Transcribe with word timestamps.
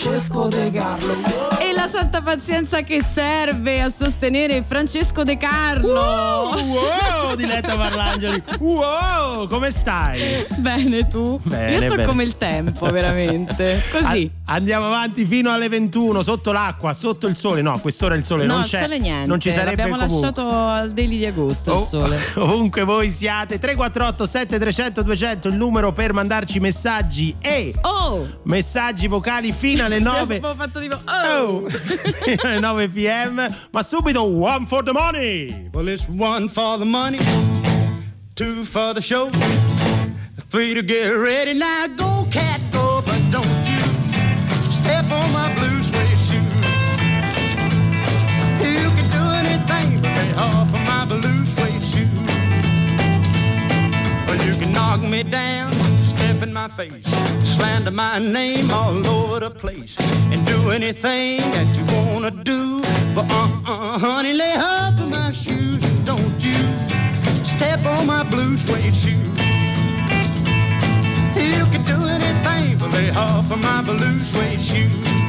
Francesco 0.00 0.48
De 0.48 0.70
Carlo. 0.70 0.99
Pazienza 2.34 2.82
che 2.82 3.02
serve 3.02 3.82
a 3.82 3.90
sostenere 3.90 4.62
Francesco 4.62 5.24
De 5.24 5.36
Carlo. 5.36 5.88
Wow, 5.92 6.64
wow 6.64 7.34
Diletta 7.34 7.74
Parlangeli. 7.76 8.40
Wow, 8.60 9.48
come 9.48 9.72
stai? 9.72 10.46
Bene 10.58 11.08
tu? 11.08 11.40
Bene, 11.42 11.72
Io 11.72 11.78
sto 11.80 11.94
bene. 11.96 12.04
come 12.06 12.22
il 12.22 12.36
tempo, 12.36 12.88
veramente. 12.88 13.82
Così. 13.90 14.30
A- 14.44 14.54
andiamo 14.54 14.86
avanti 14.86 15.26
fino 15.26 15.50
alle 15.52 15.68
21 15.68 16.22
sotto 16.22 16.52
l'acqua, 16.52 16.92
sotto 16.92 17.26
il 17.26 17.34
sole. 17.36 17.62
No, 17.62 17.72
a 17.72 17.80
quest'ora 17.80 18.14
il 18.14 18.24
sole 18.24 18.46
no, 18.46 18.52
non 18.52 18.62
il 18.62 18.68
c'è. 18.68 18.80
sole 18.80 18.98
niente. 19.00 19.26
Non 19.26 19.40
ci 19.40 19.50
sarebbe 19.50 19.82
L'abbiamo 19.82 19.96
comunque. 20.06 20.20
lasciato 20.28 20.48
al 20.56 20.92
daily 20.92 21.18
di 21.18 21.26
agosto 21.26 21.72
il 21.72 21.76
Oh, 21.78 21.84
sole. 21.84 22.18
Ovunque 22.36 22.84
voi 22.84 23.10
siate 23.10 23.58
348 23.58 24.26
7300 24.26 25.02
200 25.02 25.48
il 25.48 25.54
numero 25.54 25.90
per 25.90 26.12
mandarci 26.12 26.60
messaggi 26.60 27.34
e 27.40 27.74
Oh! 27.80 28.24
messaggi 28.44 29.08
vocali 29.08 29.50
fino 29.52 29.84
alle 29.84 29.98
9 29.98 30.36
Abbiamo 30.36 30.54
fatto 30.54 30.78
tipo 30.80 30.94
Oh, 30.94 31.42
oh! 31.42 31.62
fino 32.24 32.68
alle 32.68 32.86
9 32.86 32.88
pm 32.88 33.34
ma 33.72 33.82
subito 33.82 34.22
one 34.24 34.66
for 34.66 34.82
the 34.82 34.92
money 34.92 35.68
Well, 35.72 35.88
it's 35.88 36.06
one 36.08 36.48
for 36.48 36.78
the 36.78 36.84
money, 36.84 37.18
two 38.34 38.64
for 38.64 38.92
the 38.94 39.00
show, 39.00 39.30
three 40.50 40.74
to 40.74 40.82
get 40.82 41.10
ready. 41.10 41.54
Now 41.54 41.86
go, 41.96 42.24
cat, 42.30 42.60
go, 42.72 43.00
but 43.06 43.20
don't 43.30 43.46
you 43.66 43.80
step 44.72 45.04
on 45.10 45.32
my 45.32 45.48
blue 45.54 45.80
suede 45.82 46.18
shoe. 46.18 46.46
You 48.66 48.90
can 48.96 49.06
do 49.16 49.22
anything 49.42 50.00
but 50.02 50.12
lay 50.18 50.32
off 50.34 50.68
of 50.74 50.82
my 50.90 51.04
blue 51.06 51.44
suede 51.54 51.84
shoe. 51.90 52.10
Well, 54.26 54.38
you 54.46 54.54
can 54.60 54.72
knock 54.72 55.00
me 55.02 55.22
down, 55.22 55.69
my 56.60 56.68
face, 56.68 57.06
slander 57.56 57.90
my 57.90 58.18
name 58.18 58.70
all 58.70 59.06
over 59.06 59.40
the 59.40 59.48
place, 59.48 59.96
and 60.30 60.44
do 60.44 60.70
anything 60.70 61.38
that 61.52 61.68
you 61.74 61.84
wanna 61.96 62.30
do. 62.30 62.82
But 63.14 63.24
uh-uh, 63.30 63.98
honey, 63.98 64.34
lay 64.34 64.52
off 64.56 65.00
of 65.00 65.08
my 65.08 65.30
shoes, 65.32 65.80
don't 66.04 66.38
you 66.44 66.60
step 67.44 67.80
on 67.86 68.06
my 68.06 68.24
blue 68.24 68.58
suede 68.58 68.94
shoe. 68.94 69.24
You 71.56 71.64
can 71.72 71.82
do 71.92 71.98
anything 72.16 72.76
but 72.78 72.92
lay 72.92 73.08
off 73.10 73.50
of 73.50 73.60
my 73.62 73.80
blue 73.82 74.18
suede 74.20 74.60
shoe. 74.60 75.19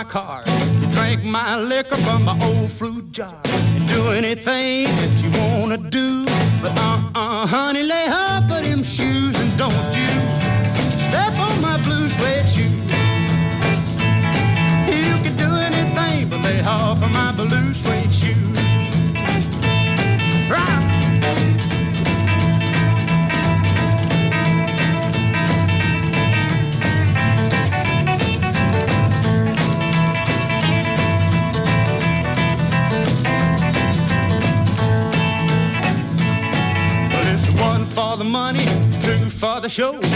My 0.00 0.04
car, 0.04 0.42
drink 0.94 1.22
my 1.24 1.58
liquor 1.58 1.96
from 1.98 2.24
my 2.24 2.32
old 2.42 2.72
fruit 2.72 3.12
jar, 3.12 3.34
do 3.86 4.08
anything 4.12 4.84
that 4.84 5.22
you 5.22 5.30
wanna 5.38 5.76
do. 5.76 6.24
But 6.62 6.72
uh-uh, 6.78 7.46
honey, 7.46 7.82
lay 7.82 8.06
off 8.08 8.44
of 8.44 8.62
them 8.64 8.82
shoes 8.82 9.38
and 9.38 9.58
don't 9.58 9.94
you 9.94 10.39
show, 39.70 40.09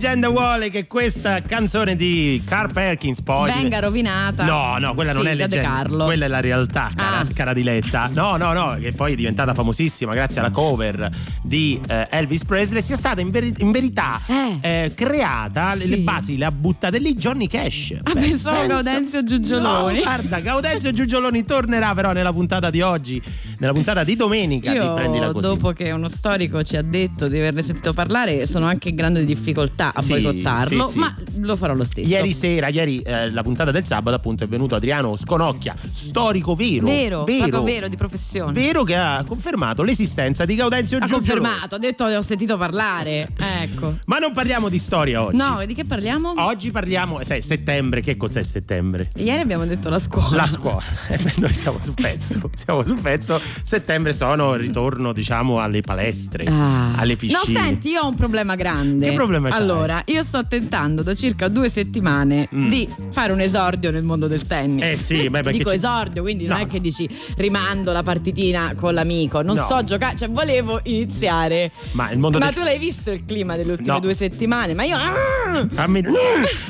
leggenda 0.00 0.30
vuole 0.30 0.70
che 0.70 0.86
questa 0.86 1.42
canzone 1.42 1.94
di 1.94 2.40
Carl 2.46 2.72
Perkins 2.72 3.20
poi 3.20 3.52
Venga 3.52 3.80
rovinata. 3.80 4.44
No, 4.46 4.78
no, 4.78 4.94
quella 4.94 5.12
non 5.12 5.24
Sì, 5.24 5.28
è 5.28 5.36
da 5.36 5.46
De 5.46 5.56
leggenda. 5.56 5.76
Carlo. 5.76 6.04
Quella 6.06 6.24
è 6.24 6.28
la 6.28 6.40
realtà, 6.40 6.88
cara, 6.96 7.18
Ah. 7.18 7.26
cara 7.34 7.52
Diletta. 7.52 8.08
No, 8.14 8.36
no, 8.38 8.54
no, 8.54 8.78
che 8.80 8.92
poi 8.92 9.12
è 9.12 9.14
diventata 9.14 9.52
famosissima 9.52 10.14
grazie 10.14 10.40
alla 10.40 10.50
cover 10.50 11.10
di 11.42 11.78
eh, 11.86 12.06
Elvis 12.10 12.46
Presley. 12.46 12.80
Sia 12.80 12.96
stata 12.96 13.20
in, 13.20 13.30
veri- 13.30 13.52
in 13.58 13.70
verità 13.72 14.18
Eh. 14.26 14.56
eh, 14.62 14.92
creata, 14.94 15.74
le- 15.74 15.84
Sì. 15.84 15.90
le 15.90 15.96
basi 15.98 16.38
le 16.38 16.46
ha 16.46 16.50
buttate 16.50 16.98
lì 16.98 17.14
Johnny 17.16 17.46
Cash. 17.46 17.96
Ah, 18.02 18.12
Beh, 18.14 18.20
pensavo 18.20 18.56
pensa- 18.56 18.72
Gaudenzio 18.74 19.22
Giugioloni. 19.22 19.96
No, 19.96 20.02
guarda, 20.02 20.40
Gaudenzio 20.40 20.92
Giugioloni 20.92 21.44
tornerà 21.44 21.92
però 21.94 22.12
nella 22.12 22.32
puntata 22.32 22.70
di 22.70 22.80
oggi, 22.80 23.20
nella 23.58 23.74
puntata 23.74 24.02
di 24.02 24.16
domenica 24.16 24.72
Io, 24.72 24.82
di 24.88 24.94
Prendila 24.94 25.30
Così. 25.30 25.46
dopo 25.46 25.72
che 25.72 25.90
uno 25.90 26.08
storico 26.08 26.62
ci 26.62 26.76
ha 26.78 26.82
detto 26.82 27.28
di 27.28 27.36
averne 27.36 27.60
sentito 27.62 27.92
parlare, 27.92 28.46
sono 28.46 28.64
anche 28.64 28.88
in 28.88 28.94
grande 28.94 29.26
difficoltà 29.26 29.88
a 29.94 30.02
Sì, 30.02 30.08
boicottarlo, 30.12 30.84
sì, 30.84 30.90
sì. 30.92 30.98
ma 30.98 31.14
lo 31.38 31.56
farò 31.56 31.74
lo 31.74 31.84
stesso. 31.84 32.08
Ieri 32.08 32.32
sera, 32.32 32.68
ieri 32.68 33.00
eh, 33.00 33.30
la 33.30 33.42
puntata 33.42 33.70
del 33.70 33.84
sabato 33.84 34.16
appunto 34.16 34.44
è 34.44 34.48
venuto 34.48 34.74
Adriano 34.74 35.16
Sconocchia, 35.16 35.74
storico 35.90 36.54
vero, 36.54 36.86
Vero, 36.86 37.24
proprio 37.24 37.62
vero, 37.62 37.88
di 37.88 37.96
professione. 37.96 38.52
vero 38.52 38.82
che 38.84 38.96
ha 38.96 39.22
confermato 39.26 39.82
l'esistenza 39.82 40.44
di 40.44 40.54
Gaudenzio 40.54 40.98
ha 40.98 41.00
Giugioloni. 41.00 41.26
confermato, 41.40 41.74
ha 41.74 41.78
detto 41.78 42.04
ho 42.04 42.20
sentito 42.22 42.56
parlare. 42.56 43.28
Ecco. 43.62 43.96
Ma 44.06 44.18
non 44.18 44.32
parliamo 44.32 44.68
di 44.68 44.78
storia 44.78 45.22
oggi. 45.22 45.36
No, 45.36 45.62
di 45.66 45.74
che 45.74 45.84
parliamo? 45.84 46.34
Oggi 46.36 46.70
parliamo, 46.70 47.22
sai, 47.24 47.42
settembre, 47.42 48.00
che 48.00 48.16
cos'è 48.16 48.42
settembre? 48.42 49.10
Ieri 49.16 49.40
abbiamo 49.40 49.64
detto 49.66 49.88
la 49.88 49.98
scuola. 49.98 50.36
La 50.36 50.46
scuola, 50.46 50.82
Eh 51.08 51.18
noi 51.36 51.52
siamo 51.54 51.78
sul 51.80 51.94
pezzo, 51.94 52.50
siamo 52.54 52.82
sul 52.82 53.00
pezzo. 53.00 53.40
Settembre 53.62 54.12
sono 54.12 54.54
il 54.54 54.60
ritorno, 54.60 55.12
diciamo, 55.12 55.58
alle 55.60 55.80
palestre, 55.80 56.44
Ah. 56.46 56.94
alle 56.96 57.16
piscine. 57.16 57.40
No, 57.52 57.60
senti, 57.60 57.88
io 57.90 58.02
ho 58.02 58.08
un 58.08 58.14
problema 58.14 58.54
grande. 58.56 59.08
Che 59.08 59.14
problema 59.14 59.48
c'hai? 59.50 59.58
Allora, 59.60 59.79
io 60.06 60.22
sto 60.22 60.46
tentando 60.46 61.02
da 61.02 61.14
circa 61.14 61.48
due 61.48 61.68
settimane 61.70 62.48
Mm. 62.54 62.68
di 62.68 62.88
fare 63.10 63.32
un 63.32 63.40
esordio 63.40 63.90
nel 63.90 64.02
mondo 64.02 64.26
del 64.26 64.46
tennis. 64.46 64.82
Eh 64.84 64.96
sì, 64.96 65.28
beh, 65.28 65.42
perché 65.42 65.58
Dico 65.58 65.70
ci- 65.70 65.76
esordio, 65.76 66.22
quindi 66.22 66.46
non 66.46 66.58
No. 66.58 66.64
è 66.64 66.66
che 66.66 66.80
dici 66.80 67.08
rimando 67.36 67.92
la 67.92 68.02
partitina 68.02 68.74
con 68.76 68.94
l'amico. 68.94 69.42
Non 69.42 69.56
No. 69.56 69.62
so 69.62 69.82
giocare, 69.84 70.16
cioè 70.16 70.28
volevo 70.28 70.80
iniziare. 70.84 71.70
Ma 71.92 72.10
il 72.10 72.18
mondo 72.18 72.38
Ma 72.38 72.46
del 72.46 72.54
tu 72.54 72.60
l'hai 72.62 72.78
visto 72.78 73.10
il 73.10 73.24
clima 73.24 73.56
delle 73.56 73.72
ultime 73.72 73.92
No. 73.92 74.00
due 74.00 74.14
settimane? 74.14 74.74
Ma 74.74 74.84
io. 74.84 74.96
Ah! 74.96 75.66
Fammi, 75.70 76.02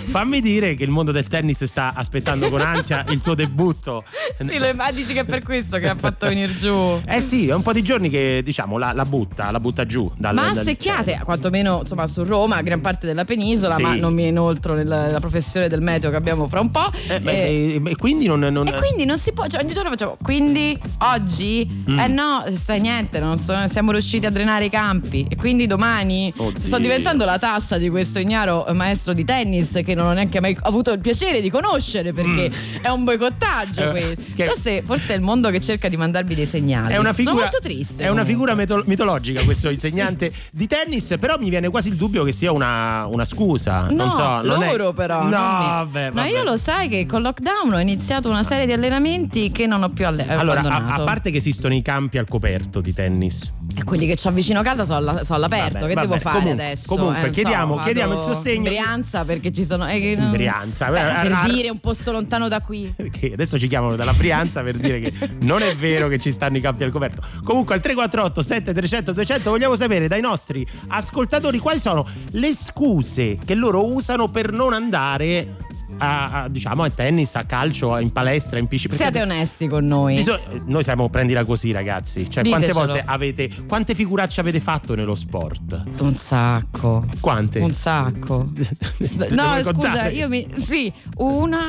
fammi 0.06 0.40
dire 0.40 0.74
che 0.74 0.84
il 0.84 0.90
mondo 0.90 1.12
del 1.12 1.26
tennis 1.26 1.64
sta 1.64 1.92
aspettando 1.94 2.48
con 2.50 2.60
ansia 2.60 3.04
il 3.10 3.20
tuo 3.20 3.34
debutto. 3.34 4.04
Sì, 4.38 4.58
lo 4.58 4.72
ma 4.74 4.90
dici 4.90 5.12
che 5.12 5.20
è 5.20 5.24
per 5.24 5.42
questo 5.42 5.78
che 5.78 5.88
ha 5.88 5.94
fatto 5.98 6.26
venire 6.26 6.56
giù. 6.56 7.00
Eh 7.06 7.20
sì, 7.20 7.48
è 7.48 7.54
un 7.54 7.62
po' 7.62 7.72
di 7.72 7.82
giorni 7.82 8.08
che 8.08 8.40
diciamo 8.44 8.78
la, 8.78 8.92
la 8.92 9.04
butta, 9.04 9.50
la 9.50 9.60
butta 9.60 9.84
giù. 9.86 10.10
Dal, 10.16 10.34
Ma 10.34 10.50
dal- 10.52 10.64
secchiate, 10.64 11.20
quantomeno 11.24 11.78
insomma 11.80 12.06
su 12.06 12.24
Roma, 12.24 12.60
gran 12.62 12.80
parte 12.80 12.99
della 13.06 13.24
penisola, 13.24 13.74
Sì. 13.74 13.82
ma 13.82 13.94
non 13.96 14.12
mi 14.14 14.26
inoltro 14.26 14.74
nella, 14.74 15.04
nella 15.06 15.20
professione 15.20 15.68
del 15.68 15.80
meteo 15.80 16.10
che 16.10 16.16
abbiamo 16.16 16.48
fra 16.48 16.60
un 16.60 16.70
po'. 16.70 16.90
Eh, 17.08 17.20
beh, 17.20 17.32
Eh, 17.46 17.80
e, 17.84 17.90
e 17.90 17.96
quindi 17.96 18.26
non. 18.26 18.40
non- 18.40 18.66
E 18.66 18.72
quindi 18.72 19.04
non 19.04 19.18
si 19.18 19.32
può, 19.32 19.46
cioè 19.46 19.62
ogni 19.62 19.72
giorno 19.72 19.90
facciamo. 19.90 20.16
Quindi 20.22 20.78
oggi, 21.00 21.68
Mm. 21.90 21.98
eh 21.98 22.06
no, 22.08 22.44
stai 22.54 22.80
niente, 22.80 23.18
non 23.18 23.38
so- 23.38 23.66
siamo 23.68 23.92
riusciti 23.92 24.26
a 24.26 24.30
drenare 24.30 24.66
i 24.66 24.70
campi. 24.70 25.26
E 25.28 25.36
quindi 25.36 25.66
domani 25.66 26.32
Oddio. 26.36 26.60
sto 26.60 26.78
diventando 26.78 27.24
la 27.24 27.38
tassa 27.38 27.78
di 27.78 27.88
questo 27.88 28.18
ignaro 28.18 28.66
maestro 28.74 29.12
di 29.12 29.24
tennis 29.24 29.80
che 29.84 29.94
non 29.94 30.06
ho 30.06 30.12
neanche 30.12 30.40
mai 30.40 30.56
avuto 30.62 30.92
il 30.92 31.00
piacere 31.00 31.40
di 31.40 31.50
conoscere 31.50 32.12
perché 32.12 32.50
è 32.82 32.88
un 32.88 33.04
boicottaggio 33.04 33.80
Eh, 33.82 33.90
questo. 33.90 34.22
che- 34.34 34.48
So 34.50 34.58
se 34.60 34.82
forse 34.82 35.12
è 35.14 35.16
il 35.16 35.22
mondo 35.22 35.50
che 35.50 35.60
cerca 35.60 35.88
di 35.88 35.96
mandarmi 35.96 36.34
dei 36.34 36.46
segnali. 36.46 36.92
È 36.92 36.96
una 36.96 37.12
figura, 37.12 37.34
Sono 37.34 37.48
molto 37.50 37.58
triste. 37.60 38.02
È 38.02 38.08
una 38.08 38.22
comunque. 38.22 38.32
figura 38.32 38.54
meto- 38.54 38.82
mitologica 38.86 39.42
questo 39.44 39.68
insegnante 39.70 40.32
di 40.52 40.66
tennis, 40.66 41.14
però 41.18 41.36
mi 41.38 41.50
viene 41.50 41.68
quasi 41.68 41.88
il 41.88 41.96
dubbio 41.96 42.24
che 42.24 42.32
sia 42.32 42.52
un 42.52 42.62
una, 42.90 43.06
una 43.06 43.24
scusa. 43.24 43.86
No, 43.90 44.04
non 44.04 44.12
so, 44.12 44.40
non 44.42 44.62
è- 44.62 44.70
loro 44.70 44.92
però. 44.92 45.22
No, 45.22 45.28
non 45.28 45.30
me. 45.30 45.36
vabbè, 45.66 46.06
No, 46.08 46.14
vabbè. 46.14 46.28
io 46.28 46.42
lo 46.44 46.56
sai 46.56 46.88
che 46.88 47.06
con 47.06 47.22
lockdown 47.22 47.72
ho 47.72 47.78
iniziato 47.78 48.28
una 48.28 48.42
serie 48.42 48.66
di 48.66 48.72
allenamenti 48.72 49.50
che 49.50 49.66
non 49.66 49.82
ho 49.82 49.88
più 49.90 50.06
alle- 50.06 50.26
Allora, 50.28 50.60
a, 50.60 50.64
abbandonato. 50.64 51.02
a 51.02 51.04
parte 51.04 51.30
che 51.30 51.38
esistono 51.38 51.74
i 51.74 51.82
campi 51.82 52.18
al 52.18 52.26
coperto 52.28 52.80
di 52.80 52.92
tennis. 52.92 53.52
E 53.76 53.84
quelli 53.84 54.06
che 54.06 54.16
ho 54.22 54.30
vicino 54.32 54.62
casa 54.62 54.84
sono, 54.84 54.98
alla- 54.98 55.24
sono 55.24 55.36
all'aperto. 55.38 55.78
Vabbè, 55.80 55.88
che 55.88 55.94
vabbè, 55.94 56.06
devo 56.08 56.18
fare 56.20 56.38
comunque- 56.38 56.64
adesso? 56.64 56.88
comunque, 56.88 57.16
Eh, 57.18 57.20
non 57.20 57.28
so, 57.28 57.34
chiediamo- 57.40 57.76
chiediamo 57.78 58.14
il 58.14 58.20
sostegno- 58.22 58.56
In 58.56 58.62
Brianza 58.64 59.24
perché 59.24 59.52
ci 59.52 59.64
sono. 59.64 59.86
eh, 59.86 59.96
In 60.12 60.30
Brianza, 60.30 60.86
Beh, 60.90 61.00
eh, 61.00 61.22
per 61.22 61.32
a- 61.32 61.48
dire 61.48 61.70
un 61.70 61.78
posto 61.78 62.10
lontano 62.12 62.48
da 62.48 62.60
qui. 62.60 62.92
Perché 62.96 63.32
adesso 63.32 63.58
ci 63.58 63.68
chiamano 63.68 63.96
dalla 63.96 64.12
Brianza 64.12 64.62
per 64.62 64.76
dire 64.76 65.00
che 65.00 65.12
non 65.42 65.62
è 65.62 65.74
vero 65.76 66.08
che 66.08 66.18
ci 66.18 66.30
stanno 66.30 66.56
i 66.56 66.60
campi 66.60 66.84
al 66.84 66.90
coperto. 66.90 67.22
Comunque 67.44 67.74
al 67.74 67.80
348 67.80 68.42
7300 68.42 69.12
200 69.12 69.50
vogliamo 69.50 69.74
sapere 69.76 70.08
dai 70.08 70.20
nostri 70.20 70.66
ascoltatori 70.88 71.58
quali 71.58 71.78
sono 71.78 72.04
le 72.32 72.52
scuse 72.72 73.38
che 73.44 73.54
loro 73.54 73.92
usano 73.92 74.28
per 74.28 74.52
non 74.52 74.72
andare 74.72 75.56
a, 75.98 76.42
a, 76.42 76.48
diciamo 76.48 76.82
a 76.82 76.90
tennis, 76.90 77.34
a 77.34 77.44
calcio, 77.44 77.98
in 77.98 78.10
palestra, 78.10 78.58
in 78.58 78.66
piscina. 78.66 78.94
Siate 78.94 79.20
onesti 79.20 79.66
con 79.66 79.86
noi. 79.86 80.16
Bisog- 80.16 80.62
noi 80.66 80.82
siamo 80.82 81.08
prendila 81.08 81.44
così, 81.44 81.72
ragazzi. 81.72 82.30
Cioè, 82.30 82.42
quante 82.46 82.66
Ditecelo. 82.68 82.86
volte 82.86 83.02
avete. 83.04 83.50
Quante 83.66 83.94
figuracce 83.94 84.40
avete 84.40 84.60
fatto 84.60 84.94
nello 84.94 85.14
sport? 85.14 85.84
Un 86.00 86.14
sacco. 86.14 87.06
Quante? 87.20 87.58
Un 87.60 87.72
sacco. 87.72 88.48
No, 89.30 89.62
scusa, 89.62 90.08
io 90.08 90.28
mi. 90.28 90.46
Sì, 90.56 90.92
una, 91.16 91.68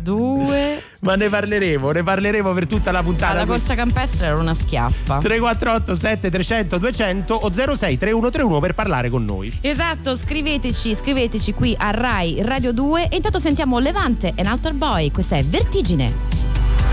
due. 0.00 0.82
Ma 1.04 1.16
ne 1.16 1.28
parleremo, 1.28 1.90
ne 1.90 2.02
parleremo 2.02 2.54
per 2.54 2.66
tutta 2.66 2.90
la 2.90 3.02
puntata. 3.02 3.34
La 3.34 3.44
corsa 3.44 3.74
campestre 3.74 4.26
era 4.26 4.36
una 4.36 4.54
schiappa. 4.54 5.18
348 5.18 5.94
7300 5.94 6.78
200 6.78 7.34
o 7.34 7.52
06 7.52 7.98
3131 7.98 8.60
per 8.60 8.74
parlare 8.74 9.10
con 9.10 9.22
noi. 9.22 9.54
Esatto, 9.60 10.16
scriveteci, 10.16 10.94
scriveteci 10.94 11.52
qui 11.52 11.74
a 11.78 11.90
Rai 11.90 12.40
Radio 12.40 12.72
2 12.72 13.08
e 13.08 13.16
intanto 13.16 13.38
sentiamo 13.38 13.78
Levante 13.80 14.32
e 14.34 14.42
Alter 14.44 14.72
Boy, 14.72 15.10
questa 15.10 15.36
è 15.36 15.44
Vertigine. 15.44 16.10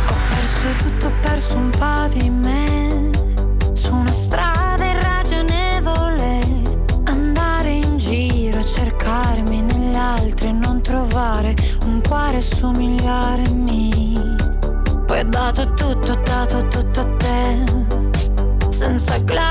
Ho 0.07 0.15
perso 0.27 0.83
tutto, 0.83 1.05
ho 1.05 1.13
perso 1.21 1.55
un 1.55 1.69
po' 1.69 2.19
di 2.19 2.29
me 2.29 3.11
Su 3.73 3.93
una 3.93 4.11
strada 4.11 4.83
irragionevole 4.83 6.39
Andare 7.05 7.71
in 7.71 7.97
giro 7.97 8.59
a 8.59 8.63
cercarmi 8.63 9.61
negli 9.61 9.95
altri 9.95 10.47
E 10.47 10.51
non 10.51 10.81
trovare 10.81 11.55
un 11.85 12.01
cuore 12.01 12.37
ho 12.37 12.71
dato 15.51 15.73
tutto, 15.73 16.15
dato 16.23 16.67
tutto 16.67 16.99
a 17.01 17.05
te. 17.17 17.63
Senza 18.69 19.17
gloria 19.19 19.50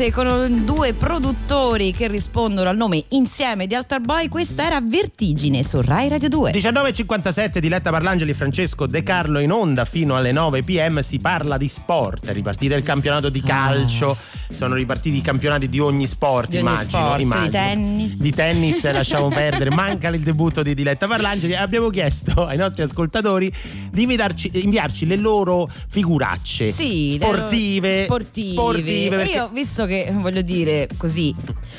costante 0.00 0.12
con 0.12 0.64
due 0.64 0.94
produttori 0.94 1.92
che 1.92 2.08
rispondono 2.08 2.70
al 2.70 2.76
nome 2.76 3.04
insieme 3.08 3.66
di 3.66 3.74
Altar 3.74 4.00
Boy. 4.00 4.28
Questa 4.28 4.64
era 4.64 4.80
Vertigine 4.80 5.62
su 5.62 5.82
Rai 5.82 6.08
Radio 6.08 6.28
2. 6.28 6.52
19.57 6.52 7.58
Diletta 7.58 7.90
Parlangeli 7.90 8.30
e 8.30 8.34
Francesco 8.34 8.86
De 8.86 9.02
Carlo 9.02 9.40
in 9.40 9.52
onda 9.52 9.84
fino 9.84 10.16
alle 10.16 10.32
9 10.32 10.62
pm 10.62 11.00
si 11.02 11.18
parla 11.18 11.58
di 11.58 11.68
sport, 11.68 12.28
è 12.28 12.32
ripartito 12.32 12.74
il 12.74 12.82
campionato 12.82 13.28
di 13.28 13.42
calcio, 13.42 14.16
sono 14.52 14.74
ripartiti 14.74 15.16
i 15.18 15.20
campionati 15.20 15.68
di 15.68 15.78
ogni 15.78 16.06
sport. 16.06 16.50
Di 16.50 16.56
ogni 16.58 16.66
immagino, 16.66 16.88
sport, 16.90 17.16
di 17.16 17.22
immagino. 17.22 17.50
tennis. 17.50 18.14
Di 18.16 18.32
tennis 18.34 18.90
lasciamo 18.90 19.28
perdere, 19.34 19.70
manca 19.70 20.08
il 20.08 20.20
debutto 20.20 20.62
di 20.62 20.74
Diletta 20.74 21.06
Parlangeli. 21.06 21.54
Abbiamo 21.54 21.88
chiesto 21.90 22.46
ai 22.46 22.56
nostri 22.56 22.82
ascoltatori 22.82 23.50
di 23.90 24.02
inviarci, 24.02 24.50
inviarci 24.54 25.06
le 25.06 25.16
loro 25.16 25.68
figuracce 25.88 26.70
Sì, 26.70 27.18
sportive, 27.20 28.04
sportive. 28.04 28.52
sportive, 28.52 29.16
perché- 29.16 29.32
io, 29.32 29.48
visto 29.52 29.86
che 29.86 30.10
voglio 30.12 30.42
dire 30.42 30.88
così, 30.96 31.34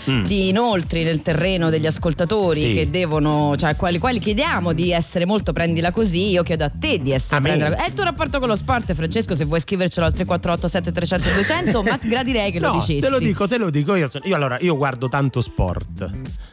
Mm. 0.09 0.23
ti 0.25 0.47
inoltri 0.49 1.03
nel 1.03 1.21
terreno 1.21 1.69
degli 1.69 1.85
ascoltatori 1.85 2.59
Sì. 2.61 2.73
che 2.73 2.89
devono, 2.89 3.55
cioè 3.57 3.75
quali, 3.75 3.99
quali 3.99 4.19
chiediamo 4.19 4.73
di 4.73 4.91
essere 4.91 5.25
molto 5.25 5.51
prendila 5.51 5.91
così, 5.91 6.29
io 6.29 6.43
chiedo 6.43 6.63
a 6.63 6.71
te 6.73 6.99
di 7.01 7.11
essere 7.11 7.35
A 7.37 7.41
prendila 7.41 7.69
così. 7.71 7.81
È 7.83 7.87
il 7.87 7.93
tuo 7.93 8.03
rapporto 8.03 8.39
con 8.39 8.47
lo 8.47 8.55
sport, 8.55 8.93
Francesco, 8.93 9.35
se 9.35 9.45
vuoi 9.45 9.59
scrivercelo 9.59 10.05
al 10.05 10.13
348 10.13 10.67
7300 10.67 11.33
200, 11.33 11.83
ma 11.83 11.99
gradirei 12.01 12.51
che 12.51 12.59
lo 12.61 12.67
no, 12.67 12.73
dicessi. 12.79 12.99
te 12.99 13.09
lo 13.09 13.19
dico, 13.19 13.47
te 13.47 13.57
lo 13.57 13.69
dico. 13.69 13.95
Io, 13.95 14.07
sono- 14.07 14.23
io 14.25 14.35
allora 14.35 14.57
io 14.61 14.75
guardo 14.77 15.09
tanto 15.09 15.41
sport. 15.41 16.09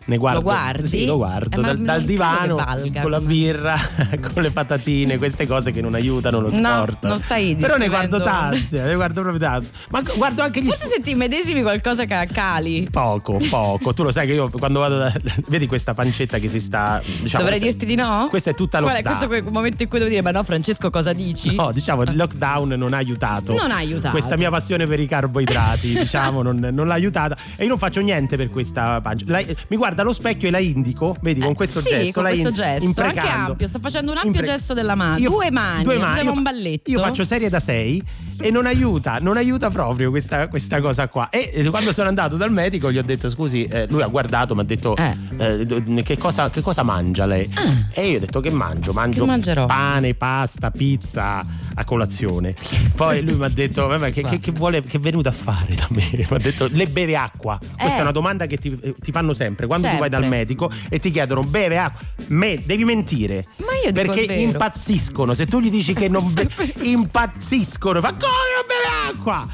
Ne 0.06 0.16
guardo, 0.16 0.38
Lo 0.40 0.44
guardi? 0.44 0.86
Sì, 0.88 1.04
lo 1.04 1.16
guardo 1.16 1.58
Eh, 1.60 1.62
dal, 1.62 1.78
dal 1.78 2.02
divano 2.02 2.56
valga 2.56 3.02
con 3.02 3.10
la 3.10 3.20
birra, 3.20 3.76
con 4.32 4.42
le 4.42 4.50
patatine, 4.50 5.18
queste 5.18 5.46
cose 5.46 5.70
che 5.70 5.80
non 5.80 5.94
aiutano 5.94 6.40
lo 6.40 6.48
No, 6.50 6.56
sport. 6.84 7.06
non 7.06 7.18
stai 7.18 7.54
Però 7.56 7.76
ne 7.76 7.88
guardo 7.88 8.20
tante, 8.20 8.80
ne 8.82 8.94
guardo 8.94 9.20
proprio 9.20 9.40
tante. 9.46 9.68
Ma 9.90 10.02
guardo 10.16 10.42
anche 10.42 10.62
gli 10.62 10.66
Forse 10.66 10.86
se 10.88 11.00
ti 11.02 11.14
medesimi 11.14 11.62
qualcosa 11.62 12.04
che 12.04 12.28
cali. 12.32 12.88
Poco, 12.90 13.38
poco. 13.50 13.92
Tu 13.92 14.02
lo 14.02 14.10
sai 14.10 14.26
che 14.26 14.32
io 14.34 14.48
quando 14.50 14.80
vado 14.80 14.98
da. 14.98 15.12
Vedi 15.48 15.66
questa 15.66 15.94
pancetta 15.94 16.38
che 16.38 16.48
si 16.48 16.60
sta. 16.60 17.02
Diciamo, 17.20 17.44
Dovrei 17.44 17.60
dirti 17.60 17.84
di 17.86 17.94
no? 17.94 18.26
Questa 18.30 18.50
è 18.50 18.54
tutta 18.54 18.80
Qual 18.80 18.96
è 18.96 19.02
questo 19.02 19.26
quel 19.26 19.44
momento 19.50 19.82
in 19.82 19.88
cui 19.88 19.98
devo 19.98 20.10
dire, 20.10 20.22
ma 20.22 20.30
no, 20.30 20.42
Francesco, 20.42 20.90
cosa 20.90 21.12
dici? 21.12 21.54
No, 21.54 21.70
diciamo 21.72 22.02
il 22.02 22.16
lockdown 22.16 22.68
non 22.70 22.92
ha 22.94 22.96
aiutato. 22.98 23.52
Non 23.54 23.70
ha 23.70 23.76
aiutato. 23.76 24.10
Questa 24.10 24.36
mia 24.36 24.50
passione 24.50 24.86
per 24.86 25.00
i 25.00 25.06
carboidrati, 25.06 25.97
diciamo, 25.98 26.42
non, 26.42 26.56
non 26.72 26.86
l'ha 26.86 26.94
aiutata. 26.94 27.36
E 27.56 27.62
io 27.62 27.68
non 27.68 27.78
faccio 27.78 28.00
niente 28.00 28.36
per 28.36 28.50
questa 28.50 29.00
pancia. 29.00 29.24
La- 29.28 29.42
mi 29.68 29.76
guarda 29.76 30.02
allo 30.02 30.12
specchio 30.12 30.48
e 30.48 30.50
la 30.50 30.58
indico, 30.58 31.16
vedi, 31.20 31.40
con 31.40 31.54
questo 31.54 31.78
Eh, 31.80 31.82
sì, 31.82 31.88
gesto. 31.88 32.12
con 32.12 32.22
la 32.22 32.28
questo 32.30 32.48
in- 32.48 32.54
gesto, 32.54 32.84
imprecando. 32.84 33.20
anche 33.20 33.50
ampio, 33.50 33.68
sta 33.68 33.78
facendo 33.80 34.10
un 34.12 34.16
ampio 34.18 34.32
Impre- 34.32 34.46
gesto 34.46 34.74
della 34.74 34.94
mano. 34.94 35.18
Io- 35.18 35.30
Due 35.30 35.50
mani, 35.50 35.82
due 35.82 35.98
mani. 35.98 36.24
Io 36.24 36.32
un 36.32 36.42
balletto. 36.42 36.90
Io 36.90 36.98
faccio 37.00 37.24
serie 37.24 37.48
da 37.48 37.60
6 37.60 38.02
e 38.40 38.50
non 38.50 38.66
aiuta, 38.66 39.18
non 39.20 39.36
aiuta 39.36 39.70
proprio 39.70 40.10
questa, 40.10 40.48
questa 40.48 40.80
cosa 40.80 41.08
qua. 41.08 41.28
E 41.30 41.50
eh, 41.54 41.68
quando 41.70 41.92
sono 41.92 42.08
andato 42.08 42.36
dal 42.36 42.50
medico 42.50 42.90
gli 42.92 42.98
ho 42.98 43.02
detto 43.02 43.28
scusi, 43.28 43.64
eh, 43.64 43.86
lui 43.88 44.02
ha 44.02 44.06
guardato, 44.06 44.54
mi 44.54 44.60
ha 44.60 44.64
detto 44.64 44.96
Eh. 44.96 45.16
eh, 45.38 46.02
che, 46.02 46.16
cosa, 46.16 46.50
che 46.50 46.60
cosa 46.60 46.82
mangia 46.82 47.26
lei? 47.26 47.48
E 47.92 48.10
io 48.10 48.16
ho 48.16 48.20
detto 48.20 48.40
che 48.40 48.50
mangio? 48.50 48.92
Mangio 48.92 49.22
Che 49.24 49.26
mangerò? 49.30 49.64
pane, 49.66 50.14
pasta, 50.14 50.70
pizza 50.70 51.44
a 51.78 51.84
colazione. 51.84 52.54
Poi 52.96 53.22
lui 53.22 53.34
mi 53.34 53.44
ha 53.44 53.48
detto 53.48 53.86
vabbè, 53.86 54.10
che, 54.12 54.22
che- 54.22 54.38
che 54.38 54.50
vuole, 54.50 54.82
che 54.82 54.96
è 54.96 55.00
venuto 55.00 55.28
a 55.28 55.32
fare 55.32 55.74
da 55.74 55.86
me? 55.90 56.04
Mi 56.12 56.26
ha 56.28 56.36
detto 56.38 56.68
le 56.70 56.86
beve 56.86 57.16
acqua. 57.16 57.56
Questa 57.58 57.96
Eh. 57.96 57.98
è 57.98 58.02
una 58.02 58.10
domanda 58.12 58.46
che 58.46 58.56
ti, 58.58 58.76
eh, 58.82 58.94
ti 59.00 59.12
fanno 59.12 59.32
sempre 59.32 59.66
quando 59.66 59.86
tu 59.86 59.92
vai 59.96 60.02
Sempre. 60.10 60.20
dal 60.20 60.28
medico 60.28 60.70
e 60.88 60.98
ti 60.98 61.10
chiedono 61.10 61.42
beve 61.44 61.78
acqua. 61.78 62.00
Me, 62.28 62.60
devi 62.64 62.84
mentire. 62.84 63.44
Ma 63.58 63.66
io 63.84 63.92
perché 63.92 64.20
impazziscono. 64.22 65.34
Se 65.34 65.46
tu 65.46 65.60
gli 65.60 65.70
dici 65.70 65.94
che 65.94 66.08
non 66.08 66.32
be- 66.32 66.48
impazziscono, 66.82 68.00
fa 68.00 68.08
come 68.10 68.20
non 68.56 68.66
beve 68.66 69.18
acqua? 69.18 69.46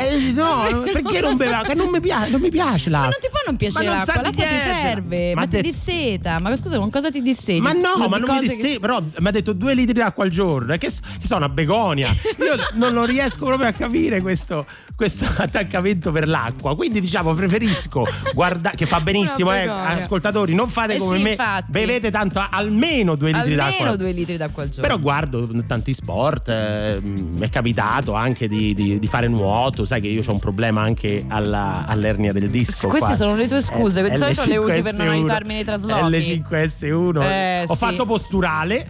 Eh, 0.00 0.32
no, 0.32 0.82
perché 0.92 1.20
non 1.20 1.36
beve 1.36 1.54
acqua? 1.54 1.74
Non 1.74 1.88
mi 1.90 2.00
piace, 2.00 2.30
non 2.30 2.40
mi 2.40 2.50
piace 2.50 2.90
l'acqua. 2.90 3.08
Ma 3.08 3.12
non 3.12 3.20
ti 3.20 3.28
può 3.30 3.38
non 3.46 3.56
piacere 3.56 3.84
Ma 3.84 3.90
non 3.90 3.98
l'acqua, 3.98 4.22
l'acqua 4.22 4.44
ti 4.44 4.58
serve, 4.64 5.34
ma, 5.34 5.40
Ma 5.40 5.46
ti 5.46 5.56
de- 5.56 5.62
disseta. 5.62 6.38
Ma 6.40 6.56
scusa, 6.56 6.78
con 6.78 6.90
cosa 6.90 7.10
ti 7.10 7.22
disseti? 7.22 7.60
Ma 7.60 7.72
no, 7.72 7.92
Di 7.96 8.08
ma 8.08 8.18
non 8.18 8.20
mi 8.20 8.26
cose 8.26 8.40
disse, 8.54 8.72
che- 8.72 8.78
però 8.80 9.00
mi 9.00 9.28
ha 9.28 9.30
detto 9.30 9.52
due 9.52 9.74
litri 9.74 9.94
d'acqua 9.94 10.24
al 10.24 10.30
giorno. 10.30 10.76
Che, 10.76 10.90
so- 10.90 11.00
che 11.20 11.26
sono 11.26 11.44
una 11.44 11.48
begonia. 11.52 12.08
Io 12.10 12.56
non 12.74 12.92
lo 12.92 13.04
riesco 13.04 13.44
proprio 13.46 13.68
a 13.68 13.72
capire 13.72 14.20
questo, 14.20 14.66
questo 14.94 15.24
attaccamento 15.36 16.10
per 16.12 16.28
l'acqua. 16.28 16.74
Quindi, 16.76 17.00
diciamo, 17.00 17.34
preferisco 17.34 18.06
guardare, 18.34 18.76
che 18.76 18.86
fa 18.86 19.00
benissimo, 19.00 19.52
eh, 19.54 19.66
ascoltatori, 19.68 20.54
non 20.54 20.68
fate 20.68 20.94
Eh 20.94 20.98
come 20.98 21.16
sì, 21.16 21.22
me, 21.22 21.30
infatti. 21.30 21.70
bevete 21.70 22.10
tanto, 22.10 22.44
almeno 22.48 23.14
due 23.16 23.32
litri 23.32 23.54
d'acqua. 23.54 23.76
Almeno 23.78 23.96
due 23.96 24.12
litri 24.12 24.36
d'acqua 24.36 24.62
al 24.62 24.68
giorno. 24.68 24.82
Però 24.82 24.98
guardo 24.98 25.48
tanti 25.66 25.92
sport, 25.92 26.48
eh, 26.48 26.98
mi 27.02 27.40
è 27.40 27.48
capitato 27.48 28.12
anche 28.14 28.46
di, 28.48 28.74
di- 28.74 28.98
di 28.98 29.06
fare 29.06 29.28
nuoto, 29.28 29.84
sai 29.90 30.00
che 30.00 30.06
io 30.06 30.22
ho 30.24 30.32
un 30.32 30.38
problema 30.38 30.82
anche 30.82 31.24
alla- 31.26 31.84
all'ernia 31.84 32.32
del 32.32 32.46
disco. 32.48 32.86
Queste 32.86 33.08
qua. 33.08 33.16
sono 33.16 33.34
le 33.34 33.48
tue 33.48 33.60
scuse, 33.60 34.00
Eh, 34.06 34.10
di 34.10 34.16
solito 34.16 34.44
le 34.46 34.56
usi 34.56 34.82
per 34.82 34.94
non 34.94 35.06
L5S1, 35.08 35.10
aiutarmi 35.10 35.54
nei 35.54 35.64
traslochi. 35.64 36.00
L5S1. 36.00 37.22
Eh, 37.22 37.64
Ho 37.66 37.72
sì. 37.72 37.78
fatto 37.78 38.04
posturale. 38.04 38.86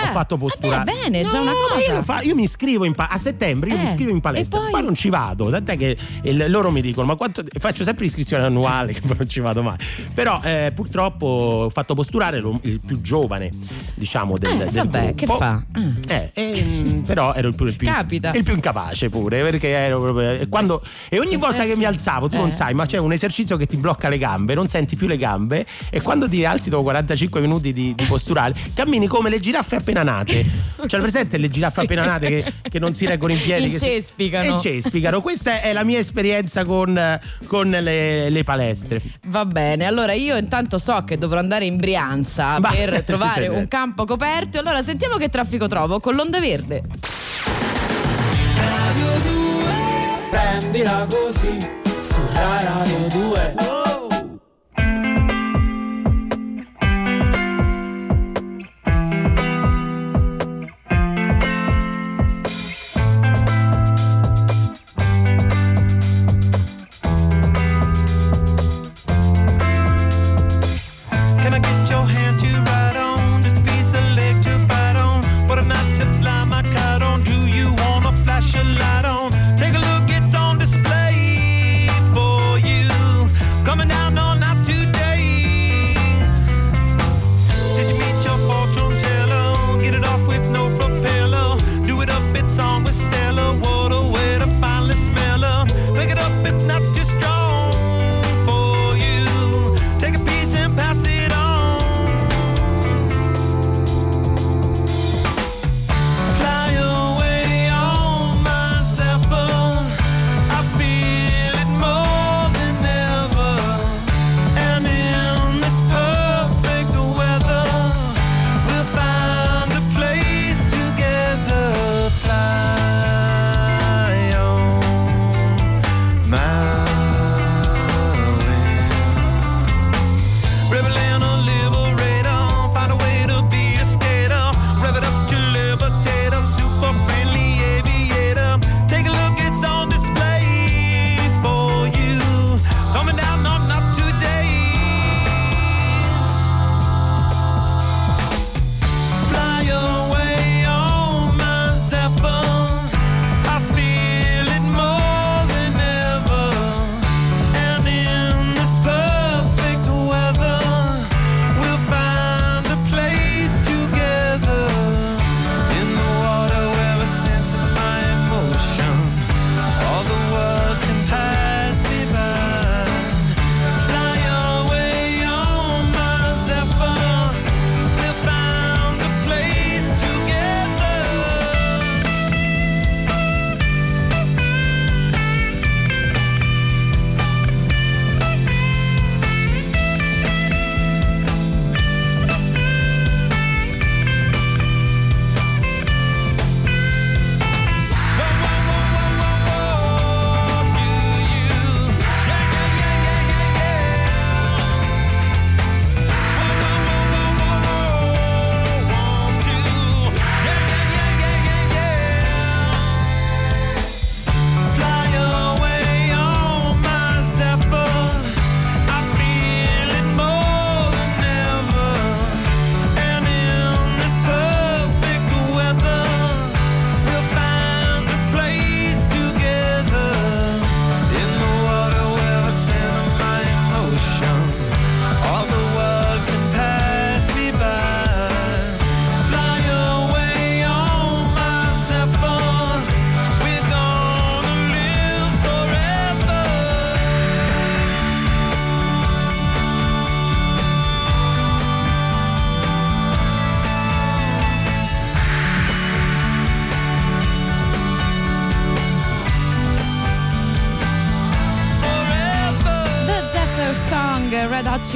Ho 0.00 0.06
Eh, 0.06 0.10
fatto 0.10 0.36
posturale. 0.36 0.84
vabbè, 0.84 0.92
bene, 1.08 1.22
già 1.22 1.36
No, 1.36 1.42
una 1.42 1.50
ma 1.52 1.56
cosa. 1.68 1.92
Io, 1.92 2.02
fa- 2.02 2.20
io 2.22 2.34
mi 2.34 2.42
iscrivo 2.42 2.84
in 2.84 2.94
pa- 2.94 3.08
a 3.08 3.18
settembre, 3.18 3.70
io 3.70 3.76
mi 3.76 3.84
Eh, 3.84 3.88
iscrivo 3.88 4.10
in 4.10 4.20
palestra, 4.20 4.58
poi? 4.60 4.70
poi 4.70 4.82
non 4.82 4.94
ci 4.94 5.08
vado. 5.08 5.50
Tant'è 5.50 5.76
che 5.76 5.96
il- 6.22 6.46
loro 6.48 6.70
mi 6.70 6.80
dicono: 6.80 7.06
Ma 7.06 7.14
quanto 7.14 7.42
faccio 7.60 7.84
sempre 7.84 8.04
iscrizione 8.06 8.44
annuale, 8.44 8.92
che 8.94 9.00
poi 9.00 9.16
non 9.18 9.28
ci 9.28 9.40
vado 9.40 9.62
mai. 9.62 9.76
Però 10.12 10.40
eh, 10.42 10.72
purtroppo 10.74 11.26
ho 11.26 11.68
fatto 11.70 11.94
posturare 11.94 12.40
lo- 12.40 12.58
il 12.62 12.80
più 12.80 13.00
giovane, 13.00 13.50
diciamo, 13.94 14.36
del, 14.36 14.50
Eh, 14.52 14.56
del 14.56 14.70
vabbè, 14.72 15.12
gruppo. 15.14 15.14
che 15.16 15.26
fa? 15.26 15.62
Eh, 16.08 16.30
e, 16.34 16.64
mm, 16.64 17.00
però 17.02 17.32
ero 17.34 17.48
il 17.48 17.54
più, 17.54 17.66
il 17.66 17.76
più- 17.76 17.86
Capita. 17.86 18.32
il 18.32 18.42
più 18.42 18.54
incapace 18.54 19.08
pure 19.10 19.42
perché 19.42 19.68
ero 19.68 20.00
proprio 20.00 20.48
quando 20.48 20.82
e 21.08 21.18
ogni 21.18 21.30
Che 21.30 21.36
volta 21.36 21.58
che 21.60 21.64
senso? 21.66 21.78
mi 21.78 21.84
alzavo 21.84 22.28
tu 22.28 22.36
non 22.36 22.48
Eh. 22.48 22.52
sai 22.52 22.74
ma 22.74 22.84
c'è 22.86 22.98
un 22.98 23.12
esercizio 23.12 23.56
che 23.56 23.66
ti 23.66 23.76
blocca 23.76 24.08
le 24.08 24.18
gambe 24.18 24.54
non 24.54 24.68
senti 24.68 24.96
più 24.96 25.06
le 25.06 25.16
gambe 25.16 25.64
e 25.90 26.00
quando 26.02 26.28
ti 26.28 26.44
alzi 26.44 26.70
dopo 26.70 26.82
45 26.84 27.40
minuti 27.40 27.72
di, 27.72 27.94
di 27.94 28.04
posturale 28.04 28.54
cammini 28.74 29.06
come 29.06 29.30
le 29.30 29.40
giraffe 29.40 29.76
appena 29.84 30.02
nate 30.02 30.44
cioè 30.86 31.00
presente 31.00 31.36
le 31.36 31.48
giraffe 31.48 31.80
appena 31.82 32.04
nate 32.04 32.26
che, 32.28 32.52
che 32.68 32.78
non 32.78 32.94
si 32.94 33.06
reggono 33.06 33.32
in 33.32 33.40
piedi 33.40 33.68
che 33.68 33.78
si- 33.78 33.84
Incespicano. 33.84 34.56
e 34.56 34.60
cespicano 34.60 35.20
questa 35.20 35.60
è 35.60 35.72
la 35.72 35.84
mia 35.84 35.98
esperienza 35.98 36.64
con, 36.64 37.20
con 37.46 37.68
le, 37.70 38.30
le 38.30 38.42
palestre 38.44 39.00
Va 39.26 39.44
bene, 39.44 39.84
allora 39.86 40.12
io 40.12 40.36
intanto 40.36 40.78
so 40.78 41.04
che 41.04 41.18
dovrò 41.18 41.38
andare 41.38 41.64
in 41.66 41.76
Brianza 41.76 42.58
Ma- 42.60 42.70
per 42.70 43.02
trovare 43.06 43.48
un 43.48 43.66
campo 43.68 44.04
coperto. 44.04 44.58
Allora 44.58 44.82
sentiamo 44.82 45.16
che 45.16 45.28
traffico 45.28 45.66
trovo 45.66 46.00
con 46.00 46.14
l'onda 46.14 46.40
verde. 46.40 46.82
Radio 48.56 49.06
2 49.22 50.30
Prendila 50.30 51.06
così 51.08 51.58
Su 52.00 52.20
Radio 52.34 53.06
2 53.08 53.54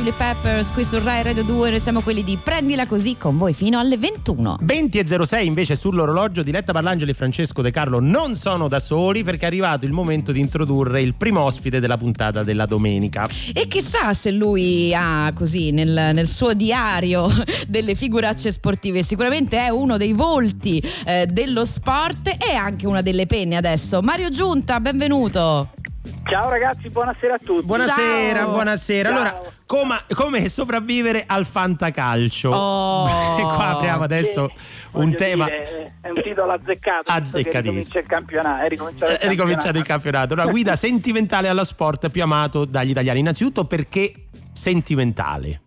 Chili 0.08 0.12
Peppers 0.16 0.72
qui 0.72 0.84
su 0.84 0.98
Rai 1.02 1.22
Radio 1.22 1.42
2. 1.42 1.70
Noi 1.70 1.80
siamo 1.80 2.00
quelli 2.00 2.24
di 2.24 2.38
Prendila 2.42 2.86
Così 2.86 3.18
con 3.18 3.36
voi 3.36 3.52
fino 3.52 3.78
alle 3.78 3.98
21. 3.98 4.58
20 4.62 4.98
e 4.98 5.24
06 5.26 5.46
invece 5.46 5.76
sull'orologio 5.76 6.42
Diletta 6.42 6.72
Parlangeli 6.72 7.10
e 7.10 7.14
Francesco 7.14 7.60
De 7.60 7.70
Carlo 7.70 8.00
non 8.00 8.36
sono 8.36 8.68
da 8.68 8.80
soli 8.80 9.22
perché 9.22 9.42
è 9.42 9.46
arrivato 9.46 9.84
il 9.84 9.92
momento 9.92 10.32
di 10.32 10.40
introdurre 10.40 11.02
il 11.02 11.14
primo 11.14 11.40
ospite 11.40 11.78
della 11.78 11.98
puntata 11.98 12.42
della 12.42 12.64
domenica. 12.64 13.28
E 13.52 13.66
chissà 13.66 14.14
se 14.14 14.30
lui 14.30 14.94
ha 14.94 15.30
così 15.34 15.72
nel, 15.72 16.12
nel 16.14 16.26
suo 16.26 16.54
diario 16.54 17.28
delle 17.68 17.94
figuracce 17.94 18.50
sportive. 18.50 19.02
Sicuramente 19.02 19.58
è 19.58 19.68
uno 19.68 19.98
dei 19.98 20.14
volti 20.14 20.82
eh, 21.04 21.26
dello 21.26 21.66
sport 21.66 22.28
e 22.28 22.54
anche 22.54 22.86
una 22.86 23.02
delle 23.02 23.26
penne 23.26 23.56
adesso. 23.56 24.00
Mario 24.00 24.30
Giunta, 24.30 24.80
benvenuto. 24.80 25.72
Ciao 26.30 26.50
ragazzi, 26.50 26.90
buonasera 26.90 27.34
a 27.34 27.38
tutti. 27.42 27.64
Buonasera, 27.64 28.40
Ciao. 28.40 28.50
buonasera. 28.50 29.08
Ciao. 29.08 29.18
Allora, 29.18 29.40
come, 29.64 29.96
come 30.14 30.48
sopravvivere 30.50 31.24
al 31.26 31.46
fantacalcio? 31.46 32.50
Oh. 32.50 33.38
E 33.38 33.42
qua 33.54 33.68
apriamo 33.76 34.04
adesso 34.04 34.46
Che, 34.48 34.54
un 34.92 35.14
tema. 35.14 35.46
dire, 35.46 35.94
è 36.02 36.08
un 36.08 36.20
titolo 36.22 36.52
azzeccato. 36.52 37.10
Azzeccatissimo. 37.10 37.60
Ricomincia 37.62 37.98
il 38.00 38.06
campionato. 38.06 38.62
È 38.64 38.68
ricominciato 38.68 39.12
il 39.12 39.18
È 39.18 39.28
ricominciato 39.28 39.78
il 39.78 39.84
campionato. 39.84 39.86
campionato. 39.86 40.34
Una 40.34 40.46
guida 40.46 40.76
sentimentale 40.76 41.48
allo 41.48 41.64
sport 41.64 42.10
più 42.10 42.22
amato 42.22 42.66
dagli 42.66 42.90
italiani. 42.90 43.20
Innanzitutto 43.20 43.64
perché 43.64 44.12
sentimentale? 44.52 45.62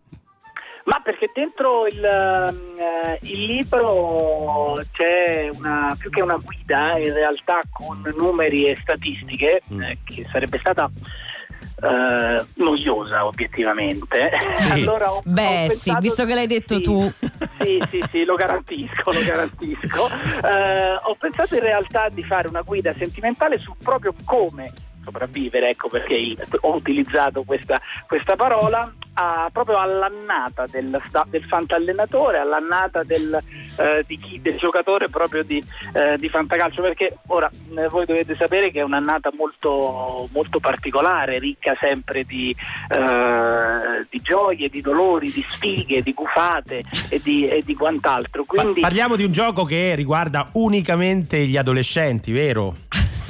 Ma 0.92 1.00
perché 1.02 1.32
dentro 1.34 1.88
il, 1.88 2.04
eh, 2.04 3.20
il 3.22 3.46
libro 3.46 4.76
c'è 4.92 5.50
una, 5.54 5.96
più 5.98 6.10
che 6.10 6.22
una 6.22 6.36
guida, 6.36 6.98
in 6.98 7.14
realtà 7.14 7.62
con 7.72 8.14
numeri 8.18 8.66
e 8.66 8.78
statistiche, 8.82 9.62
Mm. 9.72 9.82
eh, 9.84 9.98
che 10.04 10.28
sarebbe 10.30 10.58
stata 10.58 10.90
eh, 11.82 12.46
noiosa 12.56 13.26
obiettivamente. 13.26 14.32
Sì. 14.52 14.70
allora 14.84 15.14
ho, 15.14 15.18
ho 15.20 15.22
Beh, 15.24 15.62
sì, 15.62 15.68
pensato- 15.68 16.00
visto 16.02 16.26
che 16.26 16.34
l'hai 16.34 16.48
detto 16.48 16.76
sì, 16.76 16.82
tu. 16.82 17.02
Sì, 17.62 17.82
sì, 17.90 18.04
sì, 18.12 18.26
lo 18.26 18.36
garantisco, 18.36 19.12
lo 19.14 19.24
garantisco. 19.26 20.10
Eh, 20.44 21.00
ho 21.04 21.16
pensato 21.20 21.54
in 21.56 21.62
realtà 21.62 22.10
di 22.10 22.24
fare 22.24 22.48
una 22.50 22.62
guida 22.64 22.94
sentimentale 22.98 23.60
su 23.60 23.74
proprio 23.82 24.14
come 24.26 24.66
sopravvivere, 25.04 25.70
ecco 25.70 25.88
perché 25.88 26.36
ho 26.62 26.76
utilizzato 26.76 27.44
questa, 27.44 27.80
questa 28.08 28.36
parola, 28.36 28.92
a- 29.14 29.50
proprio 29.52 29.78
all'annata 29.80 30.66
del, 30.70 31.00
del 31.30 31.44
fantallenatore, 31.44 32.40
all'annata 32.40 33.04
del, 33.04 33.38
eh, 33.78 34.04
di 34.08 34.18
chi- 34.18 34.40
del 34.42 34.58
giocatore 34.58 35.10
proprio 35.10 35.44
di, 35.44 35.62
eh, 35.94 36.18
di 36.18 36.30
fantacalcio, 36.30 36.82
perché 36.82 37.18
ora 37.28 37.50
eh, 37.76 37.88
voi 37.90 38.06
dovete 38.06 38.36
sapere 38.38 38.72
che 38.72 38.80
è 38.80 38.84
un'annata 38.84 39.32
molto, 39.36 40.28
molto 40.32 40.60
particolare, 40.60 41.40
ricca 41.40 41.76
sempre 41.80 42.24
di, 42.24 42.56
eh, 42.90 44.06
di 44.10 44.20
gioie, 44.22 44.70
di 44.70 44.82
dolori, 44.82 45.32
di 45.32 45.46
sfighe, 45.48 46.02
di 46.02 46.14
gufate 46.14 46.82
e 47.10 47.20
di, 47.24 47.48
e 47.48 47.62
di 47.66 47.74
quant'altro. 47.76 48.44
Pa- 48.46 48.62
Quindi 48.62 48.82
parliamo 48.82 49.16
di 49.16 49.24
un 49.24 49.32
gioco 49.32 49.66
che 49.66 49.96
riguarda 49.96 50.50
unicamente 50.54 51.46
gli 51.46 51.58
adolescenti, 51.58 52.32
vero? 52.32 52.76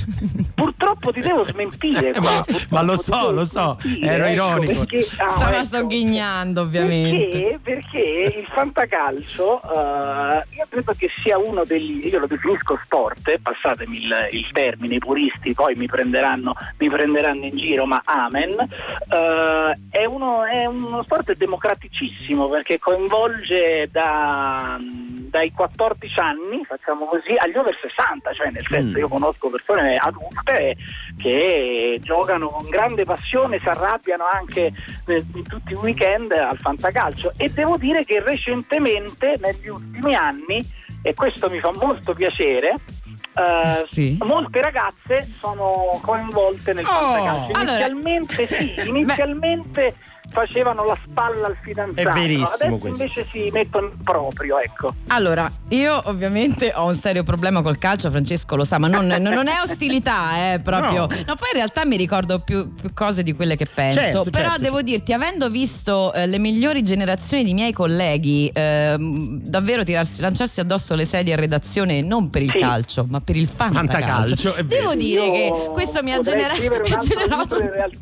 purtroppo 0.56 1.12
ti 1.12 1.22
devo 1.22 1.46
smentire. 1.46 2.10
Eh, 2.10 2.12
qua, 2.14 2.22
ma- 2.32 2.46
ma 2.70 2.82
lo 2.82 2.96
so, 2.98 3.32
lo 3.32 3.46
so, 3.46 3.78
smentire, 3.80 4.08
ero 4.14 4.24
ecco, 4.26 4.34
ironico. 4.34 4.86
perché- 4.86 4.98
ah, 5.24 5.30
Stava 5.30 5.56
ecco. 5.56 5.64
sogghignando, 5.66 6.62
ovviamente. 6.62 7.40
Perché, 7.40 7.60
perché 7.62 8.34
il 8.40 8.48
fantacalcio 8.54 9.62
eh, 9.62 10.46
io 10.58 10.66
credo 10.70 10.94
che 10.98 11.10
sia 11.24 11.38
uno 11.38 11.64
degli 11.64 12.06
io 12.08 12.20
lo 12.20 12.28
definisco 12.28 12.80
sport 12.86 13.28
eh, 13.28 13.40
passatemi 13.42 13.98
il, 14.04 14.28
il 14.32 14.50
termine 14.52 14.96
i 14.96 15.00
puristi 15.00 15.54
poi 15.54 15.76
mi 15.76 15.88
prenderanno, 15.88 16.54
mi 16.78 16.90
prenderanno 16.90 17.46
in 17.46 17.58
giro 17.58 17.86
ma 17.86 18.02
amen 18.04 18.52
eh, 19.10 19.78
è, 19.90 20.06
uno, 20.06 20.44
è 20.46 20.66
uno 20.66 21.04
sport 21.04 21.34
democraticissimo 21.36 22.48
perché 22.50 22.80
coinvolge 22.80 23.90
da, 23.92 24.78
dai 24.80 25.52
14 25.52 26.20
anni 26.20 26.64
facciamo 26.66 27.06
così 27.06 27.34
agli 27.38 27.56
over 27.58 27.78
60 27.82 28.34
cioè 28.34 28.50
nel 28.50 28.66
senso 28.70 28.80
Mm. 28.92 28.98
io 28.98 29.08
conosco 29.08 29.50
persone 29.50 29.91
adulte 29.98 30.76
che 31.18 32.00
giocano 32.02 32.50
con 32.50 32.68
grande 32.70 33.04
passione 33.04 33.60
si 33.60 33.68
arrabbiano 33.68 34.26
anche 34.32 34.72
eh, 35.08 35.26
in 35.36 35.44
tutti 35.44 35.72
i 35.74 35.76
weekend 35.76 36.32
al 36.32 36.58
fantacalcio 36.60 37.34
e 37.38 37.50
devo 37.50 37.78
dire 37.78 38.04
che 38.04 38.22
recentemente 38.22 39.38
negli 39.40 39.68
ultimi 39.68 40.14
anni 40.16 40.60
e 41.04 41.14
questo 41.14 41.50
mi 41.50 41.60
fa 41.60 41.72
molto 41.82 42.14
piacere 42.14 42.76
eh, 43.34 43.86
Sì. 43.90 44.18
molte 44.24 44.62
ragazze 44.62 45.26
sono 45.40 46.00
coinvolte 46.02 46.74
nel 46.74 46.86
Oh! 46.86 46.90
fantacalcio 46.90 47.52
Allora- 47.60 47.86
inizialmente 47.88 48.46
sì 48.48 48.74
inizialmente 48.88 49.96
facevano 50.32 50.86
la 50.86 50.98
spalla 51.06 51.48
al 51.48 51.58
fidanzato 51.62 52.10
È 52.10 52.12
verissimo 52.14 52.48
adesso 52.48 52.78
questo. 52.78 53.04
invece 53.04 53.28
si 53.32 53.50
mettono 53.52 53.92
proprio 54.04 54.60
ecco 54.60 54.94
Allora, 55.08 55.52
io 55.70 56.02
ovviamente 56.06 56.72
ho 56.74 56.86
un 56.88 56.96
serio 56.96 57.24
problema 57.24 57.62
col 57.62 57.78
calcio, 57.78 58.10
Francesco 58.10 58.56
lo 58.56 58.64
sa, 58.64 58.78
ma 58.78 58.88
non, 58.88 59.06
non 59.08 59.48
è 59.48 59.60
ostilità, 59.64 60.54
eh, 60.54 60.60
proprio. 60.64 61.02
No. 61.02 61.08
No. 61.08 61.36
poi 61.36 61.50
in 61.52 61.56
realtà 61.56 61.86
mi 61.86 61.98
ricordo 61.98 62.40
più, 62.40 62.74
più 62.74 62.92
cose 62.94 63.24
di 63.24 63.34
quelle 63.34 63.56
che 63.56 63.66
penso. 63.66 64.00
Certo, 64.00 64.24
Però 64.30 64.46
certo, 64.50 64.62
devo 64.62 64.76
certo. 64.78 64.92
dirti, 64.92 65.14
avendo 65.14 65.50
visto 65.50 66.14
eh, 66.14 66.26
le 66.28 66.40
migliori 66.40 66.82
generazioni 66.84 67.44
di 67.44 67.54
miei 67.54 67.72
colleghi 67.74 68.50
ehm, 68.54 69.42
davvero 69.44 69.84
tirarsi, 69.84 70.22
lanciarsi 70.22 70.60
addosso 70.60 70.96
le 70.96 71.06
sedie 71.06 71.34
a 71.34 71.36
redazione 71.38 72.02
non 72.02 72.30
per 72.30 72.42
il 72.42 72.52
Sì. 72.52 72.60
calcio, 72.60 73.06
ma 73.10 73.20
per 73.20 73.36
il 73.36 73.48
fantacalcio. 73.48 73.98
Fantacalcio, 73.98 74.54
è 74.56 74.66
vero. 74.66 74.82
Devo 74.82 74.96
dire 74.96 75.26
Io 75.26 75.32
che 75.32 75.70
questo 75.72 76.02
mi 76.04 76.12
ha 76.14 76.18
potrei 76.18 76.36
genera- 76.38 76.56
scrivere 76.56 76.84
un 76.84 76.90
mi 76.90 76.96
ha 76.96 76.98
generato 77.00 77.56
libro 77.56 77.64
in 77.64 77.72
realtà- 77.72 77.98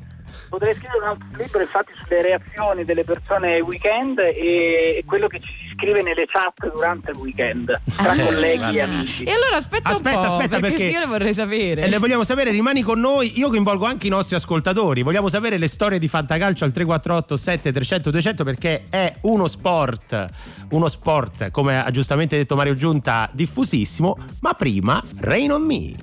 Potrei 0.50 0.74
scrivere 0.74 0.98
un 1.00 1.08
altro 1.10 1.28
libro 1.38 1.62
infatti 1.62 1.92
sulle 1.96 2.22
reazioni 2.24 2.84
delle 2.84 3.04
persone 3.04 3.54
ai 3.54 3.62
weekend 3.62 4.18
e, 4.20 5.04
quello 5.06 5.28
che 5.28 5.40
ci 5.40 5.48
si 5.48 5.76
scrive 5.76 6.02
nelle 6.02 6.26
chat 6.26 6.72
durante 6.74 7.12
il 7.12 7.18
weekend 7.18 7.82
tra 7.96 8.14
Eh, 8.16 8.24
colleghi 8.26 8.78
e 8.78 8.82
amici. 8.82 9.24
E 9.24 9.32
allora 9.32 9.58
aspetta, 9.58 9.90
Aspetta, 9.90 10.18
un 10.20 10.26
po', 10.26 10.32
aspetta, 10.34 10.60
perché- 10.60 10.86
io 10.86 11.00
le 11.00 11.06
vorrei 11.06 11.34
sapere. 11.34 11.84
E 11.84 11.88
le 11.88 11.98
vogliamo 12.00 12.24
sapere, 12.24 12.50
rimani 12.52 12.82
con 12.82 13.00
noi. 13.00 13.38
Io 13.40 13.50
coinvolgo 13.50 13.86
anche 13.86 14.08
i 14.08 14.10
nostri 14.10 14.36
ascoltatori. 14.36 15.04
Vogliamo 15.04 15.30
sapere 15.30 15.58
le 15.58 15.68
storie 15.68 16.00
di 16.00 16.08
Fantacalcio 16.08 16.64
al 16.66 16.72
348 16.72 17.38
7300 17.38 18.10
200 18.12 18.44
perché 18.44 18.86
è 18.90 19.14
uno 19.22 19.48
sport, 19.48 20.26
uno 20.72 20.88
sport, 20.88 21.52
come 21.52 21.82
ha 21.84 21.90
giustamente 21.92 22.36
detto 22.38 22.56
Mario 22.56 22.74
Giunta, 22.76 23.30
diffusissimo. 23.32 24.18
Ma 24.42 24.54
prima, 24.54 25.02
Rain 25.20 25.52
on 25.52 25.62
Me. 25.64 25.76
I 25.76 25.94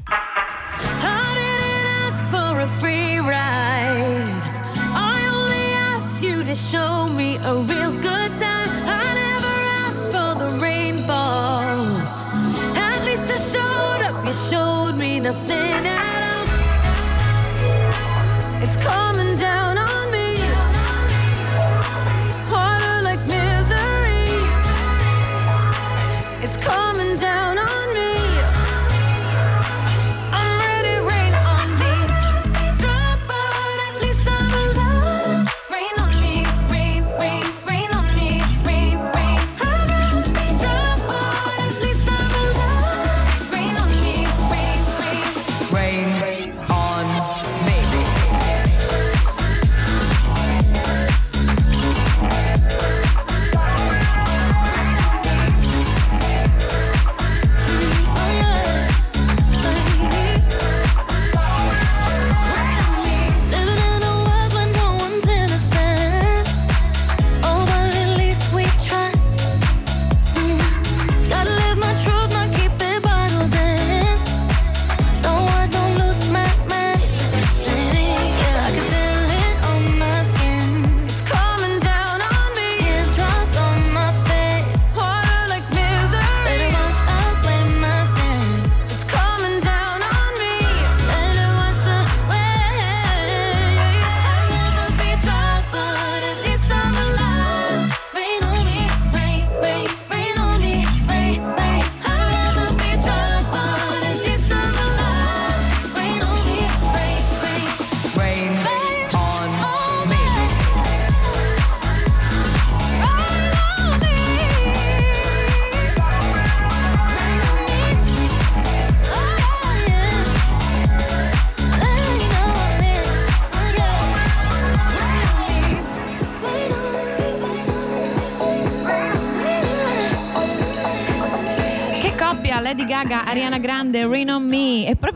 didn't 1.03 2.13
ask 2.13 2.23
for 2.31 2.61
a 2.61 2.67
free 2.79 3.19
ride. 3.21 4.26
To 6.47 6.55
show 6.55 7.09
me 7.09 7.39
a 7.39 7.55
real 7.57 7.91
good 7.91 8.31
time. 8.39 8.71
I 8.87 9.05
never 9.25 9.55
asked 9.83 10.13
for 10.15 10.35
the 10.39 10.51
rainfall. 10.63 11.65
At 12.77 13.05
least 13.05 13.25
I 13.25 13.39
showed 13.53 14.03
up. 14.07 14.25
You 14.25 14.33
showed 14.33 14.97
me 14.97 15.19
nothing 15.19 15.87
at 15.87 16.23
all. 16.33 16.47
It's 18.63 18.77
coming 18.85 19.16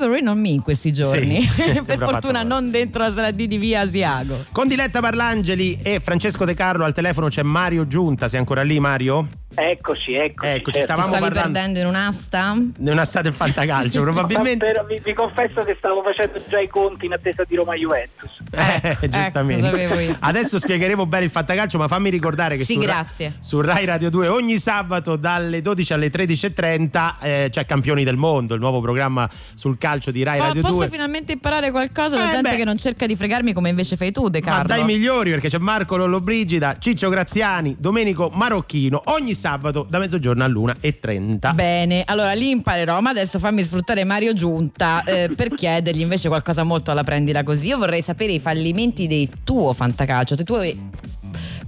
proprio 0.01 0.13
Rain 0.13 0.29
on 0.29 0.41
Me 0.41 0.49
in 0.49 0.63
questi 0.63 0.93
giorni. 0.93 1.49
Sì, 1.61 1.81
per 1.85 1.99
fortuna 1.99 2.43
non 2.43 2.71
dentro 2.71 3.03
la 3.03 3.13
sala 3.13 3.31
D 3.31 3.47
di 3.47 3.59
via 3.59 3.81
Asiago. 3.81 4.45
Con 4.53 4.67
Diletta 4.67 5.01
Parlangeli 5.01 5.79
e 5.83 6.01
Francesco 6.01 6.45
De 6.45 6.55
Carlo 6.55 6.85
al 6.85 6.95
telefono 6.95 7.29
c'è 7.29 7.43
Mario 7.43 7.87
Giunta. 7.87 8.29
Sei 8.29 8.39
ancora 8.39 8.63
lì, 8.63 8.79
Mario? 8.81 9.27
Eccoci, 9.53 10.15
eccoci. 10.15 10.49
Ecco, 10.49 10.71
ci 10.71 10.79
certo. 10.79 10.93
stavamo 10.93 11.09
Stavi 11.09 11.23
parlando 11.25 11.53
perdendo 11.53 11.79
in 11.81 11.87
un'asta? 11.87 12.55
di 12.57 12.89
una 12.91 13.05
stata 13.05 13.29
in 13.29 13.35
fantacalcio, 13.35 14.01
probabilmente. 14.03 14.65
Però 14.67 14.85
vi, 14.85 15.01
vi 15.03 15.13
confesso 15.13 15.63
che 15.65 15.75
stavo 15.77 16.03
facendo 16.03 16.41
già 16.49 16.61
i 16.61 16.69
conti 16.69 17.07
in 17.07 17.13
attesa 17.15 17.43
di 17.47 17.57
Roma 17.57 17.75
Juventus. 17.75 18.31
Eh, 18.81 19.09
giustamente. 19.09 19.63
lo 19.63 19.69
sapevo 19.69 19.99
io. 20.01 20.17
Adesso 20.19 20.59
spiegheremo 20.59 21.07
bene 21.07 21.25
il 21.25 21.31
fantacalcio, 21.31 21.79
ma 21.79 21.89
fammi 21.89 22.11
ricordare 22.11 22.57
che 22.57 22.65
Sì, 22.65 22.75
su, 22.75 22.81
Ra- 22.81 22.87
grazie. 22.87 23.35
su 23.41 23.61
Rai 23.61 23.85
Radio 23.85 24.09
2 24.11 24.29
ogni 24.29 24.59
sabato 24.59 25.17
dalle 25.17 25.61
12 25.63 25.93
alle 25.93 26.09
13.30 26.11 27.15
eh, 27.21 27.47
c'è 27.51 27.65
Campioni 27.65 28.05
del 28.05 28.17
Mondo, 28.17 28.55
il 28.55 28.61
nuovo 28.61 28.81
programma 28.81 29.29
sul 29.55 29.79
calcio 29.79 30.11
di 30.11 30.23
Rai 30.23 30.39
Po- 30.39 30.45
Radio 30.47 30.63
posso 30.63 30.75
2. 30.75 30.89
finalmente 30.89 31.33
imparare 31.33 31.71
qualcosa 31.71 32.17
da 32.17 32.29
Eh, 32.29 32.33
gente 32.35 32.51
beh. 32.51 32.57
che 32.57 32.65
non 32.65 32.77
cerca 32.77 33.07
di 33.07 33.17
fregarmi 33.17 33.53
come 33.53 33.69
invece 33.71 33.97
fai 33.97 34.13
tu, 34.13 34.29
De 34.29 34.41
Ma 34.43 34.51
Carlo? 34.51 34.67
dai 34.69 34.85
migliori 34.85 35.31
perché 35.31 35.49
c'è 35.49 35.59
Marco 35.59 35.97
Lollobrigida, 35.97 36.77
Ciccio 36.79 37.09
Graziani, 37.09 37.77
Domenico 37.79 38.31
Marocchino 38.33 39.01
ogni 39.07 39.35
sabato 39.35 39.50
da 39.59 39.99
mezzogiorno 39.99 40.45
all'una 40.45 40.75
e 40.81 40.99
30. 40.99 41.53
Bene, 41.53 42.03
allora 42.07 42.33
lì 42.33 42.51
imparerò, 42.51 43.01
ma 43.01 43.11
adesso 43.11 43.39
fammi 43.39 43.63
sfruttare 43.63 44.05
Mario 44.05 44.33
Giunta 44.35 45.03
eh, 45.05 45.31
per 45.35 45.55
chiedergli 45.55 46.01
invece 46.01 46.29
qualcosa 46.29 46.63
molto 46.63 46.91
alla 46.91 47.05
prendila 47.05 47.43
così. 47.43 47.69
Io 47.69 47.79
vorrei 47.79 48.03
sapere 48.03 48.33
i 48.33 48.41
fallimenti 48.41 49.07
del 49.07 49.29
tuo 49.45 49.73
fantacalcio. 49.73 50.37
Se 50.37 50.45
tu 50.45 50.55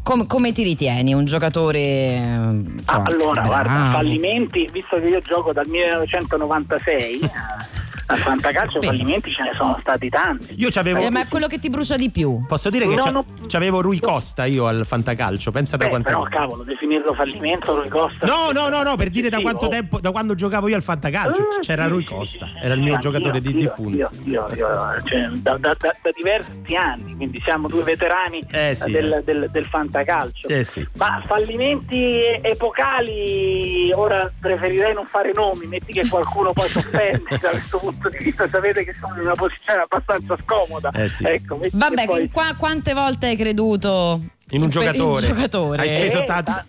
com- 0.03 0.27
come 0.27 0.53
ti 0.53 0.63
ritieni 0.63 1.15
un 1.15 1.25
giocatore? 1.25 1.79
eh, 1.79 2.19
Ah, 2.19 2.51
insomma, 2.53 3.05
allora, 3.05 3.43
guarda, 3.43 3.71
bravo? 3.73 3.93
fallimenti, 3.93 4.69
visto 4.73 4.99
che 4.99 5.07
io 5.07 5.21
gioco 5.21 5.53
dal 5.53 5.67
1996 5.69 7.21
al 8.13 8.19
fantacalcio, 8.19 8.81
Sì. 8.81 8.87
fallimenti 8.87 9.31
ce 9.33 9.43
ne 9.43 9.53
sono 9.57 9.77
stati 9.81 10.09
tanti. 10.09 10.55
Io 10.59 10.69
c'avevo 10.71 11.01
Eh, 11.01 11.11
ma 11.11 11.21
è 11.23 11.29
quello 11.29 11.47
che 11.47 11.59
ti 11.59 11.69
brucia 11.71 11.97
di 11.97 12.11
più. 12.11 12.45
Posso 12.47 12.71
dire 12.71 12.87
che 12.87 12.95
No, 12.95 13.11
no. 13.11 13.25
c'avevo 13.47 13.81
Rui 13.81 14.01
Costa 14.01 14.45
io 14.45 14.67
al 14.67 14.85
fantacalcio, 14.87 15.51
pensa 15.51 15.77
da 15.77 15.85
Beh, 15.85 15.91
quanto 15.91 16.09
però 16.11 16.23
cavolo, 16.25 16.63
definirlo 16.63 17.15
fallimento 17.15 17.75
Rui 17.75 17.89
Costa. 17.89 18.27
No, 18.27 18.51
no, 18.53 18.69
no, 18.69 18.83
no, 18.83 18.97
per 18.97 19.11
dire 19.11 19.29
da 19.29 19.37
Sì, 19.39 19.43
quanto 19.43 19.67
oh. 19.67 19.69
tempo, 19.69 20.01
da 20.01 20.11
quando 20.11 20.35
giocavo 20.35 20.69
io 20.69 20.77
al 20.77 20.83
fantacalcio, 20.83 21.43
Eh, 21.43 21.61
c'era 21.61 21.85
sì, 21.85 21.91
Rui 21.91 22.07
sì, 22.07 22.15
Costa, 22.15 22.47
sì, 22.47 22.65
era 22.65 22.75
il 22.75 22.81
mio 22.81 22.95
sì, 22.95 23.01
giocatore 23.01 23.37
anch'io, 23.39 23.51
di, 23.53 23.59
di 23.59 23.71
punta. 23.75 23.97
Io, 23.97 24.11
io, 24.25 24.47
io, 24.55 25.03
cioè, 25.05 25.29
da, 25.35 25.57
da- 25.59 25.75
da- 25.79 25.97
da 26.03 26.11
diversi 26.15 26.75
anni, 26.75 27.17
quindi 27.17 27.41
siamo 27.45 27.69
due 27.69 27.83
veterani 27.83 28.43
Eh, 28.51 28.75
sì, 28.75 28.91
del, 28.91 29.13
eh. 29.13 29.23
del- 29.25 29.49
del 29.51 29.67
fantacalcio. 29.67 30.49
Eh 30.49 30.63
sì. 30.65 30.87
Ma 30.97 31.23
fallimenti 31.27 32.21
epocali, 32.43 33.91
ora 33.95 34.31
preferirei 34.41 34.95
non 34.95 35.07
fare 35.07 35.33
nomi, 35.35 35.67
metti 35.67 35.93
che 35.93 36.07
qualcuno 36.09 36.53
poi 36.53 36.69
si 36.69 36.79
offende 36.79 37.23
da 37.41 37.51
questo 37.51 37.79
punto 37.79 38.02
di 38.09 38.19
vista, 38.19 38.49
sapete 38.49 38.85
che 38.85 38.95
sono 38.99 39.15
in 39.17 39.21
una 39.23 39.35
posizione 39.35 39.83
abbastanza 39.83 40.37
scomoda. 40.45 40.91
Eh 40.91 41.09
sì. 41.09 41.25
Ecco, 41.25 41.61
Vabbè, 41.73 42.05
poi- 42.07 42.31
qua- 42.31 42.55
quante 42.57 42.95
volte 42.95 43.27
hai 43.27 43.37
creduto 43.37 44.21
In 44.53 44.63
un 44.63 44.69
per- 44.69 44.83
giocatore. 44.83 45.25
in 45.27 45.31
un 45.31 45.37
giocatore? 45.37 45.83
Hai 45.83 45.89
speso 45.89 46.21
Eh, 46.21 46.25
tanti- 46.25 46.53
ta- 46.53 46.65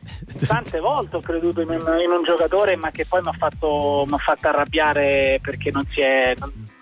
tante 0.47 0.79
volte 0.79 1.15
ho 1.17 1.19
creduto 1.21 1.61
in 1.61 1.69
un, 1.69 1.75
in 1.77 2.11
un 2.11 2.23
giocatore, 2.25 2.75
ma 2.77 2.91
che 2.91 3.05
poi 3.07 3.21
mi 3.21 3.29
ha 3.29 3.33
fatto, 3.37 4.05
fatto 4.17 4.47
arrabbiare 4.47 5.39
perché 5.41 5.69
non, 5.71 5.83
si 5.93 5.99
è, 6.01 6.33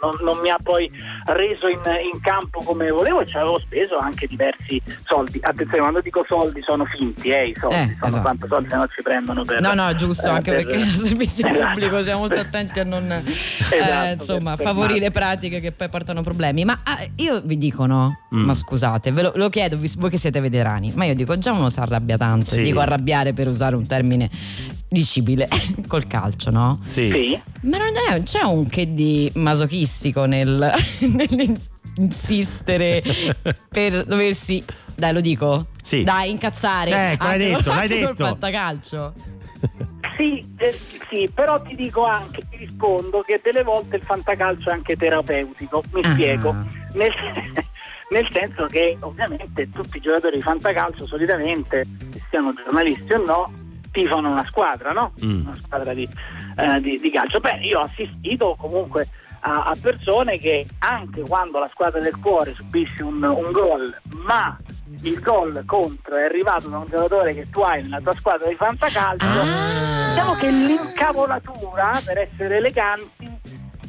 non, 0.02 0.12
non- 0.24 0.38
mi 0.42 0.50
ha 0.50 0.58
poi 0.62 0.90
reso 1.26 1.68
in, 1.68 1.80
in 2.14 2.20
campo 2.22 2.62
come 2.64 2.90
volevo 2.92 3.22
e 3.22 3.26
ci 3.26 3.36
avevo 3.38 3.60
speso 3.60 3.98
anche 3.98 4.28
diversi 4.28 4.82
soldi. 5.06 5.40
Attenzione, 5.42 5.82
quando 5.82 6.02
dico 6.02 6.24
soldi 6.28 6.62
sono 6.62 6.86
finti, 6.86 7.30
eh, 7.30 7.48
i 7.50 7.56
soldi 7.56 7.76
Eh, 7.76 7.96
sono 8.00 8.08
esatto. 8.08 8.24
tanti 8.28 8.48
soldi, 8.48 8.70
se 8.70 8.76
no 8.76 8.88
ci 8.88 9.02
prendono 9.02 9.44
per. 9.44 9.60
No, 9.62 9.74
no, 9.74 9.96
giusto, 9.96 10.28
eh, 10.28 10.32
anche 10.34 10.52
per- 10.52 10.66
perché 10.66 10.84
nel 10.84 10.96
servizio 10.96 11.48
Esatto. 11.50 11.66
pubblico 11.74 12.04
siamo 12.04 12.20
molto 12.22 12.40
attenti 12.40 12.80
a 12.80 12.84
non 12.84 13.12
eh, 13.12 13.24
Esatto, 13.76 14.14
insomma, 14.14 14.56
per- 14.56 14.58
per 14.58 14.66
favorire 14.68 15.00
male. 15.00 15.12
pratiche 15.12 15.60
che 15.60 15.72
poi 15.72 15.90
portano 15.90 16.22
problemi. 16.22 16.64
Ma 16.64 16.80
ah, 16.84 17.00
io 17.16 17.42
vi 17.44 17.58
dico 17.58 17.86
no, 17.86 18.20
Mm. 18.34 18.44
ma 18.46 18.54
scusate, 18.54 19.12
ve 19.12 19.24
lo, 19.24 19.32
lo 19.36 19.50
chiedo 19.50 19.78
voi 19.98 20.10
che 20.10 20.18
siete 20.18 20.40
veterani, 20.40 20.91
ma 20.96 21.06
io 21.06 21.16
dico 21.16 21.38
già 21.38 21.52
uno 21.52 21.70
si 21.70 21.80
arrabbia 21.80 22.18
tanto, 22.18 22.52
Sì. 22.52 22.62
dico 22.62 22.80
arrabbiare 22.80 23.34
per 23.34 23.48
usare 23.48 23.76
un 23.76 23.86
termine 23.88 24.30
dicibile 24.88 25.48
col 25.88 26.06
calcio, 26.08 26.50
no? 26.52 26.80
Sì. 26.88 27.10
Sì. 27.12 27.42
Ma 27.64 27.78
non 27.78 27.92
è, 28.10 28.22
c'è 28.24 28.42
un 28.42 28.68
che 28.68 28.94
di 28.94 29.32
masochistico 29.36 30.26
nel, 30.26 30.72
nell'insistere 31.96 33.02
per 33.70 34.06
doversi, 34.06 34.64
dai 34.96 35.14
lo 35.14 35.22
dico, 35.22 35.68
Sì. 35.82 36.04
dai 36.04 36.30
incazzare. 36.32 37.12
Ecco, 37.14 37.26
l'hai 37.26 37.34
anche- 37.44 37.56
detto, 37.58 37.74
l'hai 37.74 37.88
detto. 37.88 38.26
fantacalcio. 38.26 39.14
Sì, 40.18 40.46
eh, 40.58 40.72
sì, 41.10 41.30
però 41.34 41.62
ti 41.62 41.76
dico 41.76 42.04
anche, 42.06 42.42
ti 42.50 42.58
rispondo 42.58 43.22
che 43.22 43.40
delle 43.44 43.64
volte 43.64 43.96
il 43.96 44.04
fantacalcio 44.04 44.70
è 44.70 44.74
anche 44.74 44.96
terapeutico. 44.96 45.82
Mi 45.94 46.02
Ah. 46.04 46.12
spiego. 46.14 46.52
Nel, 46.94 47.12
nel 48.12 48.28
senso 48.32 48.66
che 48.66 48.98
ovviamente 49.02 49.70
tutti 49.72 49.98
i 49.98 50.02
giocatori 50.02 50.36
di 50.36 50.42
fantacalcio 50.42 51.06
solitamente, 51.06 51.84
siano 52.30 52.54
giornalisti 52.54 53.14
o 53.14 53.24
no, 53.26 53.52
tifano 53.92 54.30
una 54.32 54.46
squadra, 54.46 54.92
no? 54.92 55.14
Mm. 55.24 55.46
Una 55.48 55.56
squadra 55.56 55.94
di, 55.94 56.08
eh, 56.58 56.82
di- 56.82 56.98
di 57.00 57.10
calcio. 57.12 57.40
Beh, 57.40 57.60
io 57.62 57.80
ho 57.80 57.84
assistito 57.84 58.56
comunque 58.60 59.08
a, 59.42 59.64
a 59.66 59.76
persone 59.80 60.38
che 60.38 60.66
anche 60.80 61.22
quando 61.22 61.60
la 61.60 61.70
squadra 61.72 62.00
del 62.00 62.18
cuore 62.20 62.54
subisce 62.54 63.04
un, 63.04 63.24
un 63.24 63.52
gol, 63.52 63.96
ma 64.24 64.58
il 65.02 65.20
gol 65.20 65.64
contro 65.66 66.16
è 66.16 66.24
arrivato 66.24 66.70
da 66.70 66.78
un 66.78 66.88
giocatore 66.90 67.34
che 67.34 67.50
tu 67.50 67.62
hai 67.62 67.82
nella 67.84 68.00
tua 68.02 68.14
squadra 68.14 68.48
di 68.48 68.56
fantacalcio, 68.56 69.26
Ah. 69.26 70.10
diciamo 70.10 70.34
che 70.34 70.50
l'incavolatura, 70.52 72.02
per 72.04 72.18
essere 72.20 72.58
eleganti, 72.58 73.40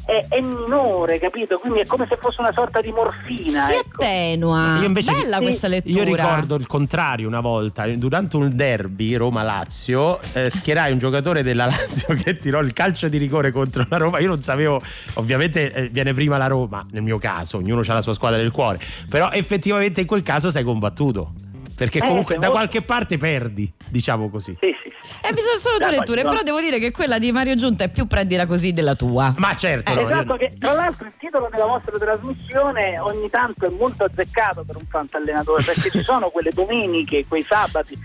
è, 0.05 0.27
è 0.29 0.41
minore, 0.41 1.19
capito? 1.19 1.59
Quindi 1.59 1.81
è 1.81 1.87
come 1.87 2.07
se 2.09 2.17
fosse 2.21 2.41
una 2.41 2.53
sorta 2.53 2.81
di 2.81 2.91
morfina. 2.91 3.67
Si 3.67 3.75
ecco. 3.75 3.89
attenua. 4.03 4.79
Io 4.81 4.87
invece- 4.87 5.13
Bella 5.13 5.37
Sì. 5.39 5.43
questa 5.43 5.69
lettura. 5.69 5.99
Io 5.99 6.05
ricordo 6.05 6.55
il 6.57 6.67
contrario 6.67 7.29
una 7.29 7.41
volta, 7.41 7.87
durante 7.89 8.37
un 8.37 8.51
derby 8.55 9.15
Roma-Lazio, 9.15 10.19
eh, 10.33 10.51
schierai 10.51 10.93
un 10.93 10.99
giocatore 10.99 11.43
della 11.43 11.67
Lazio 11.73 12.15
che 12.15 12.39
tirò 12.39 12.61
il 12.61 12.73
calcio 12.73 13.09
di 13.09 13.19
rigore 13.19 13.51
contro 13.51 13.85
la 13.89 13.97
Roma. 13.97 14.19
Io 14.21 14.29
non 14.29 14.43
sapevo, 14.43 14.81
ovviamente 15.15 15.73
eh, 15.73 15.89
viene 15.89 16.13
prima 16.15 16.37
la 16.39 16.47
Roma, 16.47 16.87
nel 16.91 17.03
mio 17.03 17.19
caso, 17.19 17.59
ognuno 17.59 17.83
ha 17.87 17.93
la 17.93 18.01
sua 18.03 18.15
squadra 18.15 18.39
del 18.39 18.51
cuore, 18.51 18.79
però 19.09 19.31
effettivamente 19.31 20.01
in 20.01 20.07
quel 20.07 20.23
caso 20.23 20.51
sei 20.51 20.65
combattuto. 20.65 21.33
Perché 21.75 21.99
Eh, 21.99 22.03
comunque 22.03 22.35
sei 22.35 22.39
da 22.39 22.49
molto- 22.49 22.53
qualche 22.69 22.83
parte 22.83 23.17
perdi, 23.17 23.73
diciamo 23.89 24.29
così. 24.29 24.57
Sì, 24.61 24.73
sì. 25.03 25.27
Eh, 25.29 25.33
mi 25.33 25.41
sono 25.41 25.59
solo 25.59 25.77
due 25.79 25.89
Dai, 25.89 25.99
letture, 25.99 26.23
poi, 26.23 26.25
no. 26.25 26.31
però 26.31 26.43
devo 26.43 26.61
dire 26.61 26.79
che 26.79 26.91
quella 26.91 27.19
di 27.19 27.33
Mario 27.33 27.57
Giunta 27.57 27.85
è 27.85 27.91
più 27.91 28.07
prendila 28.07 28.47
così 28.47 28.73
della 28.73 28.95
tua. 28.95 29.35
Ma 29.37 29.55
certo, 29.57 29.93
no, 29.95 30.01
io- 30.01 30.09
Esatto, 30.09 30.37
che 30.37 30.53
tra 30.59 30.73
l'altro 30.73 31.07
il 31.07 31.13
titolo 31.19 31.49
della 31.51 31.67
vostra 31.67 31.99
trasmissione 31.99 32.99
ogni 32.99 33.29
tanto 33.31 33.67
è 33.67 33.71
molto 33.71 34.05
azzeccato 34.05 34.65
per 34.65 34.77
un 34.77 34.87
fantallenatore 34.89 35.63
perché 35.63 35.91
ci 35.91 36.03
sono 36.03 36.29
quelle 36.31 36.51
domeniche, 36.53 37.25
quei 37.27 37.45
sabati 37.45 37.99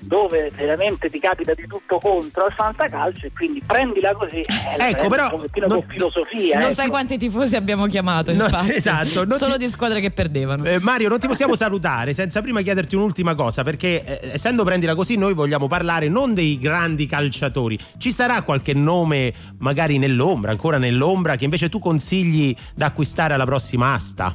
dove 0.00 0.50
veramente 0.56 1.10
ti 1.10 1.18
capita 1.18 1.52
di 1.54 1.66
tutto 1.66 1.98
contro 1.98 2.44
al 2.46 2.52
fantacalcio 2.54 3.26
e 3.26 3.32
quindi 3.34 3.62
prendila 3.66 4.12
così 4.14 4.36
eh, 4.40 4.90
Ecco, 4.90 5.08
però 5.08 5.24
un 5.24 5.30
pochettino 5.30 5.66
non- 5.66 5.78
con 5.80 5.88
filosofia 5.90 6.58
non 6.58 6.70
eh. 6.70 6.74
sai 6.74 6.88
quanti 6.88 7.18
tifosi 7.18 7.56
abbiamo 7.56 7.86
chiamato, 7.86 8.32
No, 8.32 8.44
infatti. 8.44 8.72
esatto, 8.74 9.24
non 9.24 9.38
Solo 9.38 9.52
ti- 9.56 9.64
di 9.64 9.68
squadre 9.70 10.00
che 10.00 10.10
perdevano. 10.10 10.64
Eh, 10.64 10.78
Mario, 10.80 11.08
non 11.08 11.18
ti 11.18 11.26
possiamo 11.26 11.54
salutare 11.54 12.14
senza 12.14 12.40
prima 12.42 12.60
chiederti 12.62 12.94
un'ultima 12.96 13.34
cosa, 13.34 13.62
perché 13.62 14.04
eh, 14.20 14.32
essendo 14.34 14.64
prendila 14.64 14.94
così, 14.94 15.16
noi 15.16 15.34
vogliamo 15.34 15.66
parlare 15.66 16.08
non 16.08 16.34
dei 16.34 16.58
grandi 16.58 17.06
calciatori. 17.06 17.78
Ci 17.98 18.10
sarà 18.10 18.42
qualche 18.42 18.74
nome, 18.74 19.32
magari 19.58 19.98
nell'ombra, 19.98 20.50
ancora 20.50 20.78
nell'ombra, 20.78 21.36
che 21.36 21.44
invece 21.44 21.68
tu 21.68 21.78
consigli 21.78 22.54
da 22.74 22.86
acquistare 22.86 23.34
alla 23.34 23.44
prossima 23.44 23.92
asta? 23.92 24.34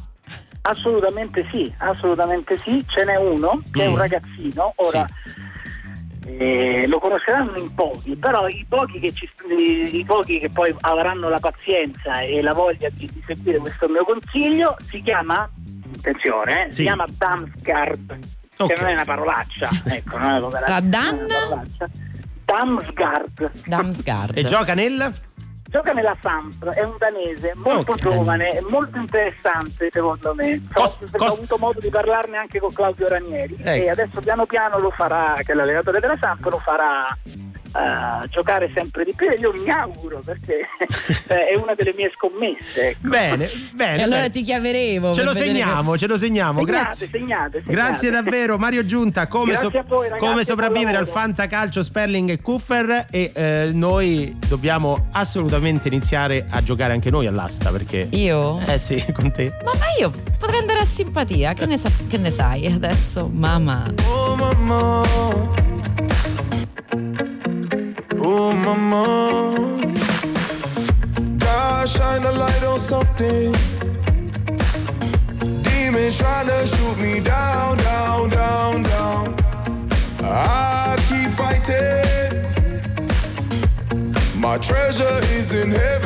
Assolutamente 0.62 1.48
sì, 1.50 1.72
assolutamente 1.78 2.58
sì, 2.58 2.84
ce 2.88 3.06
n'è 3.06 3.15
uno 3.15 3.62
che 3.72 3.84
è 3.86 3.88
Mm. 3.88 3.91
un 3.91 3.98
ragazzino, 3.98 4.74
ora 4.76 5.06
eh, 6.38 6.86
lo 6.88 7.00
conosceranno 7.00 7.58
in 7.58 7.74
pochi, 7.74 8.16
però 8.16 8.48
i 8.48 8.66
pochi, 8.68 9.00
che 9.00 9.12
ci, 9.13 9.30
i, 9.94 10.04
pochi 10.06 10.40
che 10.40 10.50
poi 10.50 10.76
avranno 10.82 11.30
la 11.30 11.40
pazienza 11.40 12.20
e 12.20 12.42
la 12.42 12.54
voglia 12.54 12.90
di, 12.92 13.10
di 13.12 13.24
seguire 13.26 13.58
questo 13.60 13.88
mio 13.88 14.04
consiglio, 14.04 14.76
si 14.84 15.02
chiama, 15.02 15.50
attenzione, 15.98 16.63
eh, 16.68 16.68
Sì. 16.68 16.74
si 16.76 16.84
chiama 16.84 17.06
Damsgaard, 17.18 18.18
Ok. 18.58 18.74
che 18.74 18.82
non 18.82 18.90
è 18.90 18.94
una 18.94 19.06
parolaccia, 19.06 19.70
ecco, 19.86 20.18
non 20.18 20.30
è 20.30 20.38
una 20.40 20.60
La 20.68 20.80
Dan? 20.82 21.28
Damsgaard. 22.46 23.52
Damsgaard. 23.66 24.38
E 24.38 24.44
gioca 24.44 24.74
nel? 24.74 25.13
Gioca 25.69 25.91
nella 25.91 26.15
Samp, 26.21 26.65
è 26.69 26.84
un 26.84 26.95
danese 26.97 27.53
molto 27.56 27.91
Ok. 27.91 27.97
giovane 27.97 28.58
e 28.58 28.62
molto 28.69 28.97
interessante 28.97 29.89
secondo 29.91 30.34
me. 30.34 30.60
Cos- 30.73 31.01
ho, 31.01 31.08
cos- 31.12 31.30
ho 31.30 31.34
avuto 31.36 31.58
modo 31.58 31.80
di 31.80 31.89
parlarne 31.89 32.38
anche 32.38 32.60
con 32.60 32.71
Claudio 32.71 33.08
Ranieri 33.08 33.58
Ecco. 33.60 33.84
e 33.84 33.89
adesso 33.89 34.19
piano 34.21 34.45
piano 34.45 34.80
lo 34.80 34.91
farà, 34.91 35.34
che 35.43 35.51
è 35.51 35.56
l'allenatore 35.56 35.99
della 35.99 36.17
Samp, 36.19 36.45
lo 36.45 36.58
farà 36.58 37.06
eh, 37.27 38.27
giocare 38.30 38.71
sempre 38.73 39.03
di 39.03 39.13
più 39.13 39.27
e 39.30 39.36
io 39.39 39.51
mi 39.51 39.69
auguro 39.69 40.21
perché 40.23 40.62
è 41.27 41.53
una 41.62 41.73
delle 41.75 41.93
mie 41.97 42.12
scommesse. 42.15 42.89
ecco. 42.91 43.10
Bene, 43.10 43.49
bene. 43.73 43.99
E 43.99 44.03
allora 44.03 44.21
bene. 44.21 44.32
ti 44.32 44.41
chiameremo. 44.43 45.13
Ce 45.13 45.23
lo 45.23 45.34
segniamo, 45.34 45.97
ce 45.97 46.08
lo 46.08 46.17
segniamo. 46.17 46.65
Segnate, 46.65 46.71
Grazie. 46.84 47.08
segnate, 47.08 47.51
segnate. 47.65 47.71
Grazie 47.73 48.10
davvero 48.10 48.58
Mario 48.58 48.86
Giunta, 48.86 49.27
come, 49.27 49.53
a 49.56 49.69
voi, 49.86 50.08
ragazzi, 50.08 50.25
come 50.25 50.43
sopravvivere 50.45 50.95
al 50.95 51.08
fantacalcio 51.08 51.84
Sperling 51.84 52.30
e 52.30 52.41
Kuffer 52.41 53.08
e 53.12 53.32
eh, 53.36 53.69
noi 53.73 54.38
dobbiamo 54.47 55.08
assolutamente 55.12 55.56
iniziare 55.60 56.46
a 56.50 56.62
giocare 56.62 56.93
anche 56.93 57.10
noi 57.10 57.28
all'asta 57.28 57.72
perché... 57.72 58.08
Io? 58.12 58.60
Eh 58.65 58.80
sì, 58.80 59.04
con 59.13 59.32
te. 59.32 59.52
Ma, 59.63 59.72
ma 59.74 59.86
io 60.00 60.12
potrei 60.38 60.60
andare 60.60 60.80
a 60.80 60.86
simpatia, 60.86 61.54
che 61.54 61.65
ne, 61.65 61.78
sa- 61.78 61.91
che 62.08 62.17
ne 62.17 62.30
sai 62.32 62.65
adesso? 62.67 63.30
Mamma. 63.32 63.93
Oh 64.08 64.36
mama. 64.36 65.02
Oh. 68.20 69.80
God 71.38 71.88
shine 71.88 72.24
a 72.26 72.32
light 72.32 72.63
on 72.63 72.80
something. 72.80 73.54
Demons 75.63 76.17
trying 76.17 76.48
to 76.48 76.65
shoot 76.67 76.98
me 77.00 77.20
down, 77.22 77.37
in 85.67 85.73
heaven, 85.73 85.97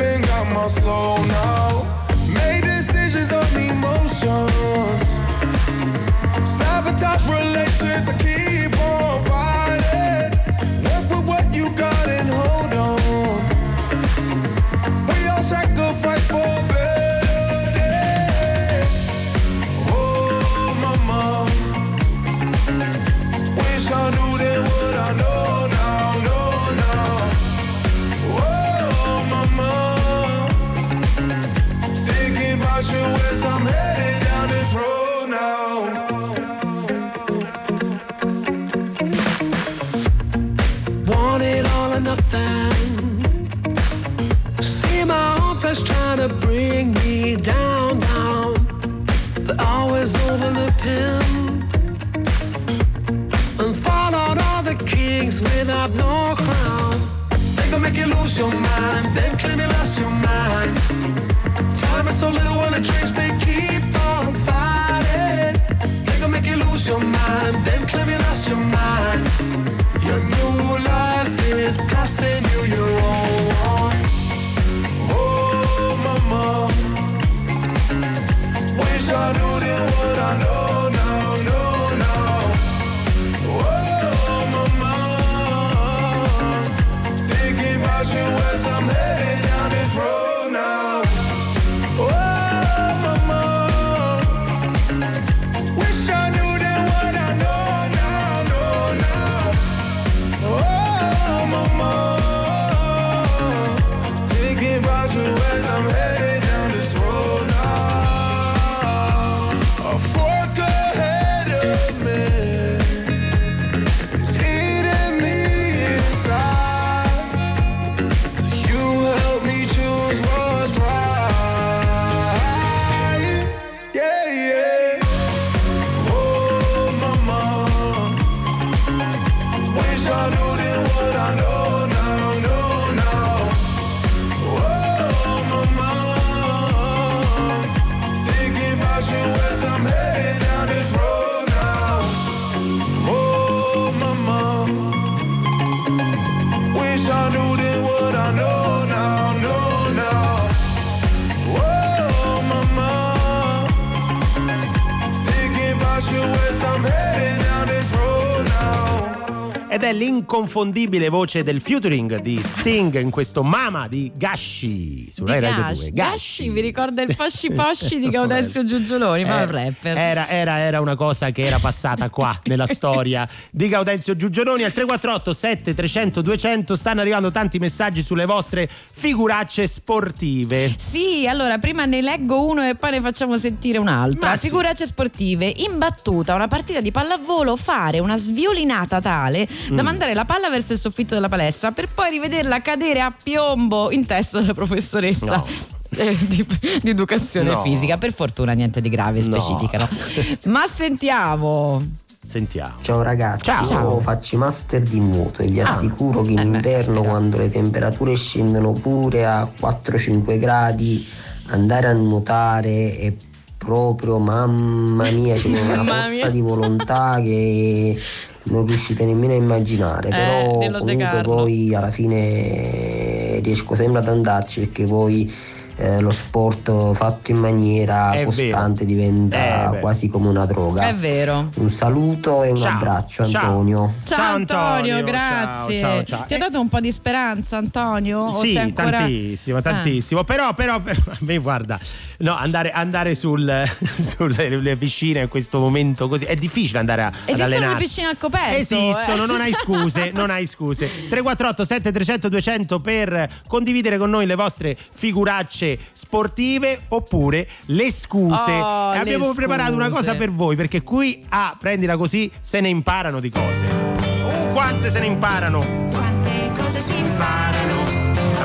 L'inconfondibile 160.36 161.10
voce 161.10 161.42
del 161.42 161.60
featuring 161.60 162.18
di 162.22 162.40
Sting 162.42 162.98
in 162.98 163.10
questo 163.10 163.42
Mama 163.42 163.86
di 163.86 164.10
Gashi 164.14 165.06
su 165.10 165.26
Rai 165.26 165.40
Di 165.40 165.44
Radio 165.44 165.62
Gash. 165.64 165.78
2. 165.80 165.90
Gashi 165.92 166.48
mi 166.48 166.62
ricorda 166.62 167.02
il 167.02 167.14
Fasci 167.14 167.50
Posci 167.52 167.98
di 167.98 168.08
Gaudenzio 168.08 168.64
Giugioloni, 168.64 169.26
ma 169.26 169.42
un 169.42 169.50
rapper. 169.50 169.94
Era, 169.94 170.26
era- 170.30 170.58
era 170.58 170.80
una 170.80 170.94
cosa 170.94 171.28
che 171.32 171.42
era 171.42 171.58
passata 171.58 172.08
qua 172.08 172.40
nella 172.44 172.66
storia 172.66 173.28
di 173.50 173.68
Gaudenzio 173.68 174.16
Giugioloni 174.16 174.62
al 174.64 174.72
348 174.72 175.32
7300 175.34 176.22
200 176.22 176.76
stanno 176.76 177.02
arrivando 177.02 177.30
tanti 177.30 177.58
messaggi 177.58 178.00
sulle 178.00 178.24
vostre 178.24 178.66
figuracce 178.70 179.66
sportive. 179.66 180.74
Sì, 180.78 181.26
allora 181.28 181.58
prima 181.58 181.84
ne 181.84 182.00
leggo 182.00 182.46
uno 182.46 182.66
e 182.66 182.74
poi 182.74 182.92
ne 182.92 183.00
facciamo 183.02 183.36
sentire 183.36 183.76
un'altra. 183.76 184.30
Ma 184.30 184.36
sì. 184.36 184.46
Figuracce 184.46 184.86
sportive, 184.86 185.52
in 185.56 185.76
battuta, 185.76 186.34
una 186.34 186.48
partita 186.48 186.80
di 186.80 186.90
pallavolo, 186.90 187.54
fare 187.54 187.98
una 187.98 188.16
sviolinata 188.16 188.98
tale 189.02 189.46
Mm. 189.70 189.76
da 189.76 189.82
mandare 189.82 190.14
la 190.14 190.21
palla 190.24 190.48
verso 190.50 190.72
il 190.72 190.78
soffitto 190.78 191.14
della 191.14 191.28
palestra 191.28 191.72
per 191.72 191.88
poi 191.88 192.10
rivederla 192.10 192.60
cadere 192.62 193.00
a 193.00 193.12
piombo 193.22 193.90
in 193.90 194.06
testa 194.06 194.40
della 194.40 194.54
professoressa. 194.54 195.36
No. 195.36 195.46
eh, 195.96 196.16
Di, 196.26 196.46
di 196.82 196.90
educazione 196.90 197.50
No. 197.50 197.62
fisica, 197.62 197.98
per 197.98 198.12
fortuna 198.12 198.52
niente 198.52 198.80
di 198.80 198.88
grave, 198.88 199.20
No. 199.22 199.38
specifica. 199.40 199.78
no? 199.78 199.88
Ma 200.52 200.66
sentiamo. 200.66 201.82
Sentiamo. 202.26 202.74
Ciao 202.82 203.02
ragazzi, 203.02 203.44
Ciao. 203.44 203.94
io 203.94 204.00
faccio 204.00 204.36
i 204.36 204.38
master 204.38 204.80
di 204.82 205.00
nuoto 205.00 205.42
e 205.42 205.48
vi 205.48 205.60
Ah. 205.60 205.68
assicuro 205.74 206.22
che 206.22 206.30
in 206.32 206.38
Eh 206.38 206.44
beh, 206.44 206.56
inverno 206.56 206.94
spero. 206.98 207.02
quando 207.02 207.36
le 207.36 207.50
temperature 207.50 208.14
scendono 208.16 208.72
pure 208.72 209.26
a 209.26 209.50
4-5 209.60 210.38
gradi 210.38 211.04
andare 211.48 211.88
a 211.88 211.92
nuotare 211.92 212.96
è 212.96 213.12
proprio 213.58 214.18
mamma 214.18 215.10
mia 215.10 215.34
vuole 215.36 215.60
una 215.60 215.76
Mamma 215.82 215.92
forza 216.04 216.08
mia. 216.08 216.28
di 216.30 216.40
volontà 216.40 217.20
che 217.22 218.00
non 218.44 218.66
riuscite 218.66 219.04
nemmeno 219.04 219.32
a 219.32 219.36
immaginare 219.36 220.08
Eh, 220.08 220.10
però 220.10 220.78
comunque 220.78 221.20
poi 221.22 221.74
alla 221.74 221.90
fine 221.90 223.40
riesco 223.40 223.74
sempre 223.74 224.00
ad 224.00 224.08
andarci 224.08 224.60
perché 224.60 224.84
poi 224.84 225.32
eh, 225.76 226.00
lo 226.00 226.10
sport 226.10 226.92
fatto 226.94 227.30
in 227.30 227.38
maniera 227.38 228.12
È 228.12 228.24
costante 228.24 228.84
vero. 228.84 228.96
diventa 228.98 229.76
Eh, 229.76 229.80
quasi 229.80 230.08
come 230.08 230.28
una 230.28 230.44
droga. 230.46 230.86
È 230.88 230.94
vero. 230.94 231.50
Un 231.56 231.70
saluto 231.70 232.42
e 232.42 232.50
un 232.50 232.56
Ciao, 232.56 232.72
abbraccio 232.74 233.24
ciao. 233.24 233.44
Antonio. 233.48 233.94
Ciao, 234.04 234.16
Ciao, 234.16 234.34
Antonio, 234.34 234.96
Antonio, 234.96 235.04
grazie. 235.04 235.78
ciao, 235.78 235.90
ciao, 235.90 236.04
ciao. 236.04 236.24
Ti 236.26 236.34
ha 236.34 236.36
Eh. 236.36 236.40
dato 236.40 236.60
un 236.60 236.68
po' 236.68 236.80
di 236.80 236.92
speranza 236.92 237.56
Antonio? 237.56 238.18
O 238.20 238.40
Sì, 238.40 238.52
sei 238.52 238.62
ancora... 238.62 238.90
tantissimo, 238.98 239.56
Ah. 239.58 239.62
tantissimo. 239.62 240.24
Però, 240.24 240.52
però, 240.54 240.80
però, 240.80 241.00
a 241.10 241.16
me 241.20 241.38
guarda, 241.38 241.78
no, 242.18 242.36
andare, 242.36 242.70
andare 242.70 243.14
sul, 243.14 243.50
sulle 243.98 244.60
le 244.60 244.76
piscine 244.76 245.20
in 245.20 245.28
questo 245.28 245.58
momento 245.58 246.08
così 246.08 246.24
è 246.26 246.34
difficile 246.34 246.78
andare 246.78 247.02
a, 247.02 247.06
ad 247.06 247.14
Esistono 247.26 247.68
le 247.70 247.74
piscine 247.76 248.06
al 248.08 248.18
coperto. 248.18 248.56
Esistono, 248.58 249.24
eh. 249.24 249.26
non 249.26 249.40
hai 249.40 249.52
scuse, 249.52 250.10
non 250.12 250.30
hai 250.30 250.46
scuse. 250.46 250.86
348 251.08 251.64
7300 251.64 252.28
200 252.28 252.80
per 252.80 253.28
condividere 253.46 253.98
con 253.98 254.10
noi 254.10 254.26
le 254.26 254.34
vostre 254.34 254.76
figuracce 254.92 255.61
sportive 255.92 256.82
oppure 256.88 257.46
le 257.66 257.92
scuse. 257.92 258.50
Oh, 258.50 258.90
e 258.92 258.94
le 258.94 258.98
abbiamo 259.00 259.32
preparato 259.32 259.74
una 259.74 259.86
scuse. 259.86 259.98
cosa 259.98 260.14
per 260.16 260.30
voi 260.32 260.56
perché 260.56 260.82
qui 260.82 261.24
a 261.30 261.56
prendila 261.58 261.96
così 261.96 262.30
se 262.40 262.60
ne 262.60 262.68
imparano 262.68 263.20
di 263.20 263.30
cose. 263.30 263.64
Uh, 263.66 264.48
quante 264.52 264.90
se 264.90 265.00
ne 265.00 265.06
imparano! 265.06 265.60
Quante 265.90 266.52
cose 266.54 266.80
si 266.80 266.96
imparano, 266.96 267.84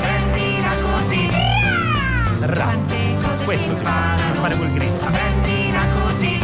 prendila 0.01 0.75
così. 0.81 1.29
Ra. 2.39 2.63
Quante 2.63 3.17
cose 3.21 3.43
Questo 3.43 3.71
si 3.73 3.77
si 3.79 3.83
fa, 3.83 3.89
a 3.91 4.11
imparano, 4.13 4.39
fare 4.41 4.55
quel 4.55 4.71
grillo. 4.71 4.97
prendila 5.11 5.81
così. 6.01 6.37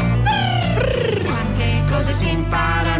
Quante 1.23 1.83
cose 1.89 2.13
si 2.13 2.29
imparano, 2.29 2.92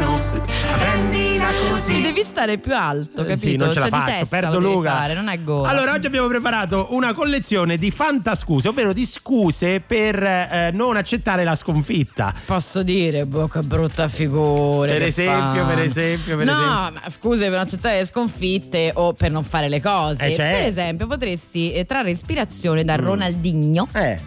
Sì, 1.83 2.01
devi 2.01 2.23
stare 2.23 2.59
più 2.59 2.73
alto, 2.73 3.25
capito? 3.25 3.31
Eh, 3.33 3.37
Sì, 3.37 3.55
non 3.57 3.69
ce 3.71 3.79
la 3.79 3.89
Cioè, 3.89 3.99
faccio, 3.99 4.25
perdo 4.27 4.59
Luca. 4.59 4.91
fare, 4.91 5.13
non 5.15 5.27
è 5.27 5.43
gola. 5.43 5.67
Allora, 5.67 5.91
oggi 5.91 6.07
abbiamo 6.07 6.27
preparato 6.27 6.87
una 6.91 7.13
collezione 7.13 7.75
di 7.77 7.91
fantascuse, 7.91 8.69
ovvero 8.69 8.93
di 8.93 9.05
scuse 9.05 9.81
per 9.85 10.23
eh, 10.23 10.69
non 10.73 10.95
accettare 10.95 11.43
la 11.43 11.55
sconfitta. 11.55 12.33
Posso 12.45 12.83
dire, 12.83 13.25
boh, 13.25 13.47
che 13.49 13.59
brutta 13.59 14.07
figura. 14.07 14.91
Per 14.93 15.03
esempio, 15.03 15.65
per 15.65 15.79
esempio, 15.79 16.37
per 16.37 16.45
no, 16.45 16.51
esempio. 16.53 17.01
ma 17.03 17.09
scuse 17.09 17.39
per 17.43 17.51
non 17.51 17.59
accettare 17.59 17.97
le 17.97 18.05
sconfitte 18.05 18.91
o 18.95 19.11
per 19.13 19.31
non 19.31 19.43
fare 19.43 19.67
le 19.67 19.81
cose. 19.81 20.25
Eh, 20.27 20.33
certo. 20.33 20.57
Per 20.59 20.67
esempio, 20.67 21.07
potresti 21.07 21.73
eh, 21.73 21.85
trarre 21.85 22.11
ispirazione 22.11 22.85
da 22.85 22.95
Ronaldinho. 22.95 23.89
Eh, 23.93 24.19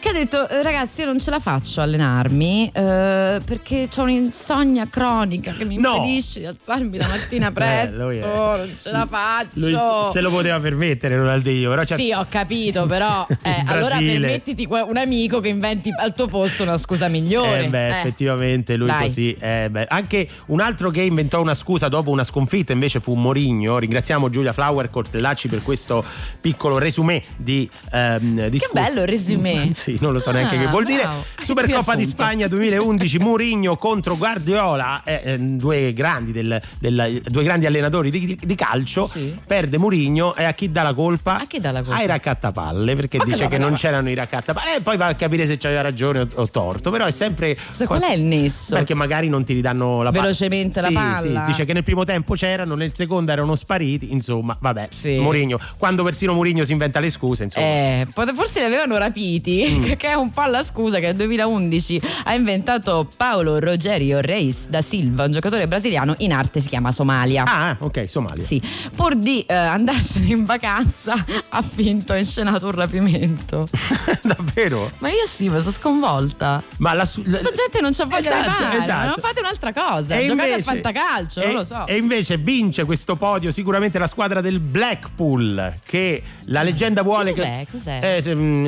Che 0.00 0.08
ha 0.08 0.12
detto, 0.12 0.48
"Eh, 0.48 0.62
ragazzi, 0.62 1.00
io 1.00 1.06
non 1.06 1.18
ce 1.20 1.30
la 1.30 1.40
faccio 1.40 1.80
allenarmi 1.80 2.70
eh, 2.72 3.40
perché 3.44 3.88
ho 3.94 4.02
un'insonnia 4.02 4.86
cronica 4.88 5.52
che 5.52 5.64
mi 5.64 5.76
No. 5.76 5.96
impedisce 5.96 6.40
di 6.40 6.46
alzarmi 6.46 6.96
la 6.96 7.06
mattina 7.08 7.50
presto. 7.52 8.04
lui 8.06 8.18
è- 8.18 8.20
non 8.22 8.74
ce 8.80 8.90
la 8.90 9.06
faccio. 9.06 9.48
lui 9.54 9.76
se 10.12 10.20
lo 10.20 10.30
poteva 10.30 10.58
permettere 10.60 11.16
Ronaldinho, 11.16 11.68
però 11.70 11.84
Sì, 11.84 12.12
ho 12.12 12.24
capito, 12.28 12.86
però 12.86 13.26
eh, 13.42 13.62
allora 13.66 13.96
permettiti 13.98 14.66
un 14.70 14.96
amico 14.96 15.40
che 15.40 15.48
inventi 15.48 15.92
al 15.94 16.14
tuo 16.14 16.28
posto 16.28 16.62
una 16.62 16.78
scusa 16.78 17.08
migliore. 17.08 17.64
Eh 17.64 17.68
beh, 17.68 17.86
Eh. 17.88 17.98
effettivamente 18.00 18.76
lui 18.76 18.86
Dai. 18.88 19.06
così. 19.06 19.36
eh, 19.38 19.68
beh. 19.70 19.86
Anche 19.88 20.28
un 20.46 20.60
altro 20.60 20.90
che 20.90 21.02
inventò 21.02 21.40
una 21.40 21.54
scusa 21.54 21.88
dopo 21.88 22.10
una 22.10 22.24
sconfitta 22.24 22.72
invece 22.72 23.00
fu 23.00 23.14
Morigno. 23.14 23.78
Ringraziamo 23.78 24.30
Giulia 24.30 24.52
Flower 24.52 24.88
Cortellacci 24.90 25.48
per 25.48 25.62
questo 25.62 26.04
piccolo 26.40 26.78
resumé 26.78 27.22
di, 27.36 27.68
ehm, 27.92 28.48
di 28.48 28.58
Che 28.58 28.66
scuse. 28.66 28.80
bello 28.82 29.00
il 29.02 29.08
resumé. 29.08 29.39
Sì, 29.74 29.96
non 30.00 30.12
lo 30.12 30.18
so 30.18 30.30
neanche 30.30 30.56
Ah, 30.56 30.60
che 30.60 30.66
vuol 30.68 30.84
dire. 30.84 31.08
Supercoppa 31.40 31.94
di. 31.94 32.04
Spagna 32.04 32.48
2011, 32.48 33.18
Mourinho 33.20 33.76
contro 33.76 34.16
Guardiola, 34.16 35.02
eh, 35.04 35.20
eh, 35.24 35.38
due, 35.38 35.92
grandi 35.92 36.32
del- 36.32 36.60
del- 36.78 37.20
due 37.24 37.42
grandi 37.42 37.66
allenatori 37.66 38.10
di, 38.10 38.38
di- 38.40 38.54
calcio. 38.54 39.06
Sì. 39.06 39.34
Perde 39.46 39.78
Mourinho 39.78 40.34
e 40.34 40.44
a 40.44 40.52
chi 40.52 40.70
dà 40.70 40.82
la 40.82 40.92
colpa? 40.94 41.38
A 41.40 41.46
chi 41.46 41.60
dà 41.60 41.70
la 41.70 41.82
colpa? 41.82 41.96
Ai 42.00 42.06
raccattapalle, 42.06 42.94
perché 42.96 43.18
Ma 43.18 43.24
che 43.24 43.30
dice 43.30 43.48
che 43.48 43.56
no, 43.56 43.62
non 43.64 43.72
no. 43.72 43.76
c'erano 43.78 44.10
i 44.10 44.14
raccattapalle. 44.14 44.76
E 44.76 44.80
poi 44.80 44.96
va 44.96 45.06
a 45.06 45.14
capire 45.14 45.46
se 45.46 45.58
aveva 45.62 45.80
ragione 45.82 46.20
o, 46.20 46.28
o 46.34 46.48
torto. 46.50 46.90
Però 46.90 47.04
è 47.06 47.10
sempre. 47.10 47.56
Scusa, 47.58 47.86
qual 47.86 48.02
è 48.02 48.12
il 48.12 48.22
nesso? 48.22 48.74
Perché 48.74 48.94
magari 48.94 49.28
non 49.28 49.44
ti 49.44 49.52
ridanno 49.52 50.02
la 50.02 50.10
palla. 50.10 50.22
Velocemente 50.22 50.80
la 50.80 50.88
Sì, 50.88 50.92
palla? 50.94 51.20
Sì, 51.44 51.50
dice 51.50 51.64
che 51.64 51.72
nel 51.72 51.84
primo 51.84 52.04
tempo 52.04 52.34
c'erano, 52.34 52.74
nel 52.74 52.92
secondo 52.94 53.30
erano 53.30 53.54
spariti. 53.54 54.12
Insomma, 54.12 54.56
vabbè. 54.60 54.88
Sì. 54.90 55.16
Mourinho. 55.18 55.58
Quando 55.78 56.02
persino 56.02 56.32
Mourinho 56.34 56.64
si 56.64 56.72
inventa 56.72 56.98
le 57.00 57.10
scuse, 57.10 57.44
insomma. 57.44 57.64
Eh, 57.66 58.06
forse 58.34 58.60
li 58.60 58.66
avevano 58.66 58.96
rapiti, 58.98 59.29
Mm. 59.38 59.92
che 59.96 60.08
è 60.08 60.14
un 60.14 60.30
po' 60.30 60.44
la 60.46 60.62
scusa 60.64 60.98
che 60.98 61.06
nel 61.06 61.16
2011 61.16 62.00
ha 62.24 62.34
inventato 62.34 63.08
Paolo 63.16 63.58
Rogerio 63.60 64.20
Reis 64.20 64.66
da 64.68 64.82
Silva, 64.82 65.24
un 65.24 65.32
giocatore 65.32 65.68
brasiliano 65.68 66.14
in 66.18 66.32
arte 66.32 66.60
si 66.60 66.68
chiama 66.68 66.90
Somalia. 66.90 67.44
Ah, 67.46 67.76
ok, 67.78 68.08
Somalia. 68.08 68.42
Sì, 68.44 68.60
pur 68.94 69.14
di 69.14 69.40
eh, 69.46 69.54
andarsene 69.54 70.26
in 70.26 70.44
vacanza 70.44 71.14
ha 71.50 71.62
finto, 71.62 72.12
ha 72.12 72.18
inscenato 72.18 72.66
un 72.66 72.72
rapimento. 72.72 73.68
Davvero? 74.22 74.90
Ma 74.98 75.08
io 75.08 75.26
sì, 75.28 75.48
ma 75.48 75.58
sono 75.60 75.70
sconvolta. 75.70 76.62
Ma 76.78 76.92
la, 76.92 77.04
su- 77.04 77.22
la- 77.24 77.38
Questa 77.38 77.50
gente 77.52 77.80
non 77.80 77.92
c'ha 77.92 78.04
voglia 78.06 78.30
Esatto, 78.30 78.48
di 78.48 78.64
fare, 78.64 78.78
esatto. 78.78 79.06
non 79.06 79.14
fate 79.20 79.40
un'altra 79.40 79.72
cosa, 79.72 80.14
E 80.16 80.26
giocate 80.26 80.48
invece- 80.50 80.68
a 80.68 80.72
fantacalcio, 80.72 81.40
e- 81.40 81.46
non 81.46 81.54
lo 81.54 81.64
so. 81.64 81.86
E 81.86 81.96
invece 81.96 82.36
vince 82.36 82.84
questo 82.84 83.16
podio 83.16 83.50
sicuramente 83.50 83.98
la 83.98 84.06
squadra 84.06 84.40
del 84.40 84.58
Blackpool, 84.60 85.74
che 85.84 86.22
la 86.46 86.62
leggenda 86.62 87.02
vuole 87.02 87.32
Dov'è? 87.32 87.64
che. 87.64 87.66
Cos'è? 87.70 88.20
Eh, 88.24 88.34
mm, 88.34 88.66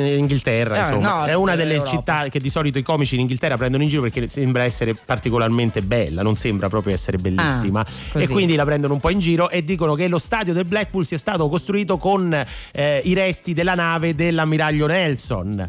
Inghilterra, 0.52 0.76
Ah, 0.76 0.88
insomma. 0.88 1.08
nord 1.16 1.28
è 1.30 1.34
una 1.34 1.50
delle 1.56 1.62
dell'Europa. 1.68 1.90
città 1.90 2.28
che 2.28 2.40
di 2.40 2.50
solito 2.50 2.78
i 2.78 2.82
comici 2.82 3.14
in 3.14 3.20
Inghilterra 3.22 3.56
prendono 3.56 3.82
in 3.82 3.88
giro 3.88 4.02
perché 4.02 4.26
sembra 4.26 4.62
essere 4.64 4.94
particolarmente 4.94 5.82
bella, 5.82 6.22
non 6.22 6.36
sembra 6.36 6.68
proprio 6.68 6.92
essere 6.94 7.16
bellissima. 7.18 7.80
Ah, 7.80 8.20
e 8.20 8.28
quindi 8.28 8.54
la 8.54 8.64
prendono 8.64 8.94
un 8.94 9.00
po' 9.00 9.10
in 9.10 9.18
giro 9.18 9.48
e 9.50 9.64
dicono 9.64 9.94
che 9.94 10.08
lo 10.08 10.18
stadio 10.18 10.52
del 10.52 10.64
Blackpool 10.64 11.04
sia 11.04 11.18
stato 11.18 11.48
costruito 11.48 11.96
con 11.96 12.32
eh, 12.72 13.00
i 13.04 13.14
resti 13.14 13.52
della 13.52 13.74
nave 13.74 14.14
dell'ammiraglio 14.14 14.86
Nelson. 14.86 15.66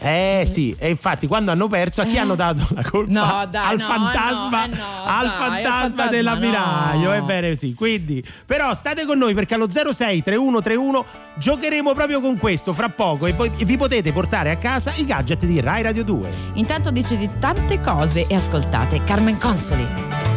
eh 0.00 0.44
sì, 0.46 0.74
e 0.78 0.90
infatti 0.90 1.26
quando 1.26 1.50
hanno 1.50 1.66
perso 1.68 2.00
a 2.00 2.04
chi 2.04 2.12
Ah. 2.14 2.16
Eh. 2.16 2.18
hanno 2.20 2.34
dato 2.34 2.66
la 2.74 2.82
colpa? 2.82 3.12
No, 3.12 3.46
dai, 3.50 3.72
al 3.72 3.78
no, 3.78 3.84
fantasma, 3.84 4.64
eh 4.64 4.68
no, 4.68 4.74
eh 4.74 4.78
no, 4.78 5.04
al 5.04 5.30
fantasma, 5.30 6.06
dell'ammiraglio. 6.08 7.08
no. 7.08 7.12
Ebbene 7.14 7.56
sì, 7.56 7.74
quindi 7.74 8.22
però 8.46 8.74
state 8.74 9.04
con 9.06 9.18
noi 9.18 9.34
perché 9.34 9.54
allo 9.54 9.68
06 9.70 10.22
3131 10.22 11.04
giocheremo 11.36 11.92
proprio 11.94 12.20
con 12.20 12.36
questo 12.38 12.72
fra 12.72 12.88
poco 12.88 13.26
e 13.26 13.34
poi 13.34 13.50
vi 13.64 13.76
potete 13.76 14.12
portare 14.12 14.23
a 14.50 14.56
casa 14.56 14.92
i 14.96 15.04
gadget 15.04 15.44
di 15.44 15.60
Rai 15.60 15.82
Radio 15.82 16.04
2. 16.04 16.30
Intanto 16.54 16.90
dice 16.90 17.16
di 17.16 17.28
tante 17.38 17.80
cose 17.80 18.26
e 18.26 18.34
ascoltate 18.34 19.04
Carmen 19.04 19.38
Consoli. 19.38 20.33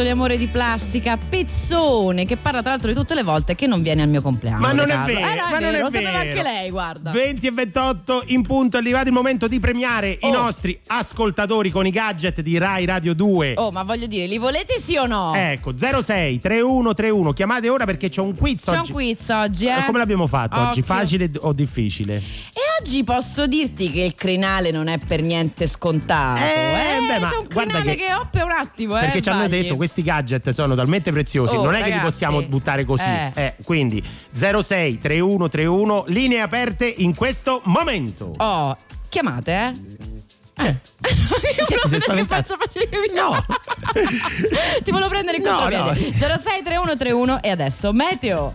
Poliamore 0.00 0.38
di 0.38 0.46
Plastica, 0.48 1.18
pezzone, 1.18 2.24
che 2.24 2.38
parla 2.38 2.62
tra 2.62 2.70
l'altro 2.70 2.88
di 2.88 2.94
tutte 2.94 3.14
le 3.14 3.22
volte 3.22 3.54
che 3.54 3.66
non 3.66 3.82
viene 3.82 4.00
al 4.00 4.08
mio 4.08 4.22
compleanno. 4.22 4.58
Ma 4.60 4.72
non 4.72 4.88
è 4.88 4.94
Riccardo. 4.96 5.12
vero, 5.12 5.20
Eh, 5.20 5.34
no, 5.34 5.46
è 5.46 5.50
ma 5.50 5.50
non 5.50 5.58
vero, 5.60 5.76
è 5.76 5.80
lo 5.80 5.84
sapeva 5.90 6.10
vero. 6.12 6.18
anche 6.30 6.42
lei, 6.42 6.70
guarda. 6.70 7.10
20 7.10 7.46
e 7.46 7.50
28 7.50 8.22
in 8.28 8.40
punto, 8.42 8.76
è 8.78 8.80
arrivato 8.80 9.08
il 9.08 9.12
momento 9.12 9.46
di 9.46 9.60
premiare 9.60 10.12
i 10.12 10.18
Oh. 10.22 10.30
nostri 10.32 10.80
ascoltatori 10.86 11.68
con 11.68 11.84
i 11.86 11.90
gadget 11.90 12.40
di 12.40 12.56
Rai 12.56 12.86
Radio 12.86 13.14
2. 13.14 13.52
Oh, 13.58 13.70
ma 13.72 13.82
voglio 13.82 14.06
dire, 14.06 14.24
li 14.26 14.38
volete 14.38 14.78
sì 14.80 14.96
o 14.96 15.04
no? 15.04 15.34
Ecco, 15.34 15.76
06 15.76 16.38
3131, 16.40 17.32
chiamate 17.34 17.68
ora 17.68 17.84
perché 17.84 18.08
c'è 18.08 18.22
un 18.22 18.34
quiz 18.34 18.64
C'è 18.64 18.70
un 18.70 18.78
oggi. 18.78 18.92
quiz 18.92 19.28
oggi, 19.28 19.66
eh? 19.66 19.80
Eh, 19.80 19.84
Come 19.84 19.98
l'abbiamo 19.98 20.26
fatto 20.26 20.58
oggi? 20.60 20.80
Occhio. 20.80 20.82
Facile 20.94 21.30
o 21.40 21.52
difficile? 21.52 22.16
E 22.16 22.60
oggi 22.80 23.04
posso 23.04 23.46
dirti 23.46 23.90
che 23.90 24.00
il 24.02 24.14
crinale 24.14 24.70
non 24.70 24.88
è 24.88 24.96
per 24.98 25.20
niente 25.22 25.66
scontato. 25.66 26.40
Eh, 26.40 26.46
Eh, 26.46 27.06
beh, 27.06 27.18
ma 27.18 27.28
c'è 27.28 27.36
un 27.36 27.46
guarda 27.52 27.72
crinale 27.80 27.94
che- 27.96 28.06
che, 28.06 28.14
oppe 28.14 28.40
un 28.42 28.50
attimo, 28.50 28.96
eh. 28.96 29.00
Perché 29.00 29.22
ci 29.22 29.28
hanno 29.28 29.48
detto 29.48 29.76
questi 29.76 30.02
gadget 30.02 30.48
sono 30.50 30.74
talmente 30.74 31.12
preziosi, 31.12 31.54
Oh, 31.56 31.62
non 31.64 31.74
è 31.74 31.78
che 31.78 31.84
li 31.84 31.90
ragazzi. 31.90 32.04
possiamo 32.06 32.42
buttare 32.42 32.84
così. 32.84 33.04
Eh. 33.08 33.32
Eh, 33.34 33.54
quindi 33.64 34.02
06 34.32 34.98
3131, 34.98 36.04
linee 36.08 36.40
aperte 36.40 36.86
in 36.86 37.14
questo 37.14 37.60
momento. 37.64 38.32
Oh, 38.38 38.76
chiamate, 39.08 39.52
eh? 39.52 40.66
Eh. 40.66 40.76
Che 41.00 41.78
ti 41.82 41.88
sei 41.88 42.00
facevi? 42.00 43.12
No. 43.14 43.44
Ti 44.82 44.90
volevo 44.90 45.08
prendere 45.08 45.36
in 45.38 45.42
No, 45.42 45.56
contropiede. 45.58 46.12
06 46.18 46.62
3131 46.62 47.42
e 47.42 47.50
adesso 47.50 47.92
meteo. 47.92 48.54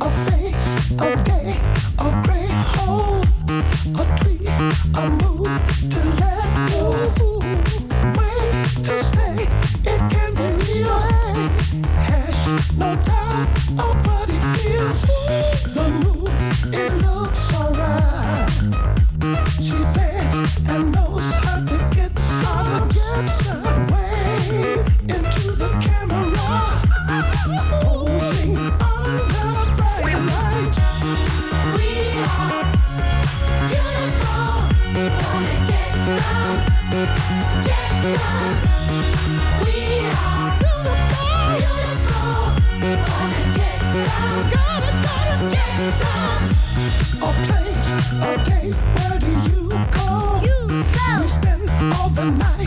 A 0.00 0.10
face, 0.10 0.92
a 1.00 1.16
gay, 1.24 1.56
a 1.98 2.22
gray 2.24 2.48
hole, 2.50 3.22
a 3.96 4.04
tweet, 4.18 4.48
a 4.96 5.08
move 5.08 5.48
to 5.88 6.17
all 51.80 52.08
the 52.10 52.24
night 52.24 52.57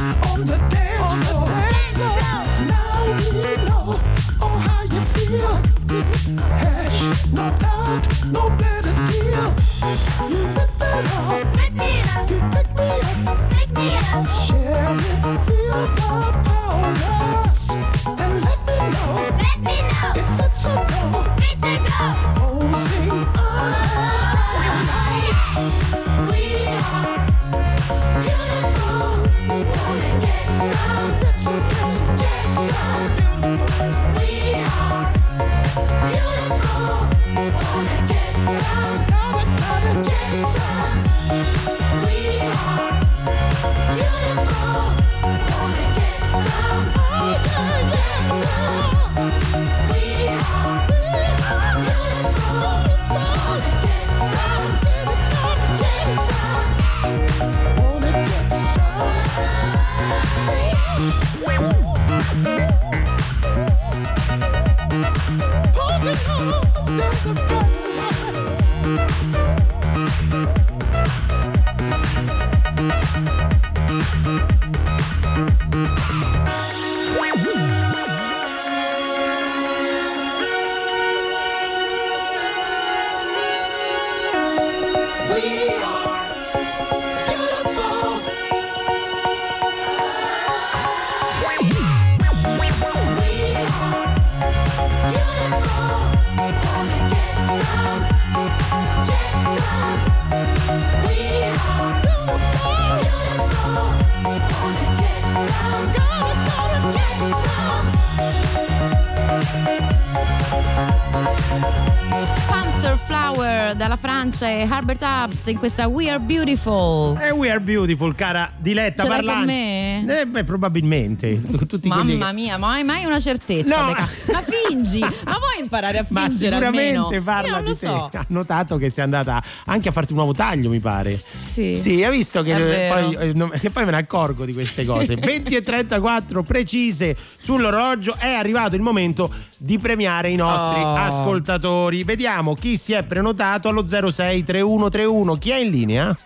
e 114.61 114.67
Herbert 114.69 115.01
Hubs 115.01 115.47
in 115.47 115.57
questa 115.57 115.87
We 115.87 116.09
Are 116.09 116.19
Beautiful. 116.19 117.17
E 117.19 117.31
we 117.31 117.49
are 117.49 117.59
beautiful, 117.59 118.13
cara 118.15 118.51
Diletta 118.57 119.05
Parlani. 119.05 119.37
con 119.37 119.45
me? 119.45 120.19
Eh, 120.21 120.25
beh, 120.27 120.43
probabilmente. 120.43 121.39
Tutti 121.67 121.87
Mamma 121.87 122.27
che- 122.27 122.33
mia, 122.33 122.57
ma 122.57 122.71
hai 122.73 122.83
mai 122.83 123.05
una 123.05 123.19
certezza? 123.19 123.75
No. 123.75 123.91
Ma 123.91 124.43
fingi, 124.67 124.99
ma 124.99 125.09
vuoi 125.37 125.59
imparare 125.61 125.97
a 125.99 126.05
Ma 126.09 126.21
fingere 126.27 126.55
sicuramente 126.55 126.97
almeno? 126.97 127.23
parla 127.23 127.47
Io 127.47 127.53
non 127.53 127.61
di 127.63 127.67
lo 127.69 127.73
te. 127.75 127.87
so. 127.87 128.09
Ha 128.13 128.25
notato 128.27 128.77
che 128.77 128.89
sei 128.89 129.03
andata 129.03 129.43
anche 129.65 129.89
a 129.89 129.91
farti 129.91 130.11
un 130.13 130.17
nuovo 130.19 130.33
taglio, 130.33 130.69
mi 130.69 130.79
pare. 130.79 131.19
Sì. 131.51 131.75
Sì, 131.75 132.01
hai 132.03 132.11
visto 132.11 132.41
che 132.43 132.87
poi, 132.89 133.13
eh, 133.15 133.33
non- 133.33 133.49
che 133.59 133.69
poi 133.71 133.83
me 133.83 133.91
ne 133.91 133.97
accorgo 133.97 134.45
di 134.45 134.53
queste 134.53 134.85
cose. 134.85 135.15
20 135.19 135.55
e 135.55 135.61
34 135.61 136.43
precise 136.43 137.15
sull'orologio. 137.37 138.15
È 138.17 138.29
arrivato 138.31 138.75
il 138.75 138.81
momento 138.81 139.29
di 139.57 139.77
premiare 139.77 140.29
i 140.29 140.35
nostri 140.35 140.79
Oh. 140.81 140.95
ascoltatori. 140.95 142.03
Vediamo 142.05 142.53
chi 142.53 142.77
si 142.77 142.93
è 142.93 143.03
prenotato 143.03 143.67
allo 143.67 143.85
06 143.85 144.43
3131. 144.43 145.35
Chi 145.35 145.49
è 145.49 145.57
in 145.57 145.69
linea? 145.71 146.17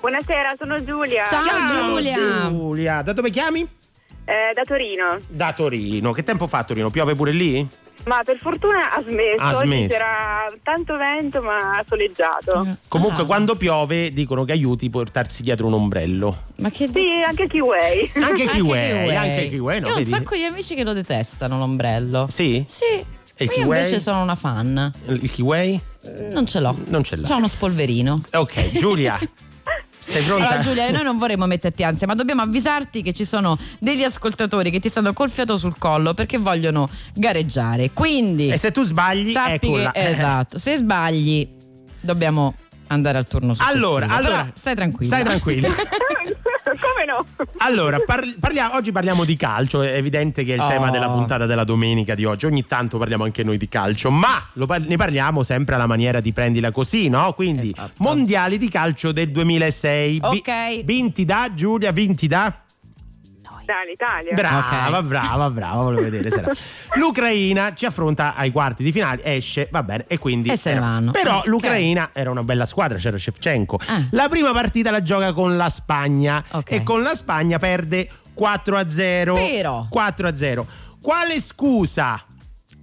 Buonasera, 0.00 0.54
sono 0.56 0.82
Giulia. 0.84 1.24
Ciao, 1.26 1.90
Giulia. 1.90 2.48
Giulia. 2.48 3.02
Da 3.02 3.12
dove 3.12 3.30
chiami? 3.30 3.60
Eh, 4.24 4.52
da 4.54 4.62
Torino. 4.64 5.18
Da 5.28 5.52
Torino. 5.52 6.12
Che 6.12 6.22
tempo 6.22 6.46
fa 6.46 6.58
a 6.58 6.64
Torino? 6.64 6.90
Piove 6.90 7.14
pure 7.16 7.32
lì? 7.32 7.66
Ma 8.04 8.22
per 8.24 8.38
fortuna 8.40 8.94
ha 8.94 9.02
smesso. 9.02 9.42
Ha 9.42 9.54
smesso. 9.54 9.88
c'era 9.94 10.46
tanto 10.62 10.96
vento 10.96 11.42
ma 11.42 11.84
soleggiato. 11.86 12.66
Comunque, 12.88 13.22
Ah. 13.22 13.26
quando 13.26 13.56
piove, 13.56 14.10
dicono 14.10 14.44
che 14.44 14.52
aiuti 14.52 14.88
portarsi 14.90 15.42
dietro 15.42 15.66
un 15.66 15.74
ombrello. 15.74 16.44
Ma 16.56 16.70
che 16.70 16.88
Sì, 16.92 17.06
anche 17.26 17.46
Kiwi. 17.46 18.12
Anche 18.14 18.46
Kiwi, 18.46 18.68
Kiwi. 18.80 19.14
anche 19.16 19.48
Kiwi, 19.48 19.80
no? 19.80 19.88
Io 19.88 19.94
ho 19.94 19.98
un 19.98 20.04
sacco 20.06 20.34
di 20.34 20.44
amici 20.44 20.74
che 20.74 20.82
lo 20.84 20.92
detestano 20.94 21.58
l'ombrello. 21.58 22.26
Sì? 22.28 22.64
Sì. 22.66 22.84
E 23.36 23.44
Io 23.44 23.50
Kiwi? 23.50 23.62
invece 23.64 24.00
sono 24.00 24.22
una 24.22 24.34
fan. 24.34 24.90
Il 25.06 25.30
Kiwi? 25.30 25.80
Non 26.32 26.46
ce 26.46 26.60
l'ho. 26.60 26.74
Non 26.86 27.02
ce 27.04 27.16
l'ha. 27.16 27.26
C'ho 27.28 27.36
uno 27.36 27.48
spolverino. 27.48 28.18
Ok, 28.32 28.70
Giulia. 28.72 29.18
Sei 30.00 30.22
pronta? 30.22 30.48
Allora 30.48 30.62
Giulia, 30.62 30.90
noi 30.90 31.02
non 31.02 31.18
vorremmo 31.18 31.46
metterti 31.46 31.82
ansia, 31.82 32.06
ma 32.06 32.14
dobbiamo 32.14 32.40
avvisarti 32.42 33.02
che 33.02 33.12
ci 33.12 33.24
sono 33.26 33.58
degli 33.78 34.02
ascoltatori 34.02 34.70
che 34.70 34.80
ti 34.80 34.88
stanno 34.88 35.12
col 35.12 35.30
fiato 35.30 35.58
sul 35.58 35.76
collo 35.78 36.14
perché 36.14 36.38
vogliono 36.38 36.88
gareggiare. 37.14 37.90
Quindi 37.92 38.48
E 38.48 38.56
se 38.56 38.72
tu 38.72 38.82
sbagli, 38.82 39.30
sappi 39.32 39.66
eccola. 39.66 39.92
che 39.92 40.08
esatto, 40.08 40.58
se 40.58 40.76
sbagli 40.76 41.46
dobbiamo 42.00 42.54
andare 42.86 43.18
al 43.18 43.26
turno 43.28 43.52
successivo. 43.54 43.76
Allora, 43.76 44.06
Però 44.06 44.18
allora, 44.18 44.52
stai 44.54 44.74
tranquilla. 44.74 45.06
Stai 45.16 45.24
tranquilla. 45.24 45.68
Come 46.78 47.04
no? 47.06 47.26
Allora, 47.58 47.98
par- 48.00 48.36
parliamo- 48.38 48.74
oggi 48.74 48.92
parliamo 48.92 49.24
di 49.24 49.36
calcio, 49.36 49.82
è 49.82 49.94
evidente 49.94 50.44
che 50.44 50.52
è 50.52 50.54
il 50.54 50.60
Oh. 50.60 50.68
tema 50.68 50.90
della 50.90 51.08
puntata 51.10 51.46
della 51.46 51.64
domenica 51.64 52.14
di 52.14 52.24
oggi. 52.24 52.46
Ogni 52.46 52.64
tanto 52.66 52.98
parliamo 52.98 53.24
anche 53.24 53.42
noi 53.42 53.56
di 53.56 53.68
calcio, 53.68 54.10
ma 54.10 54.42
lo 54.54 54.66
par- 54.66 54.86
ne 54.86 54.96
parliamo 54.96 55.42
sempre 55.42 55.74
alla 55.74 55.86
maniera 55.86 56.20
di 56.20 56.32
prendila 56.32 56.70
così, 56.70 57.08
no? 57.08 57.32
Quindi, 57.32 57.70
Esatto. 57.70 57.92
mondiali 57.98 58.58
di 58.58 58.68
calcio 58.68 59.12
del 59.12 59.30
2006. 59.30 60.20
Vi- 60.30 60.42
Ok. 60.44 60.84
vinti 60.84 61.24
da 61.24 61.50
Giulia, 61.54 61.90
vinti 61.92 62.26
da? 62.26 62.54
Dall'Italia. 63.78 64.32
Brava, 64.34 64.98
Ok. 64.98 65.04
brava, 65.06 65.50
brava, 65.50 65.82
volevo 65.82 66.02
vedere 66.02 66.28
se 66.30 66.38
era. 66.38 66.50
L'Ucraina 66.98 67.72
ci 67.74 67.86
affronta 67.86 68.34
ai 68.34 68.50
quarti 68.50 68.82
di 68.82 68.90
finale, 68.92 69.22
esce, 69.24 69.68
va 69.70 69.82
bene, 69.82 70.04
e 70.08 70.18
quindi. 70.18 70.50
E 70.50 70.56
se 70.56 70.70
ne 70.70 70.76
era- 70.76 70.86
vanno. 70.86 71.10
Però 71.12 71.38
Ok. 71.38 71.46
l'Ucraina 71.46 72.10
era 72.12 72.30
una 72.30 72.42
bella 72.42 72.66
squadra, 72.66 72.98
c'era 72.98 73.16
Shevchenko. 73.16 73.78
Ah. 73.86 74.02
La 74.10 74.28
prima 74.28 74.52
partita 74.52 74.90
la 74.90 75.02
gioca 75.02 75.32
con 75.32 75.56
la 75.56 75.68
Spagna 75.68 76.42
Ok. 76.50 76.70
e 76.72 76.82
con 76.82 77.02
la 77.02 77.14
Spagna 77.14 77.58
perde 77.58 78.08
4 78.34 78.76
a 78.76 78.88
0. 78.88 79.34
Però. 79.34 79.86
4 79.88 80.26
a 80.28 80.34
0. 80.34 80.66
Quale 81.00 81.40
scusa 81.40 82.22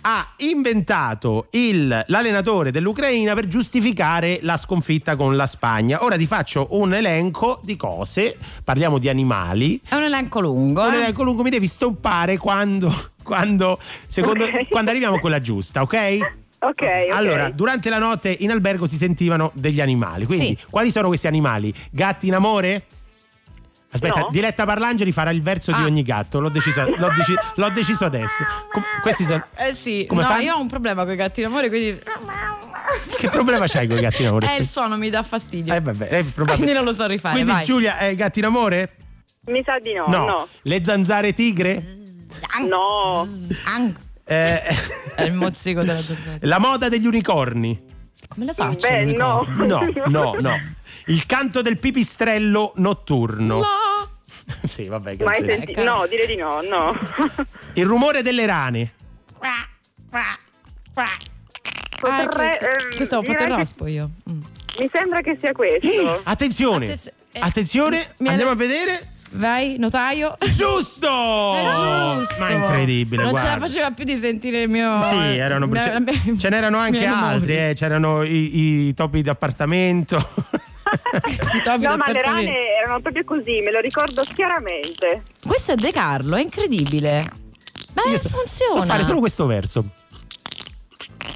ha 0.02 0.34
inventato 0.38 1.48
il- 1.52 2.04
l'allenatore 2.08 2.72
dell'Ucraina 2.72 3.34
per 3.34 3.48
giustificare 3.48 4.39
la 4.41 4.58
sconfitta 4.58 5.16
con 5.16 5.36
la 5.36 5.45
Spagna? 5.48 6.04
Ora 6.04 6.18
ti 6.18 6.26
faccio 6.28 6.68
un 6.72 6.93
elenco 6.93 7.60
di 7.64 7.76
cose, 7.76 8.38
parliamo 8.64 8.98
di 8.98 9.10
animali. 9.10 9.80
È 9.88 9.95
un 9.95 10.04
elenco 10.04 10.39
lungo. 10.39 10.82
Un 10.86 10.93
eh? 10.93 10.98
elenco 10.98 11.24
lungo 11.24 11.43
mi 11.43 11.50
devi 11.50 11.68
stoppare 11.68 12.38
quando, 12.38 12.93
quando, 13.24 13.80
secondo, 14.08 14.43
Ok. 14.45 14.70
quando 14.70 14.91
arriviamo 14.91 15.16
a 15.16 15.20
quella 15.20 15.39
giusta, 15.39 15.82
ok? 15.82 15.95
Ok, 16.60 16.82
ok. 16.82 17.12
Allora, 17.12 17.50
durante 17.52 17.89
la 17.89 18.00
notte 18.00 18.36
in 18.39 18.50
albergo 18.52 18.88
si 18.88 18.98
sentivano 18.98 19.52
degli 19.54 19.80
animali. 19.80 20.26
Quindi, 20.26 20.58
Sì. 20.60 20.66
quali 20.70 20.89
sono 20.89 21.08
questi 21.08 21.28
animali? 21.28 21.74
Gatti 21.91 22.28
in 22.28 22.34
amore? 22.34 22.86
Aspetta, 23.89 24.19
No. 24.19 24.27
Diletta 24.29 24.65
Parlangeli 24.65 25.11
farà 25.11 25.29
il 25.31 25.41
verso 25.41 25.71
di 25.71 25.81
Ah. 25.81 25.85
ogni 25.85 26.03
gatto. 26.03 26.39
L'ho 26.39 26.49
deciso, 26.49 26.83
l'ho 26.83 27.09
deci- 27.15 27.35
l'ho 27.55 27.69
deciso 27.69 28.05
adesso. 28.05 28.43
Com- 28.71 28.83
questi 29.01 29.23
sono. 29.23 29.45
Eh 29.55 29.73
sì, 29.73 30.05
Come 30.07 30.21
no, 30.23 30.27
fanno? 30.27 30.41
io 30.43 30.55
ho 30.55 30.59
un 30.59 30.67
problema 30.67 31.03
con 31.05 31.13
i 31.13 31.15
gatti 31.15 31.41
d'amore, 31.41 31.69
quindi 31.69 31.99
Che 33.17 33.29
problema 33.29 33.65
c'hai 33.67 33.88
con 33.88 33.97
i 33.97 34.01
gatti 34.01 34.21
in 34.23 34.27
amore? 34.27 34.55
eh, 34.55 34.59
il 34.59 34.67
suono 34.67 34.97
mi 34.97 35.09
dà 35.09 35.23
fastidio. 35.23 35.73
Eh, 35.73 35.79
vabbè, 35.81 36.07
è 36.07 36.23
probabile. 36.23 36.55
Quindi 36.55 36.73
non 36.73 36.83
lo 36.83 36.93
so 36.93 37.05
rifare, 37.07 37.33
Quindi, 37.35 37.51
vai. 37.51 37.63
Giulia, 37.63 37.97
hai 37.97 38.15
gatti 38.15 38.39
in 38.39 38.45
amore? 38.45 38.91
Mi 39.45 39.63
sa 39.65 39.79
di 39.79 39.93
no, 39.93 40.05
no. 40.07 40.47
Le 40.63 40.83
zanzare 40.83 41.31
tigre? 41.33 41.81
No. 42.67 43.25
Eh, 44.25 44.61
È 45.15 45.23
il 45.23 45.31
mozzico 45.33 45.81
della 45.83 46.01
zanzara. 46.01 46.38
la 46.41 46.59
moda 46.59 46.89
degli 46.89 47.05
unicorni? 47.07 47.79
Come 48.27 48.45
la 48.45 48.53
faccio? 48.53 48.85
Beh, 48.88 49.05
no. 49.13 49.45
No, 49.55 49.88
no, 50.07 50.35
no. 50.39 50.61
Il 51.08 51.26
canto 51.26 51.62
del 51.62 51.78
pipistrello 51.78 52.74
notturno. 52.78 53.58
No. 53.60 54.10
sì, 54.68 54.86
vabbè. 54.86 55.18
che 55.18 55.24
Mai 55.24 55.43
sentito? 55.43 55.84
No, 55.84 56.05
direi 56.08 56.28
di 56.28 56.36
no, 56.36 56.62
no. 56.62 56.97
Il 57.74 57.86
rumore 57.86 58.22
delle 58.22 58.45
rane. 58.45 58.93
Ah, 59.39 60.38
Potrei- 61.99 62.28
questo, 62.28 62.66
ehm, 62.66 62.95
questo 62.95 63.18
ho 63.18 63.22
fatto 63.22 63.32
il 63.32 63.38
direi 63.38 63.51
che- 63.51 63.55
rospo 63.58 63.88
io. 63.88 64.10
Mm. 64.30 64.41
Mi 64.80 64.89
sembra 64.91 65.22
che 65.22 65.38
sia 65.39 65.51
questo. 65.51 66.22
Attenzione. 66.26 66.86
Attez- 66.86 67.12
eh, 67.32 67.39
Attenzione, 67.39 68.05
mi- 68.20 68.30
andiamo 68.30 68.51
a 68.51 68.55
vedere. 68.55 69.08
Vai, 69.32 69.76
notaio. 69.78 70.38
Giusto! 70.51 71.08
È 71.55 71.64
giusto. 71.64 72.36
Ma 72.43 72.49
incredibile, 72.51 73.24
Non 73.24 73.34
ce 73.36 73.41
guarda. 73.41 73.60
la 73.60 73.66
faceva 73.68 73.91
più 73.91 74.03
di 74.05 74.16
sentire 74.18 74.62
il 74.62 74.70
mio. 74.70 75.01
Sì, 75.03 75.16
erano, 75.16 75.70
ce, 75.74 76.03
ce 76.38 76.49
n'erano 76.49 76.78
anche 76.80 77.05
altri, 77.05 77.58
eh, 77.58 77.74
c'erano 77.76 78.24
i, 78.24 78.88
i 78.88 78.93
topi 78.93 79.22
d'appartamento. 79.22 80.26
No, 81.79 81.97
ma 81.97 82.11
le 82.11 82.21
rane 82.21 82.75
erano 82.81 83.01
proprio 83.01 83.23
così, 83.23 83.61
me 83.61 83.71
lo 83.71 83.79
ricordo 83.79 84.21
chiaramente. 84.33 85.23
Questo 85.45 85.73
è 85.73 85.75
De 85.75 85.91
Carlo, 85.91 86.35
è 86.35 86.41
incredibile. 86.41 87.25
Ma 87.93 88.03
Io 88.11 88.17
so, 88.17 88.29
funziona. 88.29 88.81
so 88.81 88.88
fare 88.88 89.03
solo 89.03 89.19
questo 89.19 89.45
verso. 89.45 89.83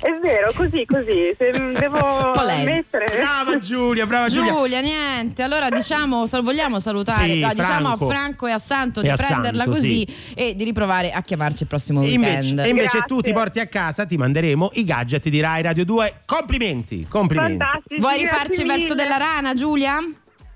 È 0.01 0.09
vero, 0.19 0.51
così, 0.55 0.85
così. 0.85 1.33
Se 1.37 1.51
devo 1.51 1.97
ammettere. 2.33 3.05
Brava 3.17 3.59
Giulia, 3.59 4.05
brava 4.07 4.29
Giulia. 4.29 4.51
Giulia, 4.51 4.79
niente. 4.81 5.43
Allora 5.43 5.69
diciamo, 5.69 6.25
vogliamo 6.41 6.79
salutare, 6.79 7.25
Sì, 7.27 7.39
no, 7.41 7.53
diciamo 7.53 7.89
a 7.89 7.97
Franco. 7.97 8.47
E 8.47 8.51
a 8.51 8.59
Santo 8.59 8.99
E 9.01 9.03
di 9.03 9.09
a 9.09 9.15
prenderla 9.15 9.63
Santo, 9.63 9.77
così 9.79 10.07
e 10.35 10.55
di 10.55 10.63
riprovare 10.63 11.11
a 11.11 11.21
chiamarci 11.21 11.63
il 11.63 11.67
prossimo 11.69 12.01
E 12.01 12.05
weekend. 12.05 12.25
invece, 12.45 12.67
e 12.67 12.69
invece 12.69 12.97
Grazie. 12.97 13.15
tu 13.15 13.21
ti 13.21 13.31
porti 13.33 13.59
a 13.59 13.67
casa, 13.67 14.05
ti 14.05 14.17
manderemo 14.17 14.71
i 14.73 14.83
gadget 14.83 15.29
di 15.29 15.39
Rai 15.39 15.61
Radio 15.61 15.85
2. 15.85 16.21
Complimenti, 16.25 17.05
complimenti. 17.07 17.57
Fantastici. 17.57 17.99
Vuoi 18.01 18.17
rifarci 18.17 18.63
verso 18.63 18.95
della 18.95 19.17
rana, 19.17 19.53
Giulia? 19.53 19.97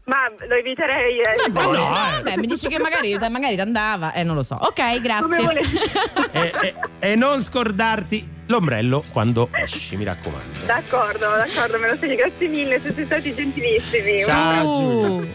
Ma 0.05 0.17
lo 0.47 0.53
eviterei. 0.55 1.19
eh, 1.19 1.35
Vabbè, 1.51 1.63
poi. 1.63 1.77
no, 1.77 1.87
eh. 1.87 2.11
vabbè, 2.23 2.37
mi 2.37 2.45
dici 2.47 2.67
che 2.67 2.77
magari, 2.79 3.15
magari 3.29 3.55
ti 3.55 3.61
andava, 3.61 4.13
eh, 4.13 4.23
non 4.23 4.35
lo 4.35 4.43
so. 4.43 4.55
Ok, 4.59 5.01
grazie. 5.01 5.93
E, 6.31 6.51
e- 6.61 6.75
e 7.11 7.15
non 7.15 7.41
scordarti 7.41 8.33
l'ombrello 8.47 9.03
quando 9.11 9.49
esci, 9.51 9.95
mi 9.95 10.03
raccomando. 10.03 10.65
D'accordo, 10.65 11.27
d'accordo, 11.27 11.79
me 11.79 11.89
lo 11.89 11.97
segni. 11.99 12.15
Grazie 12.15 12.47
mille, 12.47 12.79
siete 12.79 13.05
stati 13.05 13.33
gentilissimi. 13.33 14.19
Ciao. 14.19 14.67
Uh, 14.67 15.27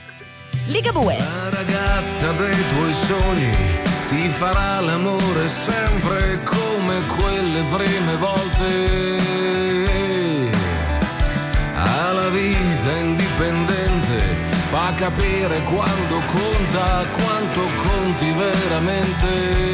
Ligabue. 0.67 1.17
La 1.17 1.51
ragazza 1.51 2.33
dei 2.33 2.69
tuoi 2.69 2.93
sogni 2.93 3.51
ti 4.09 4.29
farà 4.29 4.81
l'amore 4.81 5.49
sempre 5.49 6.39
come 6.45 7.01
quelle 7.07 7.63
prime 7.71 8.17
volte. 8.17 9.19
Ha 11.75 12.13
la 12.13 12.29
vita 12.29 12.97
indipendente, 12.99 14.37
fa 14.69 14.93
capire 14.97 15.61
quando 15.63 16.21
conta, 16.27 17.05
quanto 17.13 17.61
conti 17.83 18.33
veramente. 18.33 19.71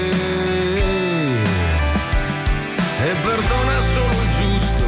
E 2.99 3.15
perdona 3.21 3.81
solo 3.93 4.23
il 4.23 4.31
giusto, 4.31 4.87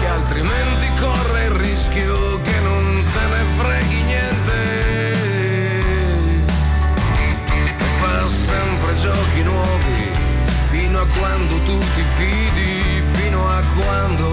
che 0.00 0.06
altrimenti 0.06 0.92
corre 1.00 1.44
il 1.44 1.50
rischio 1.52 2.40
che 2.42 2.60
non 2.60 3.04
te 3.10 3.26
ne 3.26 3.44
freghi 3.56 4.02
niente. 4.02 5.12
E 7.78 7.84
fa 8.00 8.26
sempre 8.26 8.96
giochi 8.96 9.42
nuovi, 9.42 10.10
fino 10.70 11.00
a 11.00 11.06
quando 11.18 11.58
tu 11.60 11.78
ti 11.78 12.04
fidi, 12.16 13.02
fino 13.14 13.48
a 13.48 13.62
quando 13.76 14.31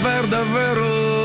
per 0.00 0.26
davvero. 0.26 1.16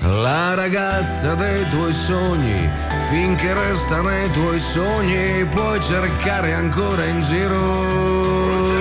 La 0.00 0.54
ragazza 0.54 1.34
dei 1.34 1.68
tuoi 1.70 1.92
sogni, 1.92 2.68
finché 3.10 3.52
resta 3.54 4.00
nei 4.02 4.30
tuoi 4.32 4.58
sogni, 4.58 5.44
puoi 5.46 5.80
cercare 5.80 6.54
ancora 6.54 7.04
in 7.04 7.20
giro. 7.20 8.72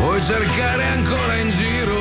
Puoi 0.00 0.22
cercare 0.22 0.84
ancora 0.84 1.34
in 1.36 1.50
giro. 1.50 1.94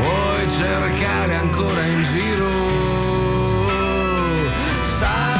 Puoi 0.00 0.50
cercare 0.50 1.34
ancora 1.36 1.84
in 1.84 2.02
giro. 2.04 2.48
Sa 4.98 5.35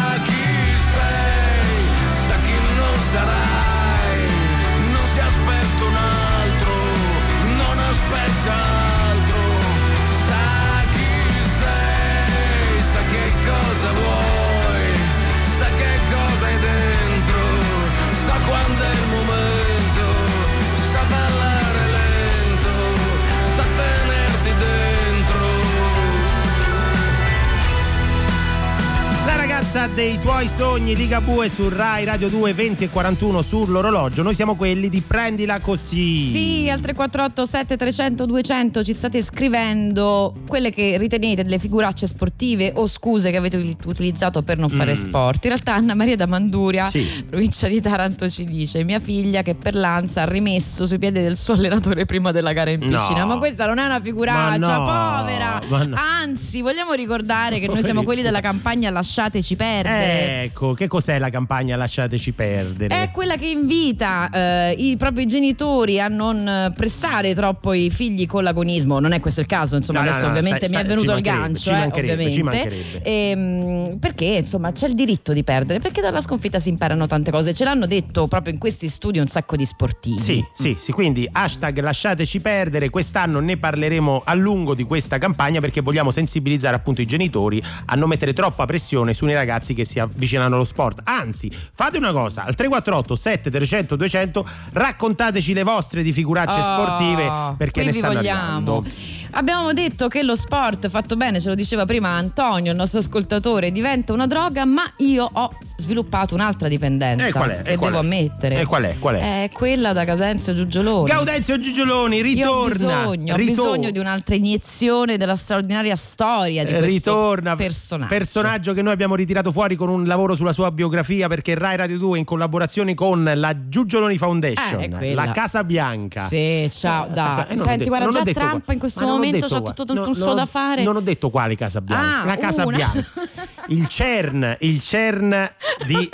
Ragazza 29.68 29.92
dei 29.92 30.16
tuoi 30.20 30.46
sogni 30.46 30.94
Ligabue 30.94 31.48
su 31.48 31.68
Rai 31.68 32.04
Radio 32.04 32.28
2 32.28 32.54
20 32.54 32.84
e 32.84 32.88
41 32.88 33.42
sull'orologio. 33.42 34.22
Noi 34.22 34.32
siamo 34.32 34.54
quelli 34.54 34.88
di 34.88 35.00
prendila 35.00 35.58
così. 35.58 36.30
Sì, 36.30 36.70
al 36.70 36.78
348 36.78 37.44
7300 37.44 38.26
200 38.26 38.84
ci 38.84 38.92
state 38.94 39.20
scrivendo 39.22 40.34
quelle 40.46 40.70
che 40.70 40.96
ritenete 40.98 41.42
delle 41.42 41.58
figuracce 41.58 42.06
sportive 42.06 42.74
o 42.76 42.86
scuse 42.86 43.32
che 43.32 43.38
avete 43.38 43.56
ut- 43.56 43.84
utilizzato 43.86 44.42
per 44.44 44.56
non 44.56 44.68
fare 44.68 44.92
Mm. 44.92 44.94
sport. 44.94 45.44
In 45.46 45.50
realtà 45.50 45.74
Anna 45.74 45.94
Maria 45.94 46.14
da 46.14 46.26
Manduria, 46.26 46.86
Sì. 46.86 47.04
provincia 47.28 47.66
di 47.66 47.80
Taranto, 47.80 48.30
ci 48.30 48.44
dice 48.44 48.84
mia 48.84 49.00
figlia 49.00 49.42
che 49.42 49.56
per 49.56 49.74
l'ansa 49.74 50.22
ha 50.22 50.26
rimesso 50.26 50.86
sui 50.86 50.98
piedi 51.00 51.20
del 51.20 51.36
suo 51.36 51.54
allenatore 51.54 52.04
prima 52.04 52.30
della 52.30 52.52
gara 52.52 52.70
in 52.70 52.78
piscina. 52.78 53.22
No. 53.24 53.26
Ma 53.26 53.38
questa 53.38 53.66
non 53.66 53.78
è 53.78 53.84
una 53.84 54.00
figuraccia, 54.00 54.76
no, 54.76 54.84
povera. 54.84 55.60
no. 55.86 55.96
Anzi, 55.96 56.60
vogliamo 56.62 56.92
ricordare 56.92 57.58
che 57.58 57.66
noi 57.66 57.82
siamo 57.82 58.04
quelli 58.04 58.22
della 58.22 58.38
campagna 58.40 58.90
Lasciateci 58.90 59.54
perdere. 59.56 60.42
Ecco, 60.44 60.74
che 60.74 60.86
cos'è 60.86 61.18
la 61.18 61.30
campagna 61.30 61.76
Lasciateci 61.76 62.32
perdere? 62.32 63.02
È 63.02 63.10
quella 63.10 63.36
che 63.36 63.46
invita 63.46 64.30
eh, 64.30 64.74
i 64.78 64.96
propri 64.96 65.26
genitori 65.26 66.00
a 66.00 66.08
non 66.08 66.46
eh, 66.46 66.72
pressare 66.74 67.34
troppo 67.34 67.72
i 67.72 67.90
figli 67.90 68.26
con 68.26 68.42
l'agonismo. 68.42 69.00
Non 69.00 69.12
è 69.12 69.20
questo 69.20 69.40
il 69.40 69.46
caso, 69.46 69.76
insomma, 69.76 70.00
No, 70.00 70.04
no, 70.04 70.10
adesso 70.10 70.26
no, 70.26 70.30
ovviamente 70.32 70.66
stai- 70.66 70.78
mi 70.78 70.84
è 70.84 70.88
venuto 70.94 71.12
il 71.14 71.22
gancio, 71.22 71.62
ci 71.62 71.68
eh, 71.70 71.72
mancherebbe, 71.72 72.30
ci 72.30 72.40
ovviamente. 72.40 72.68
mancherebbe. 72.70 73.04
Ehm, 73.08 73.98
perché 73.98 74.24
insomma 74.24 74.72
c'è 74.72 74.86
il 74.86 74.94
diritto 74.94 75.32
di 75.32 75.42
perdere, 75.42 75.78
perché 75.78 76.00
dalla 76.00 76.20
sconfitta 76.20 76.58
si 76.58 76.68
imparano 76.68 77.06
tante 77.06 77.30
cose. 77.30 77.54
Ce 77.54 77.64
l'hanno 77.64 77.86
detto 77.86 78.26
proprio 78.28 78.52
in 78.52 78.58
questi 78.58 78.88
studi 78.88 79.18
un 79.18 79.26
sacco 79.26 79.56
di 79.56 79.64
sportivi. 79.64 80.18
Sì, 80.18 80.44
sì, 80.52 80.76
sì, 80.78 80.92
quindi 80.92 81.28
hashtag 81.30 81.80
lasciateci 81.80 82.40
perdere, 82.40 82.90
quest'anno 82.90 83.40
ne 83.40 83.56
parleremo 83.56 84.22
a 84.24 84.34
lungo 84.34 84.74
di 84.74 84.84
questa 84.84 85.18
campagna 85.18 85.60
perché 85.60 85.80
vogliamo 85.80 86.10
sensibilizzare 86.10 86.76
appunto 86.76 87.00
i 87.00 87.06
genitori 87.06 87.62
a 87.86 87.94
non 87.94 88.08
mettere 88.08 88.32
troppa 88.32 88.64
pressione 88.66 89.14
sui 89.14 89.32
ragazzi 89.32 89.45
che 89.74 89.84
si 89.84 89.98
avvicinano 89.98 90.54
allo 90.56 90.64
sport. 90.64 91.00
Anzi, 91.04 91.50
fate 91.50 91.96
una 91.98 92.12
cosa, 92.12 92.42
al 92.44 92.54
348 92.54 93.14
7300 93.14 93.96
200 93.96 94.46
raccontateci 94.72 95.52
le 95.54 95.62
vostre 95.62 96.02
di 96.02 96.12
figuracce 96.12 96.58
Oh, 96.58 96.62
sportive 96.62 97.54
perché 97.56 97.84
ne 97.84 97.92
stanno 97.92 98.14
vogliamo. 98.14 98.40
arrivando. 98.40 98.84
Abbiamo 99.32 99.72
detto 99.72 100.08
che 100.08 100.22
lo 100.22 100.34
sport 100.36 100.88
fatto 100.88 101.16
bene, 101.16 101.40
ce 101.40 101.48
lo 101.48 101.54
diceva 101.54 101.84
prima 101.84 102.10
Antonio, 102.10 102.70
il 102.70 102.76
nostro 102.76 103.00
ascoltatore, 103.00 103.70
diventa 103.70 104.12
una 104.12 104.26
droga, 104.26 104.64
ma 104.64 104.82
io 104.98 105.28
ho 105.30 105.52
sviluppato 105.78 106.34
un'altra 106.34 106.68
dipendenza 106.68 107.26
E 107.26 107.32
qual 107.32 107.50
è? 107.50 107.60
E 107.60 107.62
che 107.70 107.76
qual 107.76 107.90
devo 107.92 108.02
è? 108.02 108.04
ammettere. 108.06 108.60
E 108.60 108.64
qual 108.64 108.82
è? 108.84 108.96
Qual 108.98 109.14
è? 109.16 109.42
È 109.44 109.50
quella 109.50 109.92
da 109.92 110.04
Gaudenzio 110.04 110.54
Giugioloni. 110.54 111.08
Gaudenzio 111.10 111.58
Giugioloni 111.58 112.16
Io 112.16 112.22
ho 112.50 112.66
ritorna. 112.66 112.72
bisogno, 113.06 113.34
ho 113.34 113.36
bisogno 113.36 113.90
di 113.90 113.98
un'altra 113.98 114.34
iniezione 114.34 115.16
della 115.18 115.36
straordinaria 115.36 115.96
storia 115.96 116.64
di 116.64 116.72
questo 116.72 116.86
ritorna 116.86 117.56
personaggio. 117.56 118.14
personaggio 118.14 118.72
che 118.72 118.82
noi 118.82 118.92
abbiamo 118.92 119.14
ritirato 119.14 119.52
fuori 119.52 119.76
con 119.76 119.88
un 119.88 120.06
lavoro 120.06 120.34
sulla 120.34 120.52
sua 120.52 120.70
biografia 120.70 121.28
perché 121.28 121.54
Rai 121.54 121.76
Radio 121.76 121.98
2 121.98 122.18
in 122.18 122.24
collaborazione 122.24 122.94
con 122.94 123.30
la 123.34 123.68
Giugioloni 123.68 124.16
Foundation, 124.18 124.80
Eh, 124.80 124.84
è 124.86 124.88
quella. 124.90 125.24
la 125.26 125.30
Casa 125.32 125.62
Bianca. 125.64 126.26
Sì, 126.26 126.68
ciao, 126.72 127.06
dai. 127.08 127.44
Eh, 127.48 127.54
non 127.54 127.66
ho 127.66 127.68
Senti, 127.68 127.88
guarda, 127.88 128.08
già 128.08 128.22
Trump 128.32 128.64
qua- 128.64 128.72
in 128.72 128.78
questo 128.78 129.04
ho 129.04 129.15
momento 129.16 129.46
qua- 129.62 129.72
tutto 129.72 129.92
un 129.92 129.98
ho- 130.30 130.34
da 130.34 130.46
fare. 130.46 130.82
Non 130.82 130.96
ho 130.96 131.00
detto 131.00 131.30
quale 131.30 131.56
Casa 131.56 131.80
Bianca, 131.80 132.22
Ah, 132.22 132.24
la 132.24 132.36
Casa 132.36 132.64
una. 132.66 132.76
Bianca. 132.76 133.04
Il 133.68 133.88
CERN, 133.88 134.56
il 134.60 134.80
CERN 134.80 135.50
di 135.86 136.08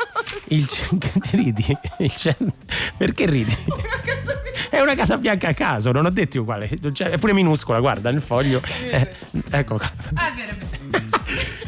il 0.48 0.66
CERN, 0.66 0.98
ti 1.20 1.36
ridi? 1.36 1.78
Il 1.98 2.14
CERN 2.14 2.50
perché 2.96 3.26
ridi? 3.26 3.54
È 4.70 4.80
una 4.80 4.94
Casa 4.94 5.18
Bianca 5.18 5.48
a 5.48 5.54
caso, 5.54 5.92
non 5.92 6.06
ho 6.06 6.10
detto 6.10 6.38
io 6.38 6.44
quale. 6.44 6.68
c'è- 6.92 7.10
È 7.10 7.18
pure 7.18 7.34
minuscola, 7.34 7.78
guarda 7.78 8.10
nel 8.10 8.22
foglio. 8.22 8.62
Eh, 8.90 9.14
ecco 9.50 9.76
qua. 9.76 9.90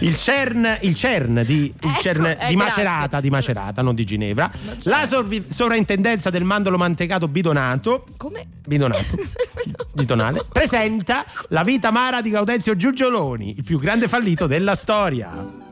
Il 0.04 0.16
CERN, 0.16 0.78
il 0.82 0.94
CERN 0.94 1.42
di, 1.46 1.64
il 1.64 1.74
Ecco, 1.80 2.00
CERN 2.00 2.26
eh, 2.26 2.38
di. 2.48 2.56
Macerata, 2.56 3.20
di 3.20 3.30
Macerata, 3.30 3.80
non 3.80 3.94
di 3.94 4.04
Ginevra. 4.04 4.50
La 4.82 5.06
sorvi- 5.06 5.46
sovrintendenza 5.48 6.28
del 6.28 6.44
mandolo 6.44 6.76
mantecato 6.76 7.26
bidonato. 7.26 8.04
Come? 8.18 8.46
Bidonato. 8.66 9.16
Bidonale. 9.94 10.44
Presenta 10.52 11.24
la 11.48 11.62
vita 11.62 11.88
amara 11.88 12.20
di 12.20 12.28
Gaudenzio 12.28 12.76
Giugioloni, 12.76 13.54
il 13.56 13.64
più 13.64 13.78
grande 13.78 14.06
fallito 14.06 14.46
della 14.46 14.74
storia. 14.74 15.62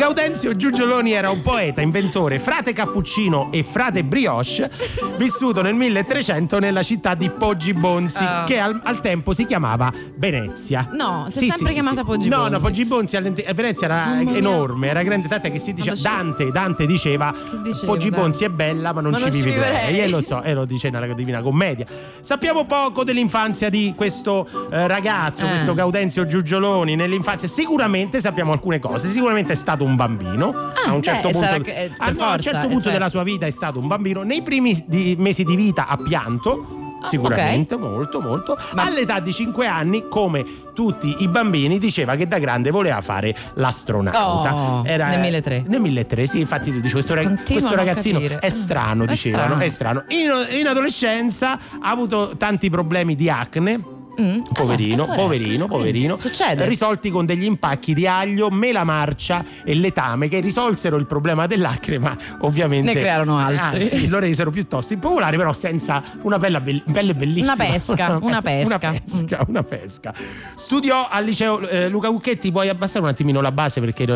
Gaudenzio 0.00 0.56
Giugioloni 0.56 1.12
era 1.12 1.28
un 1.28 1.42
poeta, 1.42 1.82
inventore, 1.82 2.38
frate 2.38 2.72
cappuccino 2.72 3.48
e 3.52 3.62
frate 3.62 4.02
brioche, 4.02 4.70
vissuto 5.18 5.60
nel 5.60 5.74
1300 5.74 6.58
nella 6.58 6.82
città 6.82 7.14
di 7.14 7.28
Poggi 7.28 7.74
Bonzi, 7.74 8.24
Ah. 8.24 8.44
che 8.46 8.58
al, 8.58 8.80
al 8.82 9.00
tempo 9.00 9.34
si 9.34 9.44
chiamava 9.44 9.92
Venezia. 10.16 10.88
No, 10.92 11.26
si 11.28 11.48
è 11.48 11.52
sempre 11.54 11.74
chiamata 11.74 12.02
Poggi 12.02 12.30
No, 12.30 12.36
Bonzi. 12.38 12.52
no, 12.52 12.58
Poggi 12.60 12.84
Bonzi 12.86 13.16
a 13.18 13.20
Venezia 13.52 13.86
era 13.88 14.20
enorme, 14.22 14.88
era 14.88 15.02
grande, 15.02 15.28
tant'è 15.28 15.52
che 15.52 15.58
si 15.58 15.74
diceva 15.74 15.96
Dante, 16.00 16.50
Dante 16.50 16.86
diceva 16.86 17.34
diceva, 17.62 17.84
Poggi? 17.84 18.08
Bonzi 18.08 18.44
è 18.44 18.48
bella, 18.48 18.94
ma 18.94 19.02
non 19.02 19.10
Ma 19.10 19.18
ci 19.18 19.22
non 19.24 19.32
ci 19.32 19.42
vivrei. 19.42 19.86
vivrei. 19.88 20.00
E 20.00 20.08
lo 20.08 20.22
so, 20.22 20.40
e 20.40 20.54
lo 20.54 20.64
dice 20.64 20.88
nella 20.88 21.12
Divina 21.12 21.42
Commedia. 21.42 21.84
Sappiamo 22.22 22.64
poco 22.64 23.04
dell'infanzia 23.04 23.68
di 23.68 23.92
questo 23.94 24.48
eh, 24.70 24.86
ragazzo, 24.86 25.44
Eh. 25.44 25.48
questo 25.50 25.74
Gaudenzio 25.74 26.24
Giugioloni. 26.24 26.96
Nell'infanzia 26.96 27.48
sicuramente 27.48 28.18
sappiamo 28.22 28.52
alcune 28.52 28.78
cose. 28.78 29.06
Sicuramente 29.08 29.52
è 29.52 29.56
stato 29.56 29.84
un 29.84 29.88
bambino. 29.96 30.48
a 30.86 30.92
un 30.92 30.98
beh, 30.98 31.02
certo 31.02 31.28
punto, 31.30 31.46
sarà 31.46 31.58
che- 31.60 31.74
eh, 31.76 31.90
a- 31.96 32.04
per 32.06 32.14
no, 32.14 32.22
a 32.22 32.24
un 32.26 32.30
forza, 32.32 32.42
certo 32.50 32.58
eh, 32.58 32.68
punto 32.68 32.74
certo. 32.82 32.90
della 32.90 33.08
sua 33.08 33.22
vita 33.22 33.46
è 33.46 33.50
stato 33.50 33.78
un 33.78 33.86
bambino. 33.86 34.22
Nei 34.22 34.42
primi 34.42 34.82
di- 34.86 35.14
mesi 35.18 35.44
di 35.44 35.56
vita 35.56 35.86
ha 35.86 35.96
pianto. 35.96 36.78
Ah, 37.02 37.08
Sicuramente, 37.08 37.76
molto, 37.78 38.20
molto. 38.20 38.58
All'età 38.74 39.20
di 39.20 39.32
5 39.32 39.66
anni, 39.66 40.04
come 40.10 40.44
tutti 40.74 41.16
i 41.20 41.28
bambini, 41.28 41.78
diceva 41.78 42.14
che 42.14 42.26
da 42.26 42.38
grande 42.38 42.70
voleva 42.70 43.00
fare 43.00 43.34
l'astronauta. 43.54 44.54
Oh, 44.54 44.82
nel 44.82 45.18
1300. 45.18 45.70
Nel 45.70 45.80
1300, 45.80 46.30
sì, 46.30 46.40
infatti 46.40 46.70
tu 46.70 46.78
dici 46.80 46.92
questo, 46.92 47.14
rag- 47.14 47.42
questo 47.50 47.74
ragazzino 47.74 48.18
capire. 48.18 48.38
è 48.40 48.50
strano, 48.50 49.04
È 49.04 49.06
dicevano, 49.06 49.44
strano. 49.44 49.62
è 49.64 49.68
strano. 49.70 50.04
In, 50.08 50.58
in 50.58 50.66
adolescenza 50.66 51.52
ha 51.80 51.90
avuto 51.90 52.34
tanti 52.36 52.68
problemi 52.68 53.14
di 53.14 53.30
acne. 53.30 53.82
Mm, 54.20 54.40
Poverino, 54.52 55.04
eh, 55.04 55.06
poveretto. 55.06 55.22
poverino, 55.22 55.66
poverino. 55.66 56.16
Succede. 56.16 56.66
Risolti 56.66 57.10
con 57.10 57.26
degli 57.26 57.44
impacchi 57.44 57.94
di 57.94 58.06
aglio, 58.06 58.50
mela 58.50 58.84
marcia 58.84 59.44
e 59.64 59.74
letame 59.74 60.28
che 60.28 60.40
risolsero 60.40 60.96
il 60.96 61.06
problema 61.06 61.46
dell'acre, 61.46 61.98
ma 61.98 62.16
ovviamente. 62.40 62.92
Ne 62.92 62.98
crearono 63.00 63.38
altri. 63.38 63.86
Ah, 63.86 63.88
sì, 63.90 64.08
lo 64.08 64.18
resero 64.18 64.50
piuttosto 64.50 64.92
impopolari, 64.94 65.36
però 65.36 65.52
senza 65.52 66.02
una 66.22 66.38
bella 66.38 66.60
be- 66.60 66.82
pelle 66.92 67.14
bellissima. 67.14 67.54
Una 67.54 67.64
pesca, 67.64 68.18
una 68.22 68.42
pesca. 68.42 68.66
Una 68.66 68.78
pesca, 68.78 69.44
una 69.46 69.62
pesca. 69.62 70.14
Studiò 70.54 71.08
al 71.08 71.24
liceo 71.24 71.60
eh, 71.68 71.88
Luca 71.88 72.08
Cucchetti, 72.08 72.50
puoi 72.50 72.68
abbassare 72.68 73.00
un 73.04 73.10
attimino 73.10 73.40
la 73.40 73.52
base 73.52 73.80
perché. 73.80 74.06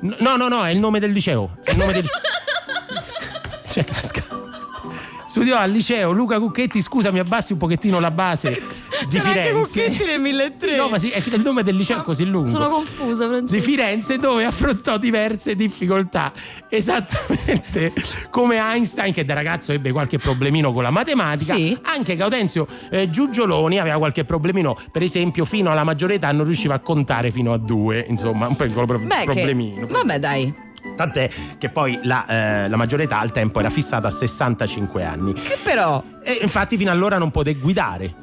No, 0.00 0.36
no, 0.36 0.48
no, 0.48 0.64
è 0.64 0.70
il 0.70 0.80
nome 0.80 0.98
del 1.00 1.12
liceo. 1.12 1.56
È 1.62 1.70
il 1.70 1.76
nome 1.78 1.92
del. 1.92 2.04
Studiò 5.34 5.56
al 5.58 5.68
liceo 5.72 6.12
Luca 6.12 6.38
Cucchetti, 6.38 6.80
scusa 6.80 7.10
mi 7.10 7.18
abbassi 7.18 7.50
un 7.54 7.58
pochettino 7.58 7.98
la 7.98 8.12
base 8.12 8.50
di 9.10 9.18
C'era 9.18 9.28
anche 9.30 9.40
Firenze. 9.42 9.82
Cucchetti 9.82 10.04
nel 10.04 10.20
1300. 10.20 10.80
No, 10.80 10.88
ma 10.88 10.98
sì, 11.00 11.10
che 11.10 11.28
il 11.34 11.40
nome 11.40 11.64
del 11.64 11.74
liceo 11.74 11.98
è 11.98 12.02
così 12.02 12.24
lungo. 12.24 12.48
Sono 12.48 12.68
confusa, 12.68 13.24
di 13.26 13.30
Francesco. 13.34 13.62
Firenze 13.62 14.18
dove 14.18 14.44
affrontò 14.44 14.96
diverse 14.96 15.56
difficoltà 15.56 16.32
esattamente 16.68 17.92
come 18.30 18.58
Einstein 18.58 19.12
che 19.12 19.24
da 19.24 19.34
ragazzo 19.34 19.72
ebbe 19.72 19.90
qualche 19.90 20.18
problemino 20.18 20.72
con 20.72 20.84
la 20.84 20.90
matematica 20.90 21.54
Sì. 21.54 21.76
anche 21.82 22.14
Gaudenzio 22.14 22.68
eh, 22.90 23.10
Giugioloni 23.10 23.80
aveva 23.80 23.98
qualche 23.98 24.24
problemino 24.24 24.76
per 24.92 25.02
esempio 25.02 25.44
fino 25.44 25.70
alla 25.72 25.82
maggiore 25.82 26.14
età 26.14 26.30
non 26.30 26.44
riusciva 26.44 26.74
a 26.74 26.78
contare 26.80 27.32
fino 27.32 27.52
a 27.52 27.58
due 27.58 28.04
insomma 28.08 28.46
un 28.46 28.54
piccolo 28.54 28.86
pro- 28.86 28.98
Beh, 28.98 29.14
che- 29.16 29.24
problemino 29.24 29.86
Vabbè, 29.88 30.18
dai. 30.20 30.54
Tant'è 30.94 31.28
che 31.58 31.68
poi 31.68 31.98
la, 32.02 32.26
eh, 32.26 32.68
la 32.68 32.76
maggiore 32.76 33.04
età 33.04 33.18
al 33.20 33.32
tempo 33.32 33.60
era 33.60 33.70
fissata 33.70 34.08
a 34.08 34.10
65 34.10 35.04
anni 35.04 35.32
Che 35.32 35.58
però. 35.62 36.02
e 36.22 36.38
infatti 36.42 36.76
fino 36.76 36.90
allora 36.90 37.18
non 37.18 37.30
poté 37.30 37.54
guidare 37.54 38.14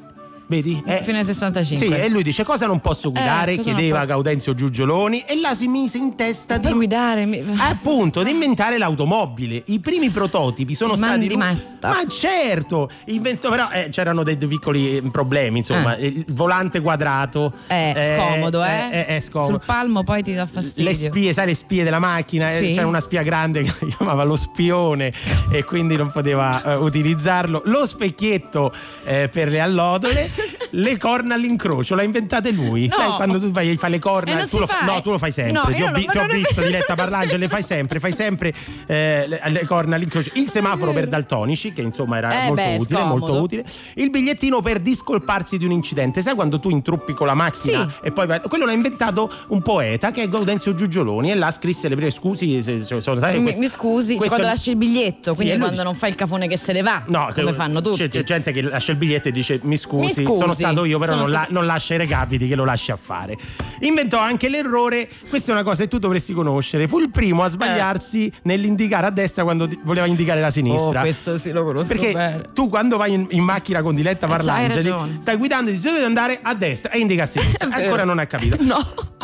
Vedi? 0.51 0.83
Eh, 0.85 1.01
Fino 1.03 1.17
ai 1.17 1.23
65. 1.23 1.87
sì, 1.87 1.93
e 1.93 2.09
lui 2.09 2.23
dice 2.23 2.43
cosa 2.43 2.65
non 2.65 2.81
posso 2.81 3.09
guidare? 3.09 3.53
Eh, 3.53 3.55
cosa 3.55 3.69
non 3.69 3.77
chiedeva 3.77 4.03
Gaudenzio 4.03 4.53
Giugioloni 4.53 5.23
e 5.25 5.39
là 5.39 5.55
si 5.55 5.69
mise 5.69 5.97
in 5.97 6.13
testa 6.17 6.57
di 6.57 6.69
guidare. 6.73 7.25
mi- 7.25 7.41
appunto 7.57 8.21
di 8.21 8.31
inventare 8.31 8.77
l'automobile. 8.77 9.63
I 9.67 9.79
primi 9.79 10.09
prototipi 10.09 10.75
sono 10.75 10.95
Mandi 10.97 11.27
stati 11.27 11.37
matta. 11.39 11.87
Ma 11.89 12.05
certo, 12.05 12.89
inventò 13.05 13.49
però 13.49 13.69
eh, 13.71 13.87
c'erano 13.89 14.23
dei, 14.23 14.37
dei 14.37 14.49
piccoli 14.49 14.97
eh, 14.97 15.01
problemi, 15.09 15.59
insomma, 15.59 15.95
il 15.95 16.25
volante 16.29 16.81
quadrato 16.81 17.53
Eh, 17.67 18.15
scomodo, 18.17 18.61
eh. 18.61 18.89
È, 18.89 19.05
è 19.05 19.19
scomodo. 19.21 19.51
Sul 19.53 19.61
palmo 19.65 20.03
poi 20.03 20.21
ti 20.21 20.33
dà 20.33 20.45
fastidio. 20.45 20.83
Le 20.83 20.93
spie, 20.93 21.31
sai 21.31 21.45
le 21.45 21.55
spie 21.55 21.85
della 21.85 21.99
macchina? 21.99 22.53
Eh, 22.53 22.57
Sì. 22.57 22.71
C'era 22.73 22.87
una 22.87 22.99
spia 22.99 23.21
grande 23.23 23.61
che 23.63 23.85
chiamava 23.87 24.23
lo 24.23 24.35
spione 24.35 25.13
e 25.49 25.63
quindi 25.63 25.95
non 25.95 26.11
poteva 26.11 26.61
eh, 26.61 26.75
utilizzarlo. 26.75 27.61
Lo 27.67 27.85
specchietto 27.87 28.73
eh, 29.05 29.29
per 29.31 29.47
le 29.49 29.59
allodole, 29.61 30.29
le 30.71 30.97
corna 30.97 31.35
all'incrocio, 31.35 31.95
l'ha 31.95 32.03
inventate 32.03 32.51
lui. 32.51 32.87
No. 32.87 32.95
Sai 32.95 33.09
quando 33.15 33.39
tu 33.39 33.51
vai, 33.51 33.75
fai 33.77 33.91
le 33.91 33.99
corna, 33.99 34.45
tu 34.45 34.59
lo, 34.59 34.67
fa, 34.67 34.85
no, 34.85 35.01
tu 35.01 35.11
lo 35.11 35.17
fai 35.17 35.31
sempre. 35.31 35.53
No, 35.53 35.63
ti 35.73 35.81
ho, 35.81 35.91
vi- 35.91 36.05
ti 36.07 36.17
ho 36.17 36.25
visto, 36.27 36.61
Diletta 36.61 36.95
Parlangelo, 36.95 37.37
le 37.37 37.47
fai 37.47 37.63
sempre, 37.63 37.99
fai 37.99 38.11
sempre 38.13 38.53
eh, 38.87 39.25
le, 39.27 39.41
le 39.47 39.65
corna 39.65 39.95
all'incrocio. 39.95 40.31
Il 40.35 40.49
semaforo 40.49 40.91
per 40.91 41.07
daltonici, 41.07 41.73
che 41.73 41.81
insomma 41.81 42.17
era 42.17 42.31
Eh, 42.43 42.47
molto 42.47 42.63
beh, 42.63 42.75
utile, 42.77 42.99
scomodo. 42.99 43.19
molto 43.27 43.41
utile. 43.41 43.63
Il 43.95 44.09
bigliettino 44.09 44.61
per 44.61 44.79
discolparsi 44.79 45.57
di 45.57 45.65
un 45.65 45.71
incidente. 45.71 46.21
Sai 46.21 46.35
quando 46.35 46.59
tu 46.59 46.69
intruppi 46.69 47.13
con 47.13 47.27
la 47.27 47.33
macchina 47.33 47.87
Sì. 47.89 47.95
e 48.07 48.11
poi 48.11 48.27
vai- 48.27 48.41
quello 48.41 48.65
l'ha 48.65 48.71
inventato 48.73 49.29
un 49.47 49.61
poeta 49.61 50.11
che 50.11 50.23
è 50.23 50.27
Gaudenzio 50.29 50.73
Giugioloni 50.75 51.31
e 51.31 51.35
là 51.35 51.51
scrisse 51.51 51.87
le 51.89 51.95
prime 51.95 52.11
scusi 52.11 52.61
se- 52.63 52.81
se- 52.81 53.01
sono 53.01 53.19
sai, 53.19 53.37
Mi, 53.37 53.43
questo- 53.43 53.59
mi 53.61 53.67
scusi, 53.67 54.15
questo- 54.15 54.35
quando 54.35 54.47
lasci 54.53 54.69
il 54.71 54.75
biglietto, 54.77 55.31
Sì, 55.31 55.35
quindi 55.35 55.51
lui 55.53 55.57
quando 55.59 55.69
dice- 55.71 55.83
non 55.83 55.95
fai 55.95 56.09
il 56.09 56.15
cafone 56.15 56.47
che 56.47 56.57
se 56.57 56.73
ne 56.73 56.81
va, 56.81 57.03
No, 57.07 57.29
come 57.33 57.47
che- 57.47 57.53
fanno 57.53 57.81
tutti. 57.81 57.97
C'è, 57.97 58.07
c'è 58.09 58.23
gente 58.23 58.51
che 58.51 58.61
lascia 58.61 58.91
il 58.91 58.97
biglietto 58.97 59.27
e 59.27 59.31
dice 59.31 59.59
mi 59.63 59.77
scusi, 59.77 60.05
Mi 60.05 60.11
scusi, 60.13 60.23
sono 60.36 60.53
stato 60.53 60.86
io, 60.86 60.99
però 60.99 61.15
non, 61.15 61.29
la- 61.29 61.39
stato- 61.39 61.53
non 61.53 61.65
lascia 61.65 61.93
i 61.93 61.97
recapiti 61.97 62.47
che 62.47 62.55
lo 62.55 62.65
lasci 62.65 62.91
a 62.91 62.95
fare. 62.95 63.38
Inventò 63.82 64.19
anche 64.19 64.49
l'errore, 64.49 65.09
questa 65.29 65.51
è 65.51 65.55
una 65.55 65.63
cosa 65.63 65.84
che 65.84 65.89
tu 65.89 65.97
dovresti 65.97 66.34
conoscere. 66.34 66.88
Fu 66.88 66.99
il 66.99 67.09
primo 67.09 67.43
a 67.43 67.47
sbagliarsi 67.49 68.32
nell'indicare 68.43 69.07
a 69.07 69.09
destra 69.09 69.43
quando 69.43 69.67
voleva 69.84 70.05
indicare 70.05 70.39
la 70.41 70.47
Oh, 70.47 70.51
sinistra. 70.51 70.99
questo 71.01 71.38
sì, 71.38 71.51
lo 71.51 71.63
conosco 71.63 71.93
Perché 71.93 72.11
bene. 72.11 72.43
tu 72.53 72.69
quando 72.69 72.97
vai 72.97 73.13
in, 73.13 73.27
in 73.32 73.43
macchina 73.43 73.82
con 73.82 73.95
Diletta 73.95 74.25
Eh, 74.25 74.29
Parlangeli 74.29 74.93
stai 75.19 75.36
guidando 75.38 75.69
e 75.69 75.73
dici 75.73 75.86
dovete 75.88 76.05
andare 76.05 76.39
a 76.41 76.53
destra 76.53 76.91
e 76.91 76.99
indica 76.99 77.23
a 77.23 77.25
sinistra. 77.27 77.69
Ancora 77.71 78.03
non 78.03 78.19
hai 78.19 78.27
capito. 78.27 78.57
No, 78.71 78.77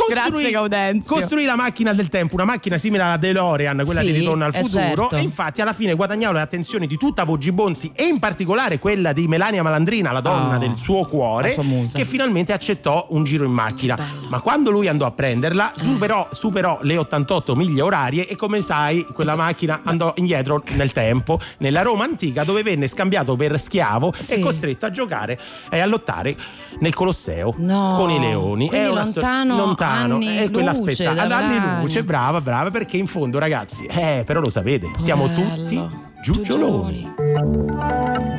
grazie 0.10 0.52
Gaudenzio. 0.52 1.16
Costruì 1.16 1.46
la 1.46 1.56
macchina 1.56 1.94
del 1.94 2.10
tempo, 2.10 2.36
una 2.36 2.44
macchina 2.46 2.78
simile 2.78 3.04
alla 3.04 3.18
DeLorean, 3.18 3.82
quella 3.86 4.02
Sì, 4.02 4.08
di 4.12 4.18
Ritorno 4.20 4.46
al 4.46 4.54
eh, 4.56 4.60
futuro. 4.64 5.02
certo. 5.02 5.16
E 5.16 5.22
infatti 5.22 5.62
alla 5.62 5.74
fine 5.74 5.94
guadagnava 5.94 6.34
le 6.34 6.42
attenzioni 6.42 6.88
di 6.88 6.98
tutta 6.98 7.24
Poggi 7.26 7.52
Bonzi 7.52 7.92
e 7.96 8.06
in 8.06 8.20
particolare 8.20 8.80
quella 8.80 9.12
di 9.14 9.28
Melania 9.28 9.64
Malandrina, 9.64 10.12
la 10.12 10.22
donna 10.22 10.56
Oh, 10.56 10.60
del 10.60 10.78
suo 10.78 10.97
cuore, 11.06 11.52
sua 11.54 11.64
musa. 11.64 11.98
che 11.98 12.06
finalmente 12.06 12.54
accettò 12.54 13.08
un 13.10 13.24
giro 13.24 13.46
in 13.46 13.52
macchina. 13.52 13.98
Ma 14.30 14.40
quando 14.40 14.72
lui 14.72 14.88
andò 14.88 15.06
a 15.06 15.12
prenderla, 15.12 15.74
Eh. 15.74 15.82
superò, 15.82 16.28
superò 16.32 16.80
le 16.82 16.98
88 16.98 17.56
miglia 17.56 17.84
orarie 17.84 18.28
e 18.28 18.36
come 18.36 18.62
sai, 18.62 19.06
quella 19.14 19.36
macchina 19.36 19.82
andò 19.84 20.14
indietro 20.18 20.64
nel 20.76 20.92
tempo, 20.92 21.40
nella 21.60 21.82
Roma 21.82 22.04
antica, 22.06 22.44
dove 22.44 22.64
venne 22.64 22.88
scambiato 22.88 23.36
per 23.36 23.60
schiavo 23.60 24.14
Sì. 24.18 24.36
e 24.36 24.40
costretto 24.40 24.86
a 24.86 24.92
giocare 24.92 25.40
e 25.70 25.80
a 25.80 25.86
lottare 25.86 26.36
nel 26.80 26.94
Colosseo 26.94 27.54
No. 27.58 27.94
con 27.98 28.10
i 28.10 28.20
leoni. 28.20 28.68
Quindi 28.68 28.88
È 28.88 28.90
una 28.92 29.04
sto- 29.04 29.20
lontano 29.22 29.56
lontano, 29.58 30.16
anni 30.16 30.38
è 30.38 30.50
quella 30.52 30.72
da 30.74 31.22
ad 31.24 31.32
anni 31.32 31.82
luce, 31.82 32.04
brava, 32.04 32.42
brava, 32.42 32.72
perché 32.72 32.98
in 32.98 33.08
fondo, 33.08 33.40
ragazzi, 33.40 33.86
eh, 33.86 34.24
però 34.26 34.40
lo 34.40 34.50
sapete, 34.50 34.92
siamo 34.96 35.28
Bello. 35.28 35.64
tutti 35.64 36.06
giugioloni. 36.22 37.14
See 37.16 38.37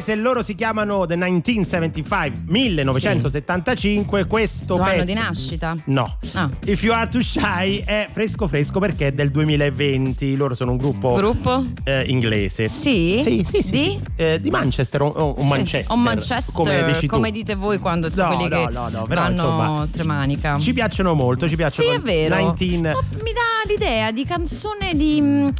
inglese, 0.00 0.14
loro 0.16 0.42
si 0.42 0.54
chiamano 0.54 1.04
The 1.06 1.16
1975, 1.16 2.42
1975, 2.46 4.26
questo 4.26 4.64
Tuo 4.74 4.78
pezzo... 4.84 4.90
anno 4.94 5.04
di 5.04 5.14
nascita? 5.14 5.76
No. 5.86 6.16
Ah. 6.32 6.48
If 6.64 6.82
You 6.82 6.94
Are 6.94 7.08
Too 7.08 7.20
Shy 7.20 7.82
è 7.84 8.08
fresco 8.10 8.46
fresco 8.46 8.80
perché 8.80 9.08
è 9.08 9.12
del 9.12 9.30
2020. 9.30 10.36
Loro 10.36 10.54
sono 10.54 10.72
un 10.72 10.76
gruppo, 10.78 11.14
Gruppo? 11.14 11.64
eh, 11.84 12.04
inglese. 12.06 12.68
Sì? 12.68 13.20
Sì, 13.22 13.44
sì, 13.44 13.62
sì. 13.62 13.70
Di? 13.70 13.78
sì. 13.78 14.00
Eh, 14.16 14.40
di 14.40 14.50
Manchester 14.50 15.02
o, 15.02 15.06
o 15.08 15.36
Sì. 15.38 15.46
Manchester. 15.46 15.96
O 15.96 16.00
Manchester, 16.00 16.54
Come 16.54 16.82
dici 16.84 17.06
tu. 17.06 17.14
come 17.14 17.30
dite 17.30 17.54
voi 17.54 17.78
quando 17.78 18.10
sono 18.10 18.30
No, 18.30 18.36
quelli 18.36 18.50
no, 18.50 18.66
che 18.66 18.72
no, 18.72 18.88
no, 18.88 19.02
però, 19.06 19.20
vanno 19.22 19.32
insomma, 19.32 19.88
tremanica. 19.90 20.58
Ci 20.58 20.72
piacciono 20.72 21.14
molto, 21.14 21.44
ci 21.44 21.50
Sì, 21.50 21.56
piacciono. 21.56 21.92
è 21.92 22.00
vero. 22.00 22.54
19 22.56 22.90
So, 22.90 23.04
mi 23.22 23.32
dà 23.32 23.68
l'idea 23.68 24.10
di 24.12 24.24
canzone 24.24 24.94
di 24.94 25.20
mh, 25.20 25.52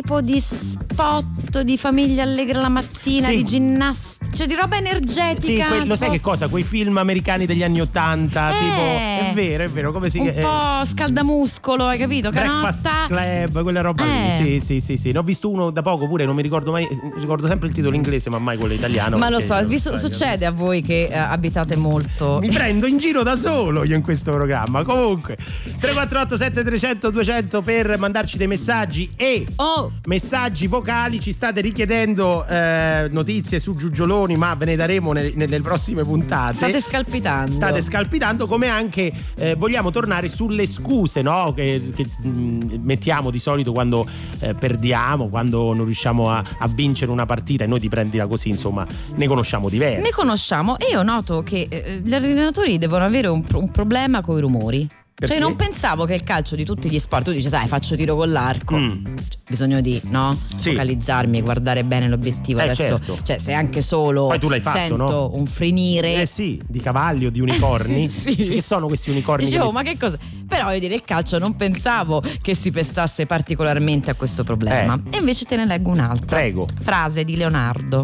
tipo 0.00 0.22
di 0.22 0.40
spot 0.40 1.60
di 1.60 1.76
famiglia 1.76 2.22
allegra 2.22 2.58
la 2.60 2.68
mattina, 2.70 3.26
Sì. 3.28 3.36
di 3.36 3.44
ginnastica, 3.44 4.26
cioè 4.34 4.46
di 4.46 4.54
roba 4.54 4.76
Sì, 4.76 4.82
energetica. 4.82 5.66
que- 5.66 5.84
lo 5.84 5.94
sai 5.94 6.08
che 6.10 6.20
cosa? 6.20 6.48
Quei 6.48 6.62
film 6.62 6.96
americani 6.96 7.44
degli 7.44 7.62
anni 7.62 7.80
Ottanta, 7.82 8.50
Eh. 8.50 8.58
tipo 8.58 8.80
è 8.80 9.30
vero, 9.34 9.64
è 9.64 9.68
vero, 9.68 9.92
come 9.92 10.08
si 10.08 10.18
un 10.20 10.32
chiama? 10.32 10.78
po' 10.80 10.86
scaldamuscolo, 10.86 11.84
hai 11.84 11.98
capito? 11.98 12.30
Breakfast 12.30 12.84
Canotta. 12.84 13.14
Club, 13.14 13.62
quella 13.62 13.80
roba 13.82 14.04
Eh. 14.04 14.42
lì. 14.42 14.60
Sì, 14.60 14.66
sì, 14.66 14.80
sì, 14.80 14.96
sì. 14.96 15.12
Ne 15.12 15.18
ho 15.18 15.22
visto 15.22 15.50
uno 15.50 15.70
da 15.70 15.82
poco 15.82 16.06
pure, 16.08 16.24
non 16.24 16.34
mi 16.34 16.42
ricordo 16.42 16.70
mai. 16.70 16.88
Ricordo 17.18 17.46
sempre 17.46 17.68
il 17.68 17.74
titolo 17.74 17.94
inglese, 17.94 18.30
ma 18.30 18.38
mai 18.38 18.56
quello 18.56 18.72
italiano. 18.72 19.18
Ma 19.18 19.28
lo 19.28 19.38
so, 19.40 19.62
vi 19.66 19.78
su- 19.78 19.94
succede 19.96 20.46
a 20.46 20.50
voi 20.50 20.80
che 20.82 21.08
eh, 21.10 21.14
abitate 21.18 21.76
molto. 21.76 22.38
Mi 22.40 22.48
prendo 22.48 22.86
in 22.86 22.96
giro 22.96 23.22
da 23.22 23.36
solo 23.36 23.84
io 23.84 23.96
in 23.96 24.02
questo 24.02 24.32
programma. 24.32 24.82
Comunque, 24.82 25.36
348 25.78 26.36
7300 26.38 27.10
200 27.10 27.60
per 27.62 27.98
mandarci 27.98 28.38
dei 28.38 28.46
messaggi 28.46 29.10
e 29.16 29.46
Oh. 29.56 29.89
Messaggi 30.06 30.66
vocali. 30.66 31.20
Ci 31.20 31.32
state 31.32 31.60
richiedendo 31.60 32.46
eh, 32.46 33.08
notizie 33.10 33.58
su 33.58 33.74
Giugioloni, 33.74 34.36
ma 34.36 34.54
ve 34.54 34.64
ne 34.64 34.76
daremo 34.76 35.12
ne- 35.12 35.32
nelle 35.34 35.60
prossime 35.60 36.04
puntate. 36.04 36.54
State 36.54 36.80
scalpitando. 36.80 37.52
State 37.52 37.82
scalpitando 37.82 38.46
come 38.46 38.68
anche 38.68 39.12
eh, 39.36 39.54
vogliamo 39.54 39.90
tornare 39.90 40.28
sulle 40.28 40.66
scuse 40.66 41.22
no? 41.22 41.52
che, 41.54 41.92
che, 41.94 42.06
mh, 42.22 42.78
mettiamo 42.80 43.30
di 43.30 43.38
solito 43.38 43.72
quando 43.72 44.06
eh, 44.40 44.54
perdiamo, 44.54 45.28
quando 45.28 45.72
non 45.74 45.84
riusciamo 45.84 46.30
a, 46.30 46.42
a 46.58 46.68
vincere 46.68 47.10
una 47.10 47.26
partita 47.26 47.64
e 47.64 47.66
noi 47.66 47.80
ti 47.80 47.88
prendila 47.88 48.26
così, 48.26 48.48
insomma, 48.48 48.86
ne 49.14 49.26
conosciamo 49.26 49.68
diverse. 49.68 50.00
Ne 50.00 50.10
conosciamo 50.10 50.78
e 50.78 50.86
io 50.90 51.02
noto 51.02 51.42
che 51.42 51.66
eh, 51.68 52.00
gli 52.02 52.14
allenatori 52.14 52.78
devono 52.78 53.04
avere 53.04 53.28
un, 53.28 53.44
un 53.54 53.70
problema 53.70 54.20
con 54.20 54.36
i 54.36 54.40
rumori. 54.40 54.88
Perché? 55.20 55.34
Cioè 55.34 55.38
non 55.42 55.54
pensavo 55.54 56.06
che 56.06 56.14
il 56.14 56.24
calcio 56.24 56.56
di 56.56 56.64
tutti 56.64 56.90
gli 56.90 56.98
sport, 56.98 57.24
tu 57.26 57.32
dici 57.32 57.48
sai 57.48 57.68
faccio 57.68 57.94
tiro 57.94 58.16
con 58.16 58.30
l'arco, 58.32 58.76
Mm. 58.76 59.04
Cioè, 59.04 59.14
bisogno 59.50 59.80
di 59.82 60.00
no? 60.06 60.34
Sì. 60.56 60.70
focalizzarmi, 60.70 61.42
guardare 61.42 61.84
bene 61.84 62.08
l'obiettivo. 62.08 62.60
Eh, 62.60 62.64
Adesso, 62.64 62.82
certo. 62.82 63.18
cioè 63.22 63.36
se 63.38 63.52
anche 63.52 63.82
solo 63.82 64.28
Poi 64.28 64.38
tu 64.38 64.48
l'hai 64.48 64.60
fatto, 64.60 64.78
sento 64.78 64.96
no? 64.96 65.30
un 65.34 65.44
frenire. 65.46 66.22
Eh 66.22 66.26
sì, 66.26 66.58
di 66.66 66.80
cavalli 66.80 67.26
o 67.26 67.30
di 67.30 67.40
unicorni. 67.40 68.08
Sì. 68.20 68.34
Cioè, 68.36 68.54
che 68.54 68.62
sono 68.62 68.86
questi 68.86 69.10
unicorni? 69.10 69.44
Dicevo, 69.44 69.66
che- 69.66 69.72
ma 69.72 69.82
che 69.82 69.96
cosa? 69.98 70.18
Però 70.48 70.64
voglio 70.64 70.78
dire, 70.78 70.94
il 70.94 71.04
calcio 71.04 71.38
non 71.38 71.54
pensavo 71.54 72.22
che 72.40 72.54
si 72.54 72.70
pestasse 72.70 73.26
particolarmente 73.26 74.10
a 74.10 74.14
questo 74.14 74.42
problema. 74.42 74.98
E 75.10 75.18
invece 75.18 75.44
te 75.44 75.56
ne 75.56 75.66
leggo 75.66 75.90
un'altra. 75.90 76.38
Eh. 76.38 76.40
Prego. 76.40 76.66
Mm. 76.72 76.76
Frase 76.82 77.24
di 77.24 77.36
Leonardo. 77.36 78.02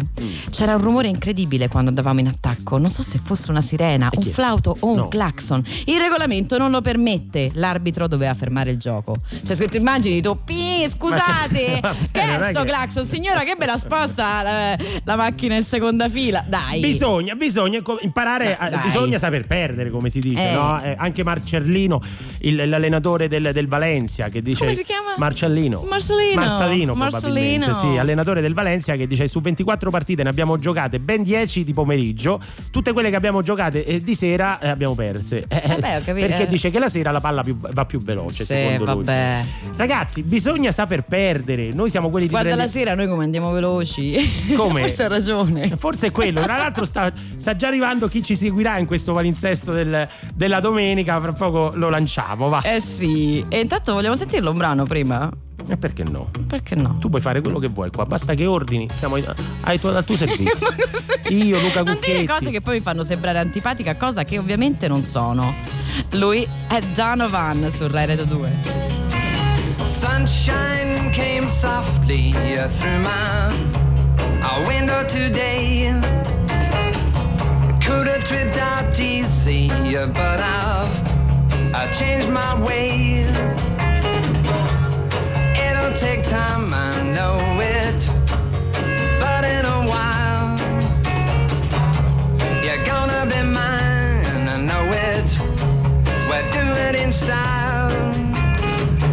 C'era 0.51 0.75
un 0.75 0.81
rumore 0.81 1.07
incredibile 1.07 1.67
quando 1.67 1.89
andavamo 1.89 2.19
in 2.19 2.27
attacco. 2.27 2.77
Non 2.77 2.91
so 2.91 3.01
se 3.01 3.17
fosse 3.21 3.49
una 3.51 3.61
sirena, 3.61 4.09
un 4.13 4.21
chi 4.21 4.29
è? 4.29 4.31
flauto 4.31 4.75
o 4.79 4.89
un 4.91 4.95
No. 4.97 5.07
clacson. 5.07 5.63
Il 5.85 5.97
regolamento 5.99 6.57
non 6.57 6.69
lo 6.71 6.81
permette. 6.81 7.05
L'arbitro 7.53 8.07
doveva 8.07 8.33
fermare 8.33 8.71
il 8.71 8.77
gioco. 8.77 9.15
Cioè, 9.43 9.55
se 9.55 9.67
ti 9.67 9.77
immagini 9.77 10.21
tu, 10.21 10.37
"Pi, 10.43 10.85
scusate, 10.89 11.79
Ma 11.81 11.93
che- 11.93 12.07
che 12.19 12.25
non 12.25 12.43
è 12.43 12.49
sto 12.51 12.61
che- 12.63 12.67
clacson? 12.67 13.05
Signora, 13.05 13.43
che 13.43 13.55
bella 13.57 13.77
sposta 13.77 14.41
la, 14.41 14.77
la 15.03 15.15
macchina 15.15 15.55
in 15.55 15.63
seconda 15.63 16.09
fila. 16.09 16.43
Dai. 16.47 16.79
Bisogna, 16.81 17.35
bisogna 17.35 17.81
imparare, 18.01 18.57
a- 18.57 18.81
bisogna 18.83 19.17
saper 19.17 19.45
perdere, 19.47 19.89
come 19.89 20.09
si 20.09 20.19
dice, 20.19 20.49
Eh. 20.49 20.53
no? 20.53 20.81
Eh, 20.83 20.95
anche 20.97 21.23
Marcellino, 21.23 22.01
il- 22.39 22.67
l'allenatore 22.69 23.27
del, 23.27 23.51
del 23.53 23.67
Valencia, 23.67 24.27
che 24.29 24.41
dice. 24.41 24.63
Come 24.65 24.75
si 24.75 24.83
chiama? 24.83 25.13
Marcellino. 25.17 25.83
Marcellino. 25.87 26.35
Marcellino, 26.41 26.93
Marcellino. 26.95 27.73
sì, 27.73 27.97
allenatore 27.97 28.41
del 28.41 28.53
Valencia, 28.53 28.95
che 28.95 29.07
dice: 29.07 29.27
Su 29.27 29.39
24 29.41 29.89
partite 29.89 30.23
ne 30.23 30.29
abbiamo 30.29 30.57
giocate 30.57 30.99
ben 30.99 31.23
10 31.23 31.63
di 31.63 31.73
pomeriggio, 31.73 32.39
tutte 32.71 32.91
quelle 32.93 33.09
che 33.09 33.15
abbiamo 33.15 33.41
giocate 33.41 33.85
eh, 33.85 34.01
di 34.01 34.15
sera 34.15 34.59
eh, 34.59 34.67
abbiamo 34.69 34.93
perse. 34.95 35.45
Vabbè, 35.47 36.01
perché 36.03 36.43
eh. 36.43 36.47
dice 36.47 36.69
che 36.69 36.79
la 36.79 36.86
sera 36.89 37.11
la 37.11 37.19
palla 37.21 37.43
più- 37.43 37.57
va 37.57 37.85
più 37.85 38.01
veloce, 38.01 38.43
Sì, 38.43 38.53
secondo 38.53 38.85
vabbè. 38.85 39.39
lui. 39.65 39.73
Ragazzi, 39.77 40.23
bisogna 40.23 40.71
saper 40.71 41.03
perdere. 41.03 41.69
Noi 41.73 41.89
siamo 41.89 42.09
quelli 42.09 42.25
di 42.25 42.31
Guarda 42.31 42.49
prendere- 42.49 42.73
la 42.73 42.79
sera 42.79 42.95
noi 42.95 43.07
come 43.07 43.23
andiamo 43.23 43.51
veloci. 43.51 44.15
Come? 44.55 44.81
Forse 44.81 45.03
ha 45.03 45.07
ragione. 45.07 45.71
Forse 45.77 46.07
è 46.07 46.11
quello. 46.11 46.41
Tra 46.41 46.57
l'altro 46.57 46.85
sta, 46.85 47.11
sta 47.35 47.55
già 47.55 47.67
arrivando 47.67 48.07
chi 48.07 48.21
ci 48.21 48.35
seguirà 48.35 48.77
in 48.77 48.85
questo 48.85 49.13
palinsesto 49.13 49.71
del- 49.71 50.07
della 50.33 50.59
domenica. 50.59 51.19
Fra 51.21 51.33
poco 51.33 51.71
lo 51.75 51.89
lanciamo, 51.89 52.49
va. 52.49 52.61
Eh 52.61 52.79
sì. 52.79 53.43
E 53.49 53.59
intanto 53.59 53.93
vogliamo 53.93 54.15
sentirlo 54.15 54.51
un 54.51 54.57
brano 54.57 54.83
prima? 54.85 55.29
E 55.69 55.77
perché 55.77 56.03
no? 56.03 56.29
Perché 56.47 56.75
no? 56.75 56.97
Tu 56.99 57.09
puoi 57.09 57.21
fare 57.21 57.41
quello 57.41 57.59
che 57.59 57.67
vuoi 57.67 57.89
qua, 57.91 58.05
basta 58.05 58.33
che 58.33 58.45
ordini, 58.45 58.87
siamo 58.89 59.15
ai- 59.15 59.25
ai 59.61 59.79
tuoi- 59.79 59.95
al 59.95 60.05
tuo 60.05 60.15
servizio. 60.15 60.67
Io, 61.29 61.59
Luca 61.59 61.83
Non 61.83 61.97
dire 61.99 62.19
Cucchetti. 62.19 62.25
cose 62.25 62.51
che 62.51 62.61
poi 62.61 62.75
mi 62.77 62.81
fanno 62.81 63.03
sembrare 63.03 63.39
antipatica, 63.39 63.95
cosa 63.95 64.23
che 64.23 64.37
ovviamente 64.37 64.87
non 64.87 65.03
sono. 65.03 65.53
Lui 66.11 66.47
è 66.67 66.79
Donovan 66.95 67.69
su 67.71 67.87
Rai 67.87 68.05
Radio 68.05 68.25
2. 68.25 68.59
Sunshine 69.83 71.09
came 71.11 71.49
softly 71.49 72.31
through 72.31 72.99
my 73.01 73.51
window 74.67 75.03
today. 75.05 75.91
Could 77.85 78.07
have 78.07 78.23
tripped 78.23 78.57
out 78.57 78.97
easy, 78.99 79.67
but 79.67 80.39
I've 80.39 80.89
I 81.73 81.87
changed 81.91 82.29
my 82.29 82.55
way. 82.63 83.25
Take 85.99 86.21
time, 86.23 86.71
I 86.75 87.01
know 87.01 87.37
it, 87.59 88.07
but 89.19 89.43
in 89.43 89.65
a 89.65 89.79
while 89.91 90.55
you're 92.63 92.85
gonna 92.85 93.25
be 93.25 93.41
mine. 93.41 94.47
I 94.47 94.57
know 94.61 94.85
it. 94.91 95.29
We'll 96.29 96.47
do 96.53 96.65
it 96.85 96.95
in 97.03 97.11
style. 97.11 97.89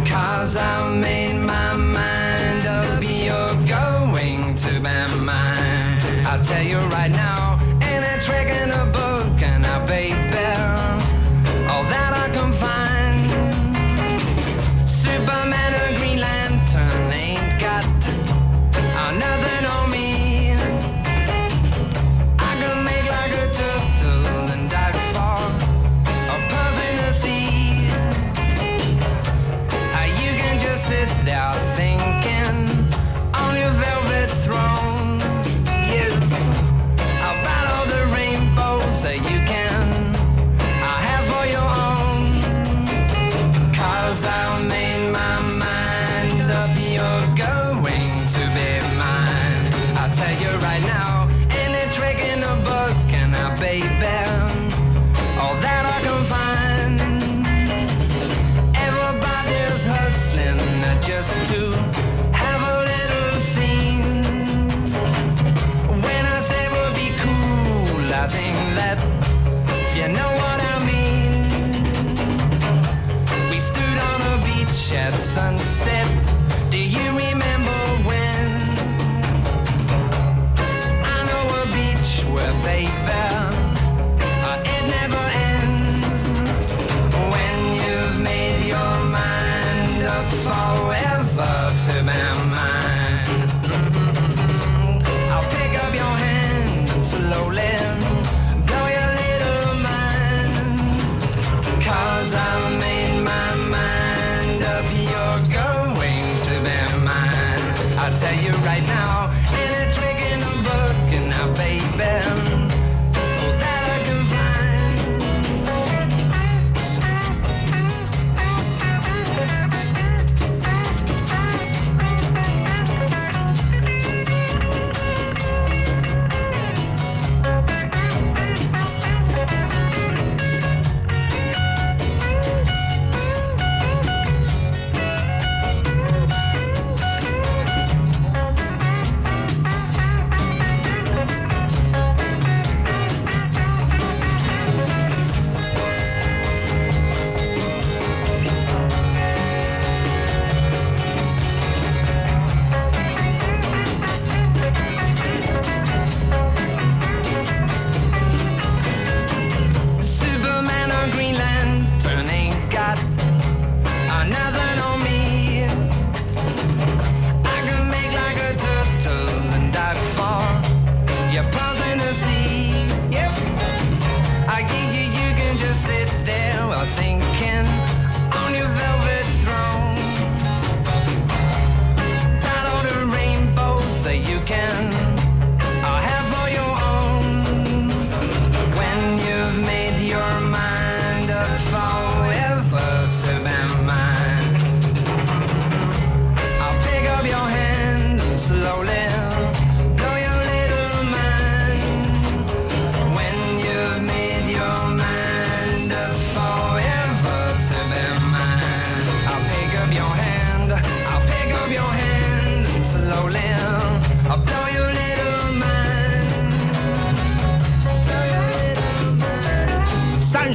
Cause 0.05 0.55
I 0.55 0.95
made 0.95 1.39
my 1.39 1.75
mind 1.75 2.67
up, 2.67 3.01
you're 3.03 3.55
going 3.67 4.55
to 4.55 4.73
be 4.79 5.23
mine. 5.23 5.97
I'll 6.27 6.43
tell 6.43 6.63
you 6.63 6.77
right 6.77 7.09
now, 7.09 7.44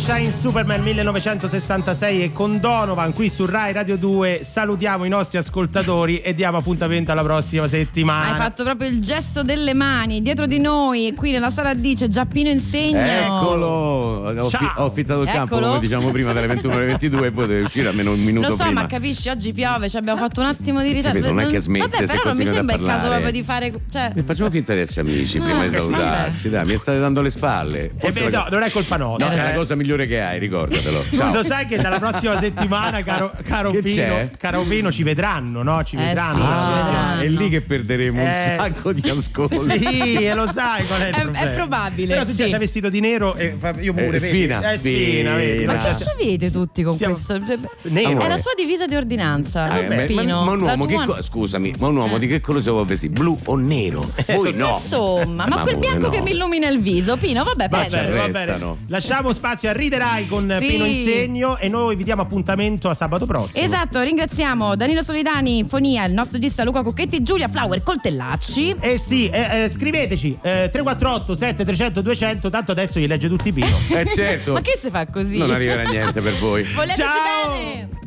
Sunshine 0.00 0.30
Superman 0.30 0.80
1966 0.82 2.22
e 2.22 2.32
con 2.32 2.58
Donovan 2.58 3.12
qui 3.12 3.28
su 3.28 3.44
Rai 3.44 3.74
Radio 3.74 3.98
2 3.98 4.40
salutiamo 4.42 5.04
i 5.04 5.10
nostri 5.10 5.36
ascoltatori 5.36 6.20
e 6.22 6.32
diamo 6.32 6.56
appuntamento 6.56 7.12
alla 7.12 7.22
prossima 7.22 7.66
settimana. 7.66 8.32
Hai 8.32 8.38
fatto 8.40 8.64
proprio 8.64 8.88
il 8.88 9.00
gesto 9.02 9.42
delle 9.42 9.74
mani 9.74 10.22
dietro 10.22 10.46
di 10.46 10.58
noi, 10.58 11.12
qui 11.14 11.32
nella 11.32 11.50
sala 11.50 11.74
D 11.74 11.94
c'è 11.96 12.08
Giappino 12.08 12.48
Insegno. 12.48 12.98
Eccolo! 12.98 13.66
Ho, 13.66 14.42
fi- 14.44 14.48
Ciao. 14.56 14.72
ho 14.76 14.86
affittato 14.86 15.20
il 15.20 15.28
campo, 15.28 15.56
Eccolo. 15.56 15.66
come 15.74 15.80
diciamo 15.80 16.10
prima, 16.10 16.32
dalle 16.32 16.46
21 16.46 16.74
alle 16.76 16.86
22 16.86 17.26
e 17.26 17.30
poi 17.32 17.46
deve 17.46 17.60
uscire 17.60 17.88
almeno 17.88 18.12
un 18.12 18.20
minuto 18.22 18.48
Lo 18.48 18.56
so, 18.56 18.64
prima. 18.64 18.80
ma 18.80 18.86
capisci, 18.86 19.28
oggi 19.28 19.52
piove, 19.52 19.90
ci 19.90 19.98
abbiamo 19.98 20.18
fatto 20.18 20.40
un 20.40 20.46
attimo 20.46 20.80
di 20.80 20.92
ritardo. 20.92 21.18
Capito, 21.20 21.34
non 21.34 21.44
è 21.44 21.50
che 21.52 21.60
smette 21.60 21.88
Vabbè, 21.90 22.06
se 22.06 22.06
però 22.06 22.22
non 22.24 22.36
mi 22.38 22.46
sembra 22.46 22.74
il 22.76 22.82
caso 22.82 23.06
proprio 23.08 23.30
di 23.30 23.42
fare. 23.42 23.70
Cioè, 23.92 24.12
facciamo 24.24 24.48
finta 24.48 24.72
di 24.72 24.80
essere 24.80 25.02
amici 25.06 25.38
prima 25.38 25.66
di 25.66 25.76
Ah, 25.76 25.80
sì, 25.80 25.86
salutarci, 25.86 26.48
dai, 26.48 26.64
mi 26.64 26.76
state 26.78 26.98
dando 26.98 27.20
le 27.20 27.30
spalle. 27.30 27.84
E 27.84 27.92
Forse 27.98 28.24
beh, 28.24 28.30
la- 28.30 28.42
no, 28.44 28.46
non 28.56 28.62
è 28.62 28.70
colpa 28.70 28.96
nostra. 28.96 29.26
No, 29.28 29.32
è 29.34 29.36
la 29.36 29.50
eh. 29.52 29.54
cosa 29.54 29.74
migliore 29.74 29.88
che 29.96 30.20
hai, 30.20 30.38
ricordatelo. 30.38 31.04
Tu 31.10 31.16
Ciao. 31.16 31.32
lo 31.32 31.42
sai 31.42 31.66
che 31.66 31.76
dalla 31.78 31.98
prossima 31.98 32.38
settimana, 32.38 33.02
caro, 33.02 33.32
caro 33.44 33.70
Pino, 33.72 34.28
caro 34.38 34.62
Pino, 34.62 34.90
ci 34.90 35.02
vedranno, 35.02 35.62
no? 35.62 35.82
Ci 35.84 35.96
Eh 35.96 36.04
vedranno. 36.06 36.38
sì, 36.38 36.62
ci 36.62 36.72
vedranno. 36.84 37.20
È 37.20 37.28
lì 37.28 37.48
che 37.48 37.60
perderemo 37.60 38.20
Eh, 38.20 38.24
un 38.24 38.56
sacco 38.58 38.92
di 38.92 39.08
ascolti. 39.08 39.78
Sì, 39.78 40.14
e 40.24 40.34
lo 40.34 40.46
sai 40.46 40.86
qual 40.86 41.00
è 41.00 41.08
il 41.08 41.14
È- 41.32 41.44
è 41.50 41.54
probabile, 41.54 42.12
Però 42.14 42.24
tu 42.24 42.30
sì. 42.30 42.36
sei 42.48 42.58
vestito 42.58 42.88
di 42.88 43.00
nero 43.00 43.34
e 43.34 43.54
fa- 43.58 43.74
io 43.78 43.92
pure. 43.92 44.16
Eh, 44.16 44.18
sfina, 44.18 44.70
Eh, 44.72 44.78
sfina, 44.78 45.34
vedi? 45.34 45.64
ma 45.66 45.78
che 45.78 45.94
ci 45.94 46.04
avete 46.12 46.50
tutti 46.50 46.82
con 46.82 46.94
Siamo- 46.96 47.14
questo? 47.14 47.38
Nero. 47.82 48.20
È 48.20 48.28
la 48.28 48.36
sua 48.38 48.52
divisa 48.56 48.86
di 48.86 48.94
ordinanza, 48.96 49.64
Ah, 49.70 49.78
eh, 49.78 49.88
ma- 49.88 50.02
Pino. 50.04 50.38
ma, 50.44 50.44
ma 50.44 50.50
un 50.52 50.60
uomo 50.62 50.86
che 50.86 50.94
co- 51.04 51.22
scusami, 51.22 51.72
ma 51.78 51.86
un 51.88 51.96
uomo 51.96 52.18
di 52.18 52.26
che 52.26 52.40
colore 52.40 52.62
si 52.62 52.70
può 52.70 52.84
vestire? 52.84 53.12
Blu 53.12 53.38
o 53.44 53.56
nero? 53.56 54.08
Voi 54.28 54.54
no. 54.54 54.78
Insomma, 54.82 55.46
ma, 55.46 55.58
quel 55.60 55.74
pure 55.76 55.86
bianco 55.88 56.06
no. 56.06 56.12
che 56.12 56.22
mi 56.22 56.30
illumina 56.32 56.68
il 56.68 56.80
viso, 56.80 57.16
Pino, 57.16 57.44
vabbè, 57.44 57.68
Va 57.68 57.86
bene. 57.88 58.76
Lasciamo 58.88 59.32
spazio 59.32 59.68
a 59.68 59.72
Riderai 59.80 60.26
con 60.26 60.56
Sì. 60.60 60.66
Pino 60.66 60.84
Insegno 60.84 61.56
e 61.56 61.68
noi 61.68 61.96
vi 61.96 62.04
diamo 62.04 62.20
appuntamento 62.20 62.90
a 62.90 62.94
sabato 62.94 63.24
prossimo. 63.24 63.64
Esatto, 63.64 64.00
ringraziamo 64.02 64.76
Danilo 64.76 65.00
Solidani, 65.00 65.64
Fonia, 65.64 66.04
il 66.04 66.12
nostro 66.12 66.38
gista 66.38 66.64
Luca 66.64 66.82
Cucchetti, 66.82 67.22
Giulia 67.22 67.48
Flower, 67.48 67.82
Coltellacci. 67.82 68.76
Eh 68.78 68.98
sì, 68.98 69.28
eh, 69.30 69.64
eh, 69.64 69.70
scriveteci 69.70 70.38
eh, 70.42 70.68
348 70.70 71.34
7300 71.34 72.02
200, 72.02 72.50
tanto 72.50 72.72
adesso 72.72 73.00
gli 73.00 73.06
legge 73.06 73.28
tutti 73.28 73.52
Pino. 73.52 73.78
Eh 73.90 74.06
certo. 74.14 74.52
Ma 74.52 74.60
che 74.60 74.76
si 74.78 74.90
fa 74.90 75.06
così? 75.06 75.38
Non 75.38 75.50
arriverà 75.50 75.82
niente 75.84 76.20
per 76.20 76.38
voi. 76.38 76.62
Voleteci 76.62 77.00
Ciao! 77.00 77.52
bene! 77.52 77.99